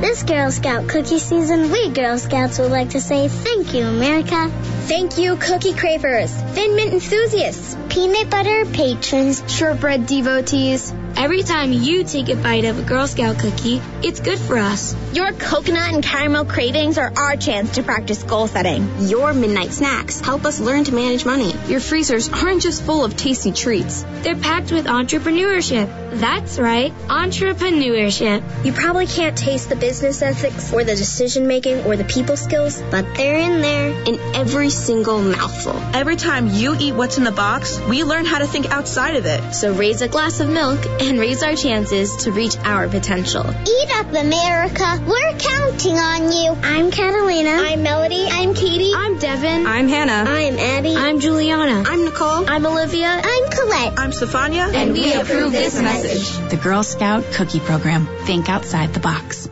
This 0.00 0.22
Girl 0.22 0.50
Scout 0.50 0.88
cookie 0.88 1.18
season, 1.18 1.70
we 1.70 1.90
Girl 1.90 2.18
Scouts 2.18 2.58
would 2.58 2.70
like 2.70 2.90
to 2.90 3.00
say 3.00 3.28
thank 3.28 3.74
you, 3.74 3.86
America. 3.86 4.50
Thank 4.88 5.18
you, 5.18 5.36
cookie 5.36 5.74
cravers, 5.74 6.32
thin 6.32 6.74
mint 6.74 6.92
enthusiasts, 6.92 7.76
Peanut 7.88 8.30
butter 8.30 8.64
patrons, 8.66 9.42
shortbread 9.46 10.06
devotees. 10.06 10.92
Every 11.16 11.42
time 11.42 11.72
you 11.72 12.04
take 12.04 12.28
a 12.28 12.36
bite 12.36 12.64
of 12.64 12.78
a 12.78 12.82
Girl 12.82 13.06
Scout 13.06 13.38
cookie, 13.38 13.80
it's 14.02 14.20
good 14.20 14.38
for 14.38 14.58
us. 14.58 14.94
Your 15.12 15.32
coconut 15.32 15.92
and 15.92 16.02
caramel 16.02 16.44
cravings 16.44 16.98
are 16.98 17.12
our 17.16 17.36
chance 17.36 17.72
to 17.72 17.82
practice 17.82 18.22
goal 18.22 18.46
setting. 18.46 19.08
Your 19.08 19.32
midnight 19.34 19.72
snacks 19.72 20.20
help 20.20 20.44
us 20.44 20.60
learn 20.60 20.84
to 20.84 20.94
manage 20.94 21.24
money. 21.24 21.52
Your 21.66 21.80
freezers 21.80 22.28
aren't 22.28 22.62
just 22.62 22.82
full 22.82 23.04
of 23.04 23.16
tasty 23.16 23.52
treats. 23.52 24.04
They're 24.22 24.36
packed 24.36 24.72
with 24.72 24.86
entrepreneurship. 24.86 26.20
That's 26.20 26.58
right, 26.58 26.92
entrepreneurship. 27.08 28.64
You 28.64 28.72
probably 28.72 29.06
can't 29.06 29.36
taste 29.36 29.68
the 29.68 29.76
business 29.76 30.22
ethics 30.22 30.72
or 30.72 30.84
the 30.84 30.96
decision 30.96 31.46
making 31.46 31.84
or 31.84 31.96
the 31.96 32.04
people 32.04 32.36
skills, 32.36 32.82
but 32.90 33.14
they're 33.14 33.38
in 33.38 33.60
there. 33.60 33.90
In 34.06 34.18
every 34.34 34.70
single 34.70 35.20
mouthful. 35.20 35.76
Every 35.94 36.16
time 36.16 36.48
you 36.48 36.76
eat 36.78 36.94
what's 36.94 37.18
in 37.18 37.24
the 37.24 37.32
box, 37.32 37.78
we 37.80 38.04
learn 38.04 38.24
how 38.24 38.38
to 38.38 38.46
think 38.46 38.70
outside 38.70 39.16
of 39.16 39.26
it. 39.26 39.54
So 39.54 39.72
raise 39.72 40.02
a 40.02 40.08
glass 40.08 40.40
of 40.40 40.48
milk 40.48 40.80
and 41.00 41.18
raise 41.18 41.42
our 41.42 41.56
chances 41.56 42.24
to 42.24 42.32
reach 42.32 42.56
our 42.58 42.88
potential. 42.88 43.44
Eat 43.48 43.90
up, 43.96 44.08
America. 44.08 45.02
We're 45.06 45.38
counting 45.38 45.98
on 45.98 46.32
you. 46.32 46.56
I'm 46.62 46.90
Catalina. 46.90 47.50
I'm 47.50 47.82
Melody. 47.82 48.26
I'm 48.28 48.54
Katie. 48.54 48.92
I'm 48.94 49.18
Devin. 49.18 49.66
I'm 49.66 49.88
Hannah. 49.88 50.30
I'm 50.30 50.58
Addie. 50.58 50.96
I'm 50.96 51.20
Juliana. 51.20 51.84
I'm 51.86 52.04
Nicole. 52.04 52.48
I'm 52.48 52.66
Olivia. 52.66 53.08
I'm 53.08 53.50
Colette. 53.50 53.98
I'm 53.98 54.10
Stefania. 54.10 54.72
And 54.74 54.92
we 54.92 55.12
approve 55.14 55.52
this 55.52 55.80
message. 55.80 56.50
The 56.50 56.56
Girl 56.56 56.82
Scout 56.82 57.24
Cookie 57.32 57.60
Program. 57.60 58.06
Think 58.24 58.48
outside 58.48 58.92
the 58.92 59.00
box. 59.00 59.48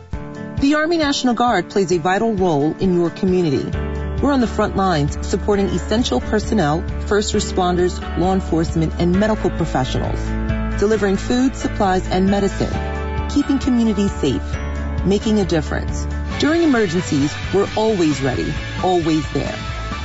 The 0.59 0.75
Army 0.75 0.97
National 0.97 1.33
Guard 1.33 1.69
plays 1.69 1.91
a 1.91 1.99
vital 1.99 2.33
role 2.33 2.75
in 2.77 2.93
your 2.93 3.09
community. 3.09 3.65
We're 4.21 4.33
on 4.33 4.41
the 4.41 4.47
front 4.47 4.75
lines 4.75 5.17
supporting 5.25 5.67
essential 5.67 6.19
personnel, 6.19 6.85
first 7.07 7.33
responders, 7.33 7.97
law 8.17 8.33
enforcement, 8.33 8.93
and 8.99 9.17
medical 9.17 9.49
professionals, 9.49 10.19
delivering 10.79 11.17
food, 11.17 11.55
supplies, 11.55 12.07
and 12.07 12.29
medicine, 12.29 12.71
keeping 13.29 13.59
communities 13.59 14.11
safe, 14.13 14.41
making 15.05 15.39
a 15.39 15.45
difference. 15.45 16.07
During 16.39 16.63
emergencies, 16.63 17.33
we're 17.53 17.69
always 17.75 18.21
ready, 18.21 18.53
always 18.83 19.29
there. 19.33 19.55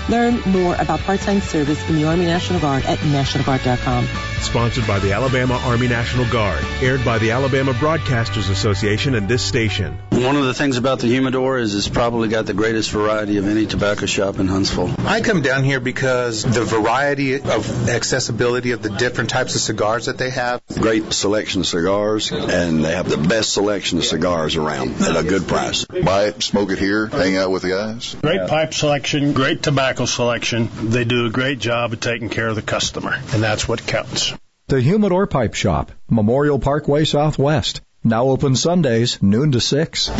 Learn 0.08 0.40
more 0.40 0.74
about 0.74 1.00
part-time 1.00 1.40
service 1.40 1.88
in 1.88 1.96
the 1.96 2.04
Army 2.04 2.26
National 2.26 2.60
Guard 2.60 2.84
at 2.84 2.98
nationalguard.com. 2.98 4.06
Sponsored 4.40 4.86
by 4.86 4.98
the 4.98 5.12
Alabama 5.12 5.54
Army 5.64 5.88
National 5.88 6.28
Guard. 6.30 6.62
Aired 6.82 7.04
by 7.04 7.18
the 7.18 7.30
Alabama 7.30 7.72
Broadcasters 7.72 8.50
Association 8.50 9.14
and 9.14 9.28
this 9.28 9.42
station. 9.42 9.98
One 10.14 10.36
of 10.36 10.44
the 10.44 10.54
things 10.54 10.76
about 10.76 11.00
the 11.00 11.08
humidor 11.08 11.58
is 11.58 11.74
it's 11.74 11.88
probably 11.88 12.28
got 12.28 12.46
the 12.46 12.54
greatest 12.54 12.92
variety 12.92 13.38
of 13.38 13.48
any 13.48 13.66
tobacco 13.66 14.06
shop 14.06 14.38
in 14.38 14.46
Huntsville. 14.46 14.94
I 15.00 15.20
come 15.20 15.42
down 15.42 15.64
here 15.64 15.80
because 15.80 16.44
the 16.44 16.62
variety 16.62 17.34
of 17.34 17.88
accessibility 17.88 18.70
of 18.70 18.80
the 18.80 18.90
different 18.90 19.30
types 19.30 19.56
of 19.56 19.60
cigars 19.60 20.06
that 20.06 20.16
they 20.16 20.30
have. 20.30 20.62
Great 20.78 21.12
selection 21.12 21.62
of 21.62 21.66
cigars, 21.66 22.30
and 22.30 22.84
they 22.84 22.94
have 22.94 23.10
the 23.10 23.16
best 23.16 23.54
selection 23.54 23.98
of 23.98 24.04
cigars 24.04 24.54
around 24.54 24.94
at 25.02 25.16
a 25.16 25.24
good 25.24 25.48
price. 25.48 25.84
Buy 25.84 26.26
it, 26.26 26.44
smoke 26.44 26.70
it 26.70 26.78
here, 26.78 27.08
hang 27.08 27.36
out 27.36 27.50
with 27.50 27.62
the 27.62 27.70
guys. 27.70 28.14
Great 28.22 28.48
pipe 28.48 28.72
selection, 28.72 29.32
great 29.32 29.64
tobacco 29.64 30.04
selection. 30.04 30.70
They 30.90 31.04
do 31.04 31.26
a 31.26 31.30
great 31.30 31.58
job 31.58 31.92
of 31.92 31.98
taking 31.98 32.28
care 32.28 32.46
of 32.46 32.54
the 32.54 32.62
customer, 32.62 33.14
and 33.32 33.42
that's 33.42 33.66
what 33.66 33.84
counts. 33.84 34.32
The 34.68 34.80
Humidor 34.80 35.26
Pipe 35.26 35.54
Shop, 35.54 35.90
Memorial 36.08 36.60
Parkway 36.60 37.04
Southwest. 37.04 37.80
Now 38.06 38.26
open 38.26 38.54
Sundays, 38.54 39.22
noon 39.22 39.52
to 39.52 39.60
6. 39.62 40.10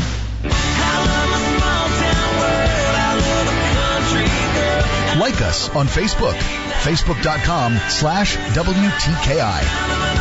Like 5.20 5.38
us 5.42 5.68
on 5.68 5.86
Facebook, 5.86 6.32
facebook.com 6.80 7.76
slash 7.90 8.38
WTKI. 8.38 10.13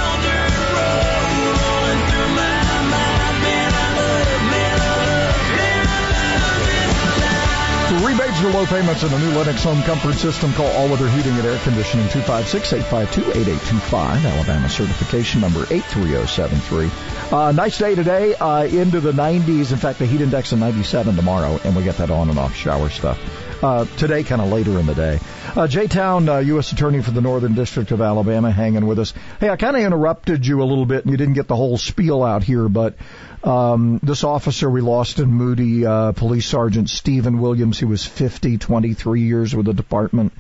Or 8.44 8.52
low 8.52 8.66
payments 8.66 9.04
and 9.04 9.14
a 9.14 9.20
new 9.20 9.32
Lennox 9.38 9.64
home 9.64 9.82
comfort 9.84 10.16
system, 10.16 10.52
call 10.52 10.68
All 10.74 10.90
Weather 10.90 11.08
Heating 11.08 11.32
and 11.32 11.46
Air 11.46 11.58
Conditioning 11.60 12.08
256-852-8825. 12.08 14.26
Alabama 14.26 14.68
certification 14.68 15.40
number 15.40 15.66
83073. 15.70 16.92
Uh, 17.32 17.54
nice 17.54 17.78
day 17.78 17.96
today, 17.96 18.36
uh, 18.36 18.66
into 18.66 19.00
the 19.00 19.14
90s. 19.14 19.72
In 19.72 19.78
fact, 19.78 20.00
the 20.00 20.06
heat 20.06 20.20
index 20.20 20.52
of 20.52 20.60
97 20.60 21.16
tomorrow, 21.16 21.58
and 21.64 21.74
we 21.74 21.84
get 21.84 21.96
that 21.98 22.10
on 22.10 22.30
and 22.30 22.38
off 22.38 22.54
shower 22.54 22.90
stuff. 22.90 23.18
Uh, 23.64 23.86
today, 23.96 24.24
kind 24.24 24.42
of 24.42 24.50
later 24.50 24.78
in 24.78 24.88
the 24.88 24.96
day. 24.96 25.22
Uh, 25.56 25.68
Jay 25.68 25.86
Town, 25.86 26.28
uh, 26.28 26.40
U.S. 26.40 26.72
Attorney 26.72 27.04
for 27.04 27.12
the 27.12 27.22
Northern 27.22 27.54
District 27.54 27.92
of 27.92 28.02
Alabama, 28.02 28.50
hanging 28.50 28.88
with 28.88 28.98
us. 28.98 29.14
Hey, 29.40 29.50
I 29.50 29.56
kind 29.56 29.78
of 29.78 29.84
interrupted 29.84 30.48
you 30.48 30.64
a 30.64 30.66
little 30.66 30.88
bit, 30.88 31.04
and 31.04 31.12
you 31.12 31.18
didn't 31.18 31.36
get 31.36 31.48
the 31.48 31.56
whole 31.56 31.78
spiel 31.78 32.24
out 32.24 32.42
here, 32.42 32.68
but 32.68 32.96
um, 33.44 34.00
this 34.02 34.24
officer 34.24 34.68
we 34.68 34.82
lost 34.82 35.20
in 35.20 35.30
Moody, 35.30 35.86
uh, 35.86 36.14
Police 36.14 36.48
Sergeant 36.48 36.90
Stephen 36.90 37.40
Williams, 37.40 37.78
he 37.78 37.86
was 37.86 38.04
50, 38.04 38.58
23 38.58 39.22
years 39.22 39.56
with 39.56 39.68
the 39.68 39.76
department, 39.76 40.34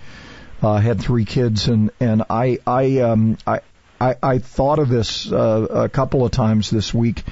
uh, 0.63 0.77
had 0.77 0.99
three 0.99 1.25
kids, 1.25 1.67
and 1.67 1.91
and 1.99 2.23
I 2.31 2.57
I 2.65 2.99
um 3.01 3.37
I 3.45 3.59
I, 4.01 4.15
I 4.23 4.37
thought 4.39 4.79
of 4.79 4.89
this 4.89 5.31
uh, 5.31 5.67
a 5.69 5.89
couple 5.89 6.25
of 6.25 6.31
times 6.31 6.71
this 6.71 6.91
week. 6.91 7.23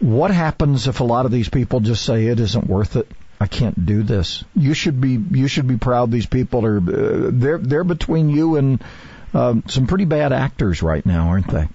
What 0.00 0.30
happens 0.30 0.88
if 0.88 1.00
a 1.00 1.04
lot 1.04 1.26
of 1.26 1.32
these 1.32 1.50
people 1.50 1.80
just 1.80 2.06
say 2.06 2.28
it 2.28 2.40
isn't 2.40 2.66
worth 2.66 2.96
it? 2.96 3.06
I 3.40 3.46
can't 3.46 3.86
do 3.86 4.02
this. 4.02 4.44
You 4.54 4.74
should 4.74 5.00
be 5.00 5.18
you 5.30 5.48
should 5.48 5.68
be 5.68 5.76
proud. 5.76 6.10
These 6.10 6.26
people 6.26 6.66
are 6.66 6.78
uh, 6.78 7.30
they're 7.32 7.58
they're 7.58 7.84
between 7.84 8.30
you 8.30 8.56
and 8.56 8.82
um, 9.32 9.62
some 9.68 9.86
pretty 9.86 10.06
bad 10.06 10.32
actors 10.32 10.82
right 10.82 11.04
now, 11.04 11.28
aren't 11.28 11.48
they? 11.48 11.68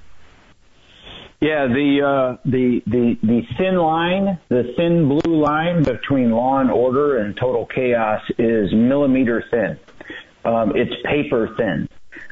Yeah, 1.40 1.68
the 1.68 2.02
uh, 2.02 2.38
the 2.46 2.82
the 2.86 3.18
the 3.22 3.42
thin 3.58 3.78
line, 3.78 4.40
the 4.50 4.74
thin 4.76 5.08
blue 5.08 5.42
line 5.42 5.84
between 5.84 6.32
law 6.32 6.60
and 6.60 6.72
order 6.72 7.18
and 7.18 7.36
total 7.36 7.66
chaos 7.66 8.22
is 8.38 8.74
millimeter 8.74 9.44
thin. 9.50 9.80
Um, 10.46 10.74
it's 10.76 10.94
paper 11.06 11.50
thin. 11.58 11.88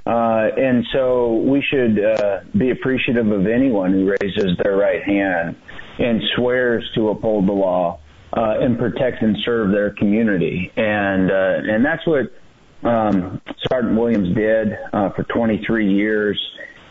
Uh, 0.06 0.50
and 0.58 0.86
so 0.94 1.36
we 1.36 1.62
should 1.62 2.04
uh, 2.04 2.40
be 2.58 2.72
appreciative 2.72 3.28
of 3.32 3.48
anyone 3.48 3.94
who 3.94 4.10
raises 4.10 4.58
their 4.64 4.76
right 4.76 5.04
hand 5.04 5.56
and 6.00 6.22
swears 6.36 6.90
to 6.96 7.10
uphold 7.10 7.48
the 7.48 7.54
law 7.54 8.00
uh, 8.34 8.60
and 8.60 8.78
protect 8.78 9.22
and 9.22 9.38
serve 9.44 9.72
their 9.72 9.92
community. 9.92 10.72
And 10.76 11.32
uh, 11.32 11.74
and 11.74 11.86
that's 11.86 12.06
what 12.06 12.32
um, 12.84 13.42
Sergeant 13.70 13.98
Williams 13.98 14.36
did 14.36 14.78
uh, 14.94 15.10
for 15.12 15.24
23 15.24 15.94
years, 15.94 16.40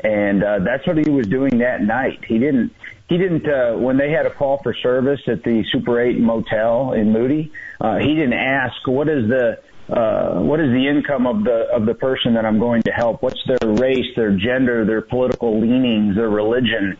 and 0.05 0.43
uh, 0.43 0.59
that's 0.61 0.87
what 0.87 0.97
he 0.97 1.11
was 1.11 1.27
doing 1.27 1.59
that 1.59 1.83
night. 1.83 2.25
He 2.27 2.39
didn't 2.39 2.73
he 3.09 3.19
didn't 3.19 3.47
uh, 3.49 3.77
when 3.77 3.97
they 3.97 4.11
had 4.11 4.27
a 4.27 4.31
call 4.31 4.61
for 4.63 4.75
service 4.75 5.21
at 5.27 5.43
the 5.43 5.65
Super 5.73 6.01
8 6.01 6.21
Motel 6.21 6.93
in 6.93 7.13
Moody. 7.13 7.53
Uh, 7.81 7.99
he 7.99 8.15
didn't 8.15 8.35
ask 8.35 8.87
what 8.87 9.09
is 9.09 9.29
the 9.29 9.61
uh, 9.93 10.41
what 10.41 10.61
is 10.61 10.69
the 10.69 10.87
income 10.87 11.27
of 11.27 11.43
the 11.43 11.67
of 11.75 11.87
the 11.87 11.95
person 11.95 12.35
that 12.35 12.45
I'm 12.45 12.61
going 12.61 12.83
to 12.83 12.93
help? 12.93 13.23
What's 13.23 13.41
their 13.47 13.73
race, 13.73 14.07
their 14.15 14.37
gender, 14.37 14.85
their 14.85 15.03
political 15.03 15.61
leanings, 15.61 16.15
their 16.15 16.31
religion? 16.31 16.97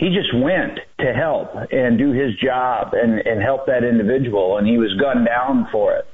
He 0.00 0.08
just 0.08 0.34
went 0.34 0.80
to 1.00 1.12
help 1.12 1.50
and 1.70 1.98
do 1.98 2.12
his 2.12 2.34
job 2.36 2.94
and, 2.94 3.20
and 3.20 3.42
help 3.42 3.66
that 3.66 3.84
individual, 3.84 4.58
and 4.58 4.66
he 4.66 4.78
was 4.78 4.92
gunned 5.00 5.26
down 5.26 5.68
for 5.70 5.94
it 5.94 6.06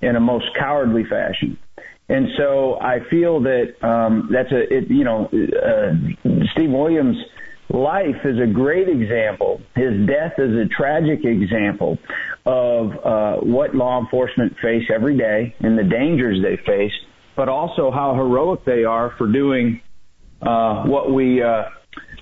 in 0.00 0.16
a 0.16 0.20
most 0.20 0.46
cowardly 0.58 1.04
fashion. 1.04 1.58
And 2.08 2.28
so 2.38 2.78
I 2.80 2.98
feel 3.10 3.40
that 3.42 3.74
um, 3.82 4.28
that's 4.32 4.52
a 4.52 4.62
it, 4.72 4.88
you 4.88 5.04
know 5.04 5.26
uh, 5.26 6.38
Steve 6.52 6.70
Williams' 6.70 7.16
life 7.68 8.24
is 8.24 8.38
a 8.38 8.46
great 8.46 8.88
example. 8.88 9.60
His 9.74 10.06
death 10.06 10.34
is 10.38 10.52
a 10.54 10.66
tragic 10.68 11.24
example 11.24 11.98
of 12.44 12.92
uh, 13.04 13.36
what 13.38 13.74
law 13.74 14.00
enforcement 14.00 14.54
face 14.62 14.84
every 14.94 15.18
day 15.18 15.54
and 15.60 15.76
the 15.76 15.82
dangers 15.82 16.38
they 16.42 16.56
face, 16.64 16.92
but 17.34 17.48
also 17.48 17.90
how 17.90 18.14
heroic 18.14 18.64
they 18.64 18.84
are 18.84 19.12
for 19.18 19.26
doing 19.26 19.80
uh, 20.42 20.84
what 20.84 21.12
we 21.12 21.42
uh, 21.42 21.64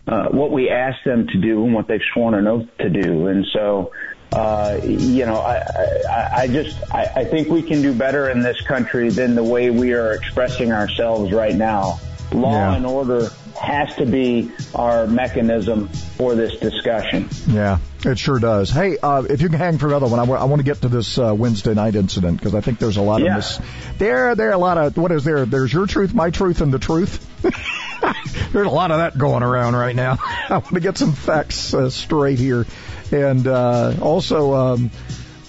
uh, 0.07 0.29
what 0.29 0.51
we 0.53 0.69
ask 0.71 1.03
them 1.05 1.27
to 1.29 1.39
do 1.39 1.65
and 1.65 1.75
what 1.75 1.89
they've 1.89 2.01
sworn 2.13 2.35
an 2.35 2.47
oath 2.47 2.67
to 2.79 2.91
do. 2.91 3.27
And 3.29 3.47
so, 3.53 3.93
uh, 4.33 4.81
you 4.83 5.25
know, 5.27 5.37
I, 5.41 5.63
I, 6.11 6.31
I 6.43 6.47
just 6.49 6.77
I, 6.93 7.05
I 7.17 7.25
think 7.25 7.49
we 7.49 7.63
can 7.63 7.83
do 7.83 7.95
better 7.95 8.29
in 8.29 8.43
this 8.43 8.61
country 8.63 9.09
than 9.11 9.35
the 9.35 9.45
way 9.45 9.71
we 9.71 9.93
are 9.93 10.13
expressing 10.13 10.73
ourselves 10.73 11.33
right 11.33 11.55
now. 11.55 12.01
Law 12.33 12.53
Yeah. 12.53 12.75
and 12.77 12.87
order 12.87 13.31
has 13.61 13.95
to 13.97 14.07
be 14.07 14.51
our 14.75 15.07
mechanism 15.07 15.89
for 15.89 16.35
this 16.35 16.57
discussion. 16.59 17.29
Yeah, 17.49 17.79
it 18.05 18.19
sure 18.19 18.39
does. 18.39 18.71
Hey, 18.71 18.99
uh, 19.03 19.23
if 19.23 19.41
you 19.41 19.49
can 19.49 19.59
hang 19.59 19.79
for 19.79 19.87
another 19.87 20.07
one, 20.07 20.19
I 20.19 20.45
want 20.45 20.59
to 20.61 20.65
get 20.65 20.83
to 20.83 20.89
this 20.89 21.19
uh, 21.19 21.35
Wednesday 21.35 21.75
night 21.75 21.95
incident 21.95 22.39
because 22.39 22.55
I 22.55 22.61
think 22.61 22.79
there's 22.79 22.97
a 22.97 23.03
lot 23.03 23.21
Yeah. 23.23 23.37
of 23.37 23.43
this. 23.43 23.61
There, 23.99 24.35
there 24.35 24.49
are 24.51 24.53
a 24.55 24.59
lot 24.59 24.79
of 24.79 24.97
what 24.97 25.13
is 25.13 25.25
there? 25.25 25.47
There's 25.47 25.73
your 25.73 25.87
truth, 25.87 26.13
my 26.15 26.31
truth, 26.31 26.61
and 26.61 26.73
the 26.73 26.79
truth. 26.79 27.25
there's 28.53 28.67
a 28.67 28.71
lot 28.71 28.91
of 28.91 28.99
that 28.99 29.17
going 29.17 29.43
around 29.43 29.75
right 29.77 29.95
now. 29.95 30.19
I 30.49 30.55
want 30.59 30.75
to 30.75 30.81
get 30.81 30.99
some 30.99 31.13
facts 31.13 31.73
uh, 31.75 31.91
straight 31.91 32.39
here, 32.39 32.67
and 33.13 33.47
uh, 33.47 33.95
also 34.01 34.55
um, 34.55 34.91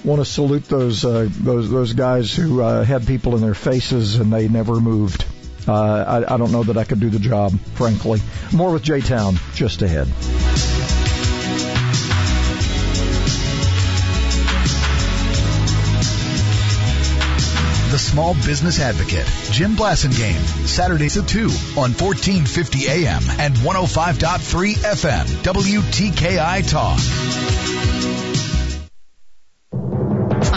want 0.03 0.21
to 0.21 0.25
salute 0.25 0.65
those 0.65 1.03
uh, 1.03 1.27
those 1.31 1.69
those 1.69 1.93
guys 1.93 2.33
who 2.35 2.61
uh, 2.61 2.83
had 2.83 3.07
people 3.07 3.35
in 3.35 3.41
their 3.41 3.53
faces 3.55 4.17
and 4.17 4.31
they 4.31 4.47
never 4.47 4.79
moved. 4.79 5.25
Uh, 5.67 6.23
I, 6.27 6.35
I 6.35 6.37
don't 6.37 6.51
know 6.51 6.63
that 6.63 6.77
I 6.77 6.83
could 6.83 6.99
do 6.99 7.09
the 7.09 7.19
job, 7.19 7.57
frankly. 7.73 8.21
More 8.53 8.71
with 8.71 8.83
Jay 8.83 9.01
Town 9.01 9.35
just 9.53 9.81
ahead. 9.81 10.07
The 17.91 17.99
Small 17.99 18.33
Business 18.33 18.81
Advocate, 18.81 19.25
Jim 19.51 19.75
Blasingame, 19.75 20.67
Saturdays 20.67 21.15
at 21.17 21.29
2 21.29 21.43
on 21.77 21.93
1450 21.93 22.87
AM 22.89 23.23
and 23.39 23.55
105.3 23.55 24.73
FM, 24.75 25.25
WTKI 25.43 26.69
Talk. 26.69 26.99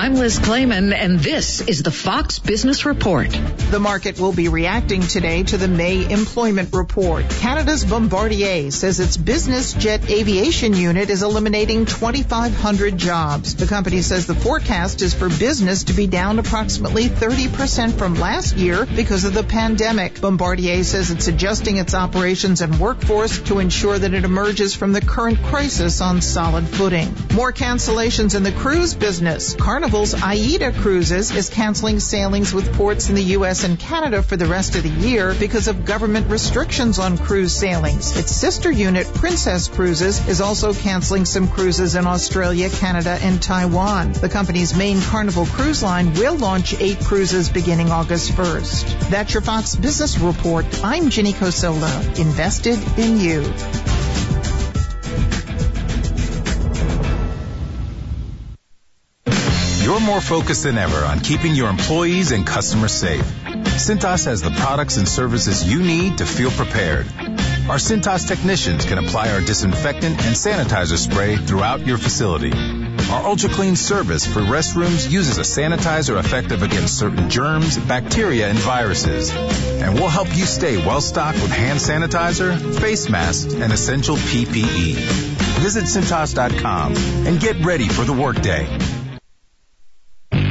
I'm 0.09 0.15
Liz 0.15 0.39
Claman, 0.39 0.95
and 0.95 1.19
this 1.21 1.61
is 1.61 1.83
the 1.83 1.91
Fox 1.91 2.39
Business 2.39 2.87
Report. 2.87 3.29
The 3.71 3.79
market 3.79 4.19
will 4.19 4.33
be 4.33 4.49
reacting 4.49 5.03
today 5.03 5.43
to 5.43 5.59
the 5.59 5.69
May 5.69 6.11
employment 6.11 6.73
report. 6.73 7.29
Canada's 7.29 7.85
Bombardier 7.85 8.71
says 8.71 9.01
its 9.01 9.19
business 9.19 9.75
jet 9.75 10.09
aviation 10.09 10.73
unit 10.75 11.11
is 11.11 11.23
eliminating 11.23 11.85
2,500 11.85 12.97
jobs. 12.97 13.55
The 13.57 13.67
company 13.67 14.01
says 14.01 14.27
the 14.27 14.35
forecast 14.35 15.03
is 15.03 15.13
for 15.13 15.29
business 15.29 15.85
to 15.85 15.93
be 15.93 16.07
down 16.07 16.39
approximately 16.39 17.09
30% 17.09 17.93
from 17.99 18.15
last 18.15 18.57
year 18.57 18.87
because 18.87 19.25
of 19.27 19.35
the 19.35 19.45
pandemic. 19.45 20.23
Bombardier 20.23 20.85
says 20.85 21.11
it's 21.11 21.29
adjusting 21.29 21.77
its 21.77 21.93
operations 21.93 22.63
and 22.63 22.81
workforce 22.81 23.41
to 23.41 23.59
ensure 23.59 23.99
that 23.99 24.15
it 24.15 24.25
emerges 24.25 24.75
from 24.75 24.95
the 24.95 25.03
current 25.03 25.43
crisis 25.43 26.01
on 26.01 26.23
solid 26.23 26.67
footing. 26.67 27.15
More 27.35 27.53
cancellations 27.53 28.35
in 28.35 28.43
the 28.43 28.53
cruise 28.53 28.95
business. 28.95 29.55
Carnival 29.55 29.98
AIDA 29.99 30.71
Cruises 30.81 31.35
is 31.35 31.49
canceling 31.49 31.99
sailings 31.99 32.55
with 32.55 32.73
ports 32.75 33.09
in 33.09 33.17
the 33.17 33.23
U.S. 33.35 33.65
and 33.65 33.77
Canada 33.77 34.23
for 34.23 34.37
the 34.37 34.47
rest 34.47 34.77
of 34.77 34.85
the 34.85 34.89
year 34.89 35.35
because 35.35 35.67
of 35.67 35.85
government 35.85 36.31
restrictions 36.31 37.01
on 37.01 37.19
cruise 37.19 37.53
sailings. 37.53 38.17
Its 38.17 38.31
sister 38.31 38.71
unit, 38.71 39.09
Princess 39.15 39.67
Cruises, 39.67 40.25
is 40.29 40.41
also 40.41 40.73
canceling 40.73 41.25
some 41.25 41.49
cruises 41.49 41.97
in 41.97 42.07
Australia, 42.07 42.71
Canada, 42.71 43.19
and 43.23 43.43
Taiwan. 43.43 44.13
The 44.13 44.29
company's 44.29 44.77
main 44.77 45.01
Carnival 45.01 45.47
cruise 45.47 45.83
line 45.83 46.15
will 46.15 46.37
launch 46.37 46.81
eight 46.81 47.01
cruises 47.01 47.49
beginning 47.49 47.91
August 47.91 48.31
1st. 48.31 49.11
That's 49.11 49.35
your 49.35 49.43
Fox 49.43 49.75
Business 49.75 50.17
Report. 50.19 50.65
I'm 50.85 51.11
Ginny 51.11 51.33
Cosola, 51.33 52.21
invested 52.21 52.79
in 52.99 53.19
you. 53.19 53.98
You're 59.89 60.01
more 60.01 60.21
focused 60.21 60.65
than 60.65 60.77
ever 60.77 60.99
on 61.07 61.21
keeping 61.21 61.55
your 61.55 61.71
employees 61.71 62.31
and 62.31 62.47
customers 62.47 62.93
safe. 62.93 63.25
Cintas 63.81 64.27
has 64.27 64.43
the 64.43 64.51
products 64.51 64.99
and 64.99 65.09
services 65.09 65.67
you 65.67 65.81
need 65.83 66.19
to 66.19 66.27
feel 66.27 66.51
prepared. 66.51 67.07
Our 67.71 67.79
Cintas 67.79 68.29
technicians 68.29 68.85
can 68.85 68.99
apply 68.99 69.31
our 69.31 69.41
disinfectant 69.41 70.23
and 70.27 70.37
sanitizer 70.37 70.99
spray 70.99 71.37
throughout 71.37 71.87
your 71.87 71.97
facility. 71.97 72.53
Our 73.11 73.29
Ultra 73.29 73.49
Clean 73.49 73.77
service 73.77 74.27
for 74.27 74.41
restrooms 74.41 75.11
uses 75.11 75.39
a 75.39 75.61
sanitizer 75.61 76.21
effective 76.21 76.63
against 76.63 76.99
certain 76.99 77.31
germs, 77.31 77.79
bacteria, 77.79 78.51
and 78.51 78.59
viruses. 78.59 79.31
And 79.35 79.95
we'll 79.95 80.11
help 80.11 80.29
you 80.37 80.45
stay 80.45 80.77
well 80.77 81.01
stocked 81.01 81.41
with 81.41 81.51
hand 81.51 81.79
sanitizer, 81.79 82.79
face 82.79 83.09
masks, 83.09 83.55
and 83.55 83.73
essential 83.73 84.17
PPE. 84.17 84.97
Visit 85.63 85.85
Cintas.com 85.85 86.95
and 87.27 87.41
get 87.41 87.65
ready 87.65 87.89
for 87.89 88.05
the 88.05 88.13
workday. 88.13 88.67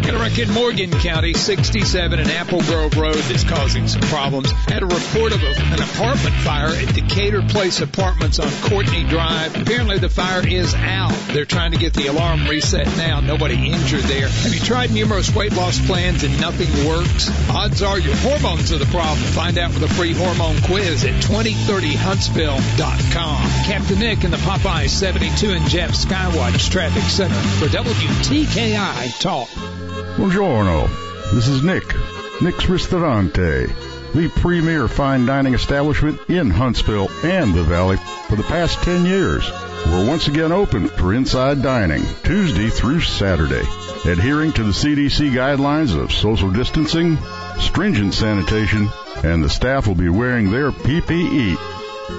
Kennebec 0.08 0.40
in 0.42 0.50
Morgan 0.54 0.90
County, 0.90 1.34
67 1.34 2.18
and 2.18 2.32
Apple 2.32 2.62
Grove 2.62 2.98
Road 2.98 3.18
is 3.30 3.44
causing 3.44 3.90
some 3.90 4.00
problems. 4.04 4.50
Had 4.52 4.82
a 4.82 4.86
report 4.86 5.34
of 5.34 5.44
an 5.44 5.82
apartment 5.82 6.34
fire 6.46 6.70
at 6.70 6.96
Decatur 6.96 7.42
Place 7.42 7.82
Apartments 7.82 8.40
on 8.40 8.50
Courtney 8.70 9.04
Drive. 9.04 9.62
Apparently 9.62 10.00
the 10.00 10.08
fire 10.08 10.48
is 10.48 10.74
out. 10.76 11.12
They're 11.34 11.44
trying 11.44 11.74
to 11.74 11.78
get 11.78 11.94
the 11.94 12.08
alarm 12.08 12.48
reset 12.48 12.88
now. 12.96 13.20
Nobody 13.20 13.70
injured 13.70 14.04
there. 14.04 14.30
Have 14.30 14.54
you 14.54 14.62
tried 14.62 14.92
numerous 14.92 15.36
weight 15.36 15.52
loss 15.52 15.86
plans 15.86 16.24
and 16.24 16.40
nothing 16.40 16.88
works? 16.88 17.30
Odds 17.50 17.82
are 17.82 18.00
your 18.00 18.16
hormones 18.16 18.72
are 18.72 18.78
the 18.78 18.86
problem. 18.86 19.18
Find 19.18 19.58
out 19.58 19.74
with 19.74 19.84
a 19.84 19.94
free 19.94 20.14
hormone 20.14 20.62
quiz 20.62 21.04
at 21.04 21.22
2030huntsville.com. 21.22 23.42
Captain 23.66 24.00
Nick 24.00 24.24
in 24.24 24.32
the 24.32 24.38
Popeye 24.38 24.88
72 24.88 25.50
and 25.50 25.68
Jeff 25.68 25.92
Skywatch 25.92 26.72
Traffic 26.72 27.04
Center 27.04 27.36
for 27.60 27.66
WTKI 27.66 29.20
Talk. 29.20 29.50
Buongiorno. 30.18 30.90
This 31.32 31.48
is 31.48 31.62
Nick, 31.62 31.94
Nick's 32.42 32.68
Ristorante, 32.68 33.68
the 34.16 34.32
premier 34.38 34.88
fine 34.88 35.28
dining 35.28 35.54
establishment 35.54 36.20
in 36.28 36.50
Huntsville 36.50 37.08
and 37.24 37.54
the 37.54 37.62
Valley 37.62 37.98
for 38.28 38.36
the 38.36 38.42
past 38.42 38.82
10 38.82 39.06
years. 39.06 39.48
We're 39.86 40.08
once 40.08 40.28
again 40.28 40.52
open 40.52 40.88
for 40.88 41.14
inside 41.14 41.62
dining 41.62 42.04
Tuesday 42.24 42.72
through 42.72 43.02
Saturday, 43.02 43.62
adhering 44.12 44.54
to 44.54 44.64
the 44.64 44.72
CDC 44.72 45.30
guidelines 45.34 45.96
of 45.96 46.12
social 46.12 46.50
distancing, 46.50 47.20
stringent 47.60 48.16
sanitation, 48.16 48.90
and 49.24 49.44
the 49.44 49.50
staff 49.50 49.86
will 49.86 49.94
be 49.94 50.10
wearing 50.10 50.50
their 50.50 50.72
PPE. 50.72 51.58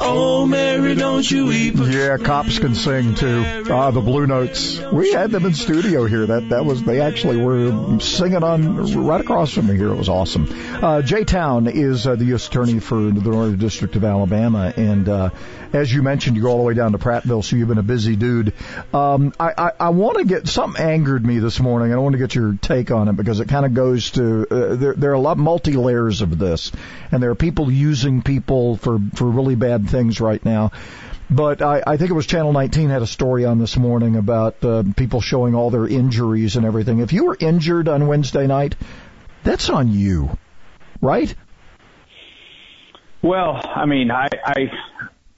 Oh 0.00 0.46
Mary, 0.48 0.94
don't 0.94 1.28
you 1.30 1.46
weep. 1.46 1.74
Yeah, 1.76 2.16
cops 2.18 2.58
can 2.58 2.74
sing 2.74 3.14
too. 3.14 3.64
Ah, 3.70 3.90
the 3.90 4.00
Blue 4.00 4.26
Notes. 4.26 4.80
We 4.80 5.12
had 5.12 5.30
them 5.30 5.44
in 5.46 5.54
studio 5.54 6.06
here. 6.06 6.26
That 6.26 6.48
that 6.50 6.64
was 6.64 6.82
they 6.82 7.00
actually 7.00 7.36
were 7.38 8.00
singing 8.00 8.42
on 8.42 9.04
right 9.04 9.20
across 9.20 9.52
from 9.52 9.66
me 9.66 9.76
here. 9.76 9.88
It 9.88 9.96
was 9.96 10.08
awesome. 10.08 10.48
Uh, 10.50 11.02
Jay 11.02 11.24
Town 11.24 11.66
is 11.66 12.06
uh, 12.06 12.16
the 12.16 12.24
U.S. 12.26 12.48
Attorney 12.48 12.80
for 12.80 12.96
the 12.96 13.12
Northern 13.12 13.58
District 13.58 13.96
of 13.96 14.04
Alabama, 14.04 14.72
and 14.76 15.08
uh, 15.08 15.30
as 15.74 15.92
you 15.92 16.02
mentioned, 16.02 16.36
you 16.36 16.42
go 16.42 16.50
all 16.50 16.58
the 16.58 16.62
way 16.62 16.74
down 16.74 16.92
to 16.92 16.98
Prattville, 16.98 17.44
so 17.44 17.56
you've 17.56 17.68
been 17.68 17.78
a 17.78 17.82
busy 17.82 18.16
dude. 18.16 18.54
Um, 18.92 19.32
I 19.38 19.52
I, 19.58 19.70
I 19.80 19.88
want 19.90 20.18
to 20.18 20.24
get 20.24 20.46
something 20.46 20.80
angered 20.82 21.26
me 21.26 21.40
this 21.40 21.58
morning. 21.58 21.92
I 21.92 21.96
want 21.96 22.12
to 22.12 22.18
get 22.18 22.34
your 22.34 22.56
take 22.60 22.90
on 22.90 23.08
it 23.08 23.16
because 23.16 23.40
it 23.40 23.48
kind 23.48 23.66
of 23.66 23.74
goes 23.74 24.12
to 24.12 24.46
uh, 24.50 24.76
there. 24.76 24.94
There 24.94 25.10
are 25.10 25.14
a 25.14 25.20
lot 25.20 25.32
of 25.32 25.38
multi 25.38 25.72
layers 25.72 26.22
of 26.22 26.38
this, 26.38 26.70
and 27.10 27.22
there 27.22 27.30
are 27.30 27.34
people 27.34 27.70
using 27.70 28.22
people 28.22 28.76
for 28.76 28.98
for 29.14 29.24
really 29.24 29.56
bad 29.56 29.90
things 29.90 30.20
right 30.20 30.42
now. 30.44 30.70
But 31.28 31.62
I, 31.62 31.82
I 31.86 31.96
think 31.96 32.10
it 32.10 32.14
was 32.14 32.26
Channel 32.26 32.52
19 32.52 32.90
had 32.90 33.02
a 33.02 33.06
story 33.06 33.44
on 33.44 33.58
this 33.58 33.76
morning 33.76 34.16
about 34.16 34.62
uh, 34.62 34.84
people 34.94 35.20
showing 35.20 35.54
all 35.54 35.70
their 35.70 35.88
injuries 35.88 36.56
and 36.56 36.66
everything. 36.66 37.00
If 37.00 37.12
you 37.12 37.24
were 37.24 37.36
injured 37.38 37.88
on 37.88 38.06
Wednesday 38.06 38.46
night, 38.46 38.76
that's 39.42 39.70
on 39.70 39.90
you, 39.90 40.36
right? 41.00 41.34
Well, 43.22 43.58
I 43.64 43.86
mean, 43.86 44.10
I, 44.10 44.28
I 44.44 44.70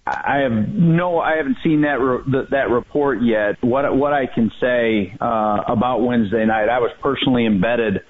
I 0.07 0.39
have 0.45 0.53
no, 0.53 1.19
I 1.19 1.37
haven't 1.37 1.57
seen 1.65 1.81
that 1.81 1.99
re- 2.01 2.47
that 2.51 2.71
report 2.71 3.23
yet. 3.23 3.57
What 3.61 3.97
what 3.97 4.13
I 4.13 4.27
can 4.33 4.53
say 4.61 5.13
uh, 5.21 5.63
about 5.67 5.99
Wednesday 5.99 6.45
night, 6.47 6.69
I 6.69 6.79
was 6.79 6.93
personally 7.03 7.45
embedded 7.45 8.03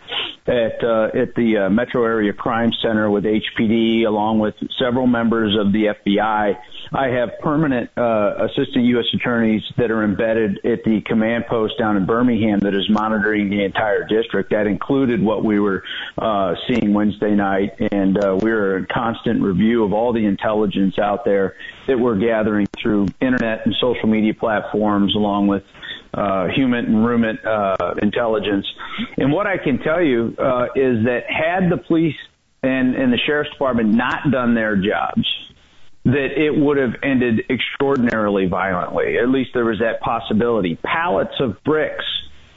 at 0.47 0.85
uh, 0.85 1.07
at 1.15 1.35
the 1.37 1.67
uh, 1.67 1.71
Metro 1.71 2.05
Area 2.05 2.35
Crime 2.35 2.71
Center 2.83 3.11
with 3.11 3.25
HPD, 3.25 4.07
along 4.07 4.41
with 4.41 4.55
several 4.79 5.07
members 5.07 5.57
of 5.59 5.73
the 5.73 5.95
FBI. 6.07 6.57
I 6.93 7.09
have 7.09 7.31
permanent 7.41 7.91
uh, 7.97 8.47
assistant 8.47 8.85
U.S. 8.85 9.07
attorneys 9.15 9.63
that 9.77 9.91
are 9.91 10.05
embedded 10.05 10.59
at 10.65 10.85
the 10.85 11.01
command 11.05 11.47
post 11.49 11.75
down 11.79 11.97
in 11.97 12.07
Birmingham 12.07 12.61
that 12.61 12.75
is 12.75 12.89
monitoring 12.89 13.51
the 13.51 13.65
entire 13.65 14.05
district. 14.07 14.51
That 14.51 14.67
included 14.67 15.23
what 15.23 15.45
we 15.45 15.59
were 15.59 15.83
uh, 16.19 16.55
seeing 16.69 16.95
Wednesday 16.95 17.35
night, 17.35 17.73
and 17.93 18.23
uh, 18.23 18.39
we're 18.41 18.79
in 18.79 18.87
constant 18.93 19.43
review 19.43 19.85
of 19.85 19.93
all 19.93 20.13
the 20.13 20.25
intelligence 20.25 20.99
out 20.99 21.25
there 21.25 21.57
that 21.89 21.99
we're 21.99 22.19
gathering 22.19 22.67
through 22.81 23.09
internet 23.21 23.67
and 23.67 23.75
social 23.81 24.09
media 24.09 24.35
platforms, 24.35 25.15
along 25.15 25.49
with 25.49 25.65
uh, 26.15 26.49
human 26.49 26.87
and 26.87 26.97
rumen 26.97 27.45
uh, 27.45 27.95
intelligence. 28.01 28.67
And 29.19 29.33
what 29.33 29.47
I 29.47 29.59
can 29.59 29.79
tell 29.79 30.03
you 30.03 30.35
uh, 30.39 30.67
is 30.75 31.05
that 31.05 31.25
had 31.29 31.71
the 31.71 31.77
police 31.77 32.17
and, 32.63 32.95
and 32.95 33.13
the 33.13 33.19
sheriff's 33.27 33.51
department 33.51 33.95
not 33.95 34.31
done 34.31 34.55
their 34.55 34.77
jobs, 34.77 35.27
that 36.07 36.29
it 36.37 36.57
would 36.57 36.77
have 36.77 36.95
ended 37.03 37.43
extraordinarily 37.51 38.47
violently. 38.47 39.19
At 39.19 39.29
least 39.29 39.51
there 39.55 39.65
was 39.65 39.81
that 39.81 40.01
possibility. 40.01 40.79
Pallets 40.85 41.35
of 41.41 41.63
bricks 41.65 42.05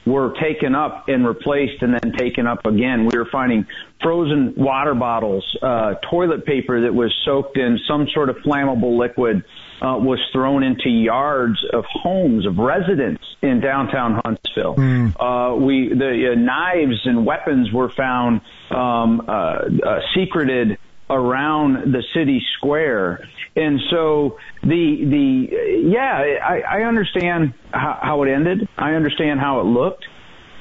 were 0.05 0.33
taken 0.41 0.75
up 0.75 1.05
and 1.07 1.27
replaced 1.27 1.81
and 1.81 1.93
then 1.93 2.13
taken 2.13 2.47
up 2.47 2.65
again. 2.65 3.07
We 3.11 3.17
were 3.17 3.27
finding 3.31 3.65
frozen 4.01 4.53
water 4.55 4.93
bottles, 4.93 5.43
uh, 5.61 5.95
toilet 6.09 6.45
paper 6.45 6.81
that 6.81 6.93
was 6.93 7.13
soaked 7.25 7.57
in 7.57 7.79
some 7.87 8.07
sort 8.13 8.29
of 8.29 8.37
flammable 8.37 8.97
liquid 8.97 9.43
uh, 9.81 9.97
was 9.97 10.19
thrown 10.31 10.63
into 10.63 10.89
yards 10.89 11.57
of 11.73 11.85
homes 11.85 12.45
of 12.45 12.57
residents 12.57 13.23
in 13.41 13.61
downtown 13.61 14.21
Huntsville. 14.23 14.75
Mm. 14.75 15.15
Uh, 15.19 15.55
we 15.55 15.89
the 15.89 16.33
uh, 16.33 16.39
knives 16.39 16.99
and 17.05 17.25
weapons 17.25 17.71
were 17.71 17.89
found 17.89 18.41
um, 18.71 19.21
uh, 19.27 19.31
uh, 19.31 19.99
secreted 20.15 20.77
around 21.09 21.91
the 21.91 22.03
city 22.13 22.41
square. 22.57 23.27
And 23.55 23.79
so 23.89 24.37
the 24.63 25.05
the 25.09 25.89
yeah, 25.89 26.37
I, 26.43 26.79
I 26.79 26.83
understand 26.83 27.53
how, 27.71 27.99
how 28.01 28.23
it 28.23 28.29
ended. 28.29 28.67
I 28.77 28.91
understand 28.91 29.39
how 29.39 29.59
it 29.61 29.63
looked, 29.63 30.05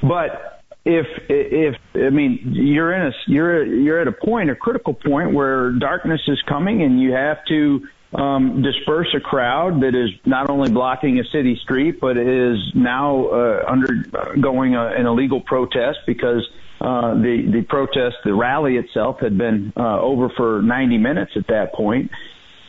but 0.01 0.63
if 0.85 1.05
if 1.29 1.75
I 1.95 2.09
mean 2.09 2.39
you're 2.53 2.93
in 2.93 3.07
a 3.07 3.11
you're 3.27 3.65
you're 3.65 3.99
at 3.99 4.07
a 4.07 4.11
point, 4.11 4.49
a 4.49 4.55
critical 4.55 4.93
point 4.93 5.33
where 5.33 5.71
darkness 5.73 6.21
is 6.27 6.41
coming, 6.47 6.81
and 6.81 6.99
you 6.99 7.13
have 7.13 7.37
to 7.49 7.87
um, 8.13 8.63
disperse 8.63 9.13
a 9.15 9.19
crowd 9.19 9.81
that 9.81 9.93
is 9.93 10.09
not 10.25 10.49
only 10.49 10.71
blocking 10.71 11.19
a 11.19 11.23
city 11.25 11.59
street, 11.61 11.99
but 12.01 12.17
is 12.17 12.57
now 12.73 13.27
uh, 13.27 13.65
undergoing 13.69 14.75
a, 14.75 14.87
an 14.87 15.05
illegal 15.05 15.41
protest 15.41 15.99
because 16.07 16.47
uh, 16.81 17.13
the 17.15 17.49
the 17.51 17.61
protest, 17.67 18.17
the 18.23 18.33
rally 18.33 18.77
itself, 18.77 19.19
had 19.19 19.37
been 19.37 19.73
uh, 19.75 19.99
over 19.99 20.29
for 20.29 20.61
90 20.61 20.97
minutes 20.97 21.31
at 21.35 21.47
that 21.47 21.73
point, 21.73 22.11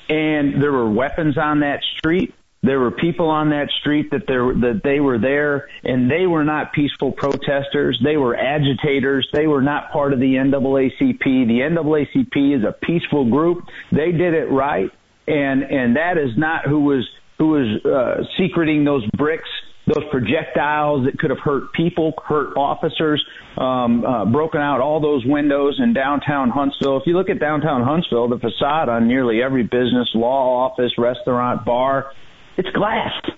and 0.09 0.61
there 0.63 0.73
were 0.73 0.91
weapons 0.91 1.39
on 1.39 1.61
that 1.61 1.81
street. 1.97 2.35
There 2.63 2.79
were 2.79 2.91
people 2.91 3.31
on 3.31 3.51
that 3.51 3.71
street 3.81 4.11
that 4.11 4.27
there 4.27 4.53
that 4.53 4.83
they 4.83 5.01
were 5.01 5.19
there, 5.19 5.69
and 5.85 6.11
they 6.11 6.27
were 6.27 6.45
not 6.45 6.73
peaceful 6.73 7.13
protesters. 7.13 8.01
They 8.05 8.17
were 8.17 8.37
agitators. 8.37 9.29
They 9.33 9.47
were 9.47 9.63
not 9.63 9.93
part 9.93 10.13
of 10.13 10.19
the 10.19 10.35
NAACP. 10.35 11.23
The 11.23 11.61
NAACP 11.61 12.59
is 12.59 12.65
a 12.65 12.73
peaceful 12.73 13.31
group. 13.31 13.65
They 13.93 14.13
did 14.13 14.35
it 14.35 14.51
right, 14.51 14.91
and 15.27 15.63
and 15.63 15.97
that 15.97 16.19
is 16.19 16.37
not 16.37 16.67
who 16.67 16.81
was 16.81 17.09
who 17.39 17.49
was 17.49 17.85
uh, 17.87 18.25
secreting 18.37 18.85
those 18.85 19.07
bricks 19.17 19.49
those 19.95 20.05
projectiles 20.11 21.07
that 21.07 21.19
could 21.19 21.31
have 21.31 21.41
hurt 21.41 21.73
people, 21.73 22.13
hurt 22.25 22.57
officers, 22.57 23.25
um, 23.59 24.05
uh, 24.05 24.25
broken 24.25 24.61
out 24.61 24.81
all 24.81 25.01
those 25.01 25.25
windows 25.25 25.79
in 25.83 25.93
downtown 25.93 26.51
Huntsville. 26.51 26.99
If 26.99 27.07
you 27.07 27.17
look 27.17 27.29
at 27.29 27.41
downtown 27.41 27.83
Huntsville, 27.83 28.29
the 28.29 28.39
facade 28.39 28.89
on 28.89 29.09
nearly 29.09 29.43
every 29.43 29.65
business, 29.65 30.09
law 30.15 30.67
office, 30.67 30.93
restaurant, 30.99 31.65
bar, 31.65 32.13
it's 32.57 32.71
glassed. 32.71 33.33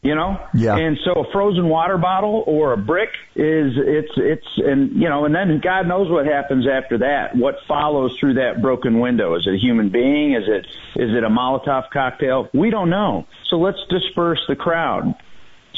You 0.00 0.14
know, 0.14 0.38
yeah. 0.54 0.76
And 0.76 0.96
so 1.04 1.22
a 1.22 1.32
frozen 1.32 1.68
water 1.68 1.98
bottle 1.98 2.44
or 2.46 2.72
a 2.72 2.76
brick 2.76 3.08
is 3.34 3.72
it's 3.76 4.12
it's 4.16 4.46
and 4.58 4.92
you 4.92 5.08
know, 5.08 5.24
and 5.24 5.34
then 5.34 5.60
God 5.60 5.88
knows 5.88 6.08
what 6.08 6.24
happens 6.24 6.66
after 6.68 6.98
that. 6.98 7.34
What 7.34 7.56
follows 7.66 8.16
through 8.20 8.34
that 8.34 8.62
broken 8.62 9.00
window? 9.00 9.34
Is 9.34 9.42
it 9.48 9.54
a 9.54 9.58
human 9.58 9.90
being? 9.90 10.34
Is 10.34 10.44
it 10.46 10.66
is 11.02 11.10
it 11.16 11.24
a 11.24 11.28
Molotov 11.28 11.90
cocktail? 11.92 12.48
We 12.54 12.70
don't 12.70 12.90
know. 12.90 13.26
So 13.50 13.56
let's 13.56 13.78
disperse 13.90 14.38
the 14.46 14.54
crowd. 14.54 15.16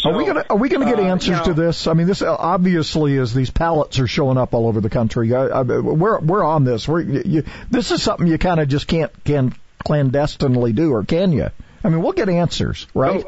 So, 0.00 0.10
are 0.10 0.16
we 0.16 0.24
gonna 0.24 0.44
are 0.48 0.56
we 0.56 0.68
gonna 0.68 0.86
get 0.86 0.98
uh, 0.98 1.02
answers 1.02 1.28
you 1.28 1.36
know, 1.36 1.44
to 1.44 1.54
this? 1.54 1.86
I 1.86 1.94
mean, 1.94 2.06
this 2.06 2.22
obviously 2.22 3.16
is 3.16 3.34
these 3.34 3.50
pallets 3.50 3.98
are 3.98 4.06
showing 4.06 4.38
up 4.38 4.54
all 4.54 4.66
over 4.66 4.80
the 4.80 4.90
country. 4.90 5.34
I, 5.34 5.46
I, 5.46 5.62
we're 5.62 6.20
we're 6.20 6.44
on 6.44 6.64
this. 6.64 6.88
We're 6.88 7.00
you, 7.00 7.44
this 7.70 7.90
is 7.90 8.02
something 8.02 8.26
you 8.26 8.38
kind 8.38 8.60
of 8.60 8.68
just 8.68 8.86
can't 8.86 9.12
can 9.24 9.54
clandestinely 9.84 10.72
do, 10.72 10.92
or 10.92 11.04
can 11.04 11.32
you? 11.32 11.48
I 11.82 11.88
mean, 11.88 12.02
we'll 12.02 12.12
get 12.12 12.28
answers, 12.28 12.86
right? 12.94 13.24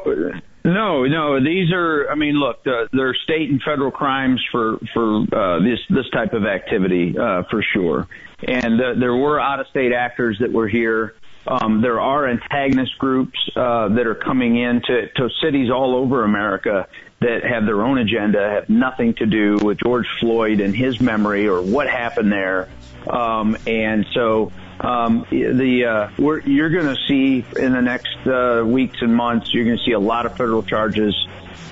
No, 0.65 1.03
no. 1.03 1.43
These 1.43 1.71
are. 1.73 2.09
I 2.09 2.15
mean, 2.15 2.35
look, 2.35 2.65
uh, 2.65 2.87
they're 2.93 3.15
state 3.23 3.49
and 3.49 3.61
federal 3.61 3.91
crimes 3.91 4.41
for 4.51 4.77
for 4.93 5.23
uh, 5.31 5.59
this 5.59 5.79
this 5.89 6.09
type 6.13 6.33
of 6.33 6.45
activity 6.45 7.15
uh, 7.17 7.43
for 7.49 7.63
sure. 7.73 8.07
And 8.47 8.79
uh, 8.79 8.93
there 8.99 9.15
were 9.15 9.39
out 9.39 9.59
of 9.59 9.67
state 9.67 9.91
actors 9.91 10.37
that 10.39 10.51
were 10.51 10.67
here. 10.67 11.15
Um, 11.45 11.81
there 11.81 11.99
are 11.99 12.27
antagonist 12.27 12.97
groups 12.97 13.37
uh, 13.55 13.89
that 13.89 14.07
are 14.07 14.15
coming 14.15 14.57
in 14.57 14.81
to, 14.81 15.29
cities 15.41 15.69
all 15.69 15.95
over 15.95 16.23
America 16.23 16.87
that 17.19 17.43
have 17.43 17.65
their 17.65 17.81
own 17.81 17.97
agenda, 17.97 18.49
have 18.49 18.69
nothing 18.69 19.13
to 19.15 19.25
do 19.25 19.57
with 19.61 19.79
George 19.79 20.07
Floyd 20.19 20.61
and 20.61 20.75
his 20.75 21.01
memory 21.01 21.47
or 21.47 21.61
what 21.61 21.89
happened 21.89 22.31
there. 22.31 22.69
Um, 23.09 23.57
and 23.67 24.05
so 24.13 24.51
um, 24.79 25.25
the 25.29 25.85
uh, 25.85 26.39
you're 26.45 26.69
going 26.69 26.95
to 26.95 26.97
see 27.07 27.45
in 27.57 27.73
the 27.73 27.81
next 27.81 28.15
uh, 28.25 28.63
weeks 28.65 28.97
and 29.01 29.15
months, 29.15 29.53
you're 29.53 29.65
going 29.65 29.77
to 29.77 29.83
see 29.83 29.91
a 29.91 29.99
lot 29.99 30.25
of 30.25 30.37
federal 30.37 30.63
charges 30.63 31.15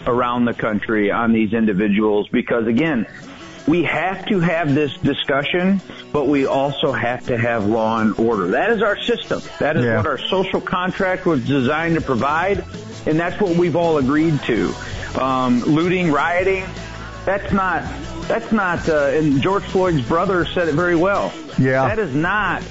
around 0.05 0.45
the 0.45 0.53
country 0.53 1.11
on 1.11 1.31
these 1.31 1.53
individuals 1.53 2.27
because 2.29 2.67
again, 2.67 3.05
we 3.67 3.83
have 3.83 4.25
to 4.27 4.39
have 4.39 4.73
this 4.73 4.95
discussion, 4.97 5.81
but 6.11 6.27
we 6.27 6.45
also 6.45 6.91
have 6.91 7.25
to 7.27 7.37
have 7.37 7.65
law 7.65 7.99
and 7.99 8.17
order. 8.19 8.47
That 8.49 8.71
is 8.71 8.81
our 8.81 8.97
system. 8.97 9.41
That 9.59 9.77
is 9.77 9.85
yeah. 9.85 9.97
what 9.97 10.07
our 10.07 10.17
social 10.17 10.61
contract 10.61 11.25
was 11.25 11.45
designed 11.45 11.95
to 11.95 12.01
provide, 12.01 12.65
and 13.05 13.19
that's 13.19 13.39
what 13.39 13.55
we've 13.55 13.75
all 13.75 13.97
agreed 13.97 14.41
to. 14.43 14.73
Um, 15.19 15.61
looting, 15.61 16.11
rioting, 16.11 16.65
that's 17.25 17.51
not, 17.51 17.83
that's 18.27 18.51
not, 18.51 18.87
uh, 18.89 19.07
and 19.13 19.41
George 19.41 19.63
Floyd's 19.63 20.01
brother 20.01 20.45
said 20.45 20.67
it 20.67 20.75
very 20.75 20.95
well. 20.95 21.33
Yeah. 21.59 21.87
That 21.87 21.99
is 21.99 22.15
not 22.15 22.63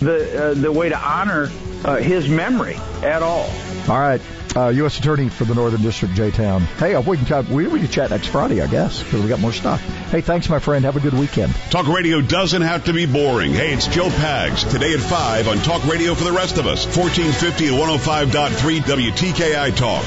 the, 0.00 0.50
uh, 0.50 0.54
the 0.54 0.70
way 0.70 0.88
to 0.88 0.98
honor 0.98 1.50
uh, 1.84 1.96
his 1.96 2.28
memory 2.28 2.76
at 3.02 3.22
all. 3.22 3.50
All 3.88 3.98
right 3.98 4.20
uh, 4.56 4.68
U.S. 4.68 4.98
Attorney 4.98 5.28
for 5.28 5.44
the 5.44 5.54
Northern 5.54 5.82
District, 5.82 6.14
Jay 6.14 6.30
Town. 6.30 6.62
Hey, 6.62 6.96
we 6.96 7.18
can 7.18 7.48
we, 7.52 7.66
we 7.66 7.80
can 7.80 7.88
chat 7.88 8.10
next 8.10 8.28
Friday, 8.28 8.62
I 8.62 8.66
guess, 8.66 9.02
because 9.02 9.22
we 9.22 9.28
got 9.28 9.40
more 9.40 9.52
stuff. 9.52 9.80
Hey, 10.10 10.22
thanks, 10.22 10.48
my 10.48 10.58
friend. 10.58 10.84
Have 10.84 10.96
a 10.96 11.00
good 11.00 11.14
weekend. 11.14 11.54
Talk 11.70 11.86
radio 11.86 12.20
doesn't 12.20 12.62
have 12.62 12.84
to 12.86 12.92
be 12.92 13.06
boring. 13.06 13.52
Hey, 13.52 13.72
it's 13.74 13.86
Joe 13.86 14.08
Pags 14.08 14.68
today 14.70 14.94
at 14.94 15.00
five 15.00 15.48
on 15.48 15.58
Talk 15.58 15.84
Radio 15.86 16.14
for 16.14 16.24
the 16.24 16.32
rest 16.32 16.58
of 16.58 16.66
us. 16.66 16.84
Fourteen 16.84 17.32
fifty 17.32 17.68
and 17.68 17.78
one 17.78 17.88
hundred 17.88 18.00
oh 18.00 18.04
five 18.04 18.32
point 18.32 18.54
three 18.54 18.80
WTKI 18.80 19.76
Talk. 19.76 20.04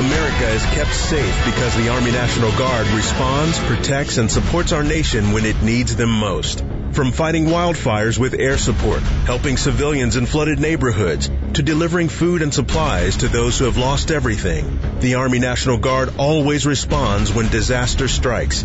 America 0.00 0.48
is 0.48 0.64
kept 0.66 0.94
safe 0.94 1.44
because 1.44 1.76
the 1.76 1.90
Army 1.90 2.10
National 2.10 2.50
Guard 2.52 2.86
responds, 2.88 3.58
protects, 3.58 4.16
and 4.16 4.30
supports 4.30 4.72
our 4.72 4.82
nation 4.82 5.32
when 5.32 5.44
it 5.44 5.60
needs 5.62 5.94
them 5.94 6.10
most. 6.10 6.64
From 6.92 7.12
fighting 7.12 7.46
wildfires 7.46 8.18
with 8.18 8.34
air 8.34 8.58
support, 8.58 9.00
helping 9.24 9.56
civilians 9.56 10.16
in 10.16 10.26
flooded 10.26 10.58
neighborhoods, 10.58 11.30
to 11.54 11.62
delivering 11.62 12.08
food 12.08 12.42
and 12.42 12.52
supplies 12.52 13.18
to 13.18 13.28
those 13.28 13.56
who 13.56 13.66
have 13.66 13.76
lost 13.76 14.10
everything, 14.10 14.80
the 14.98 15.14
Army 15.14 15.38
National 15.38 15.78
Guard 15.78 16.14
always 16.18 16.66
responds 16.66 17.32
when 17.32 17.48
disaster 17.48 18.08
strikes. 18.08 18.64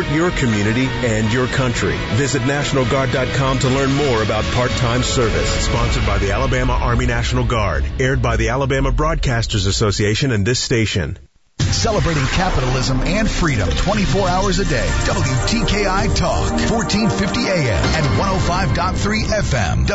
support 0.00 0.16
your 0.16 0.30
community 0.30 0.86
and 0.86 1.32
your 1.32 1.46
country. 1.46 1.96
Visit 2.14 2.42
NationalGuard.com 2.42 3.58
to 3.60 3.68
learn 3.68 3.92
more 3.92 4.22
about 4.22 4.44
part-time 4.54 5.02
service. 5.02 5.66
Sponsored 5.66 6.06
by 6.06 6.18
the 6.18 6.32
Alabama 6.32 6.74
Army 6.74 7.06
National 7.06 7.44
Guard. 7.44 7.84
Aired 7.98 8.22
by 8.22 8.36
the 8.36 8.48
Alabama 8.50 8.92
Broadcasters 8.92 9.66
Association 9.66 10.32
and 10.32 10.46
this 10.46 10.58
station. 10.58 11.18
Celebrating 11.58 12.24
capitalism 12.24 13.00
and 13.00 13.30
freedom 13.30 13.68
24 13.68 14.28
hours 14.28 14.58
a 14.58 14.64
day. 14.64 14.86
WTKI 15.04 16.16
Talk, 16.16 16.50
1450 16.50 17.40
AM 17.40 17.84
and 17.84 18.06
105.3 18.18 19.24
FM. 19.24 19.86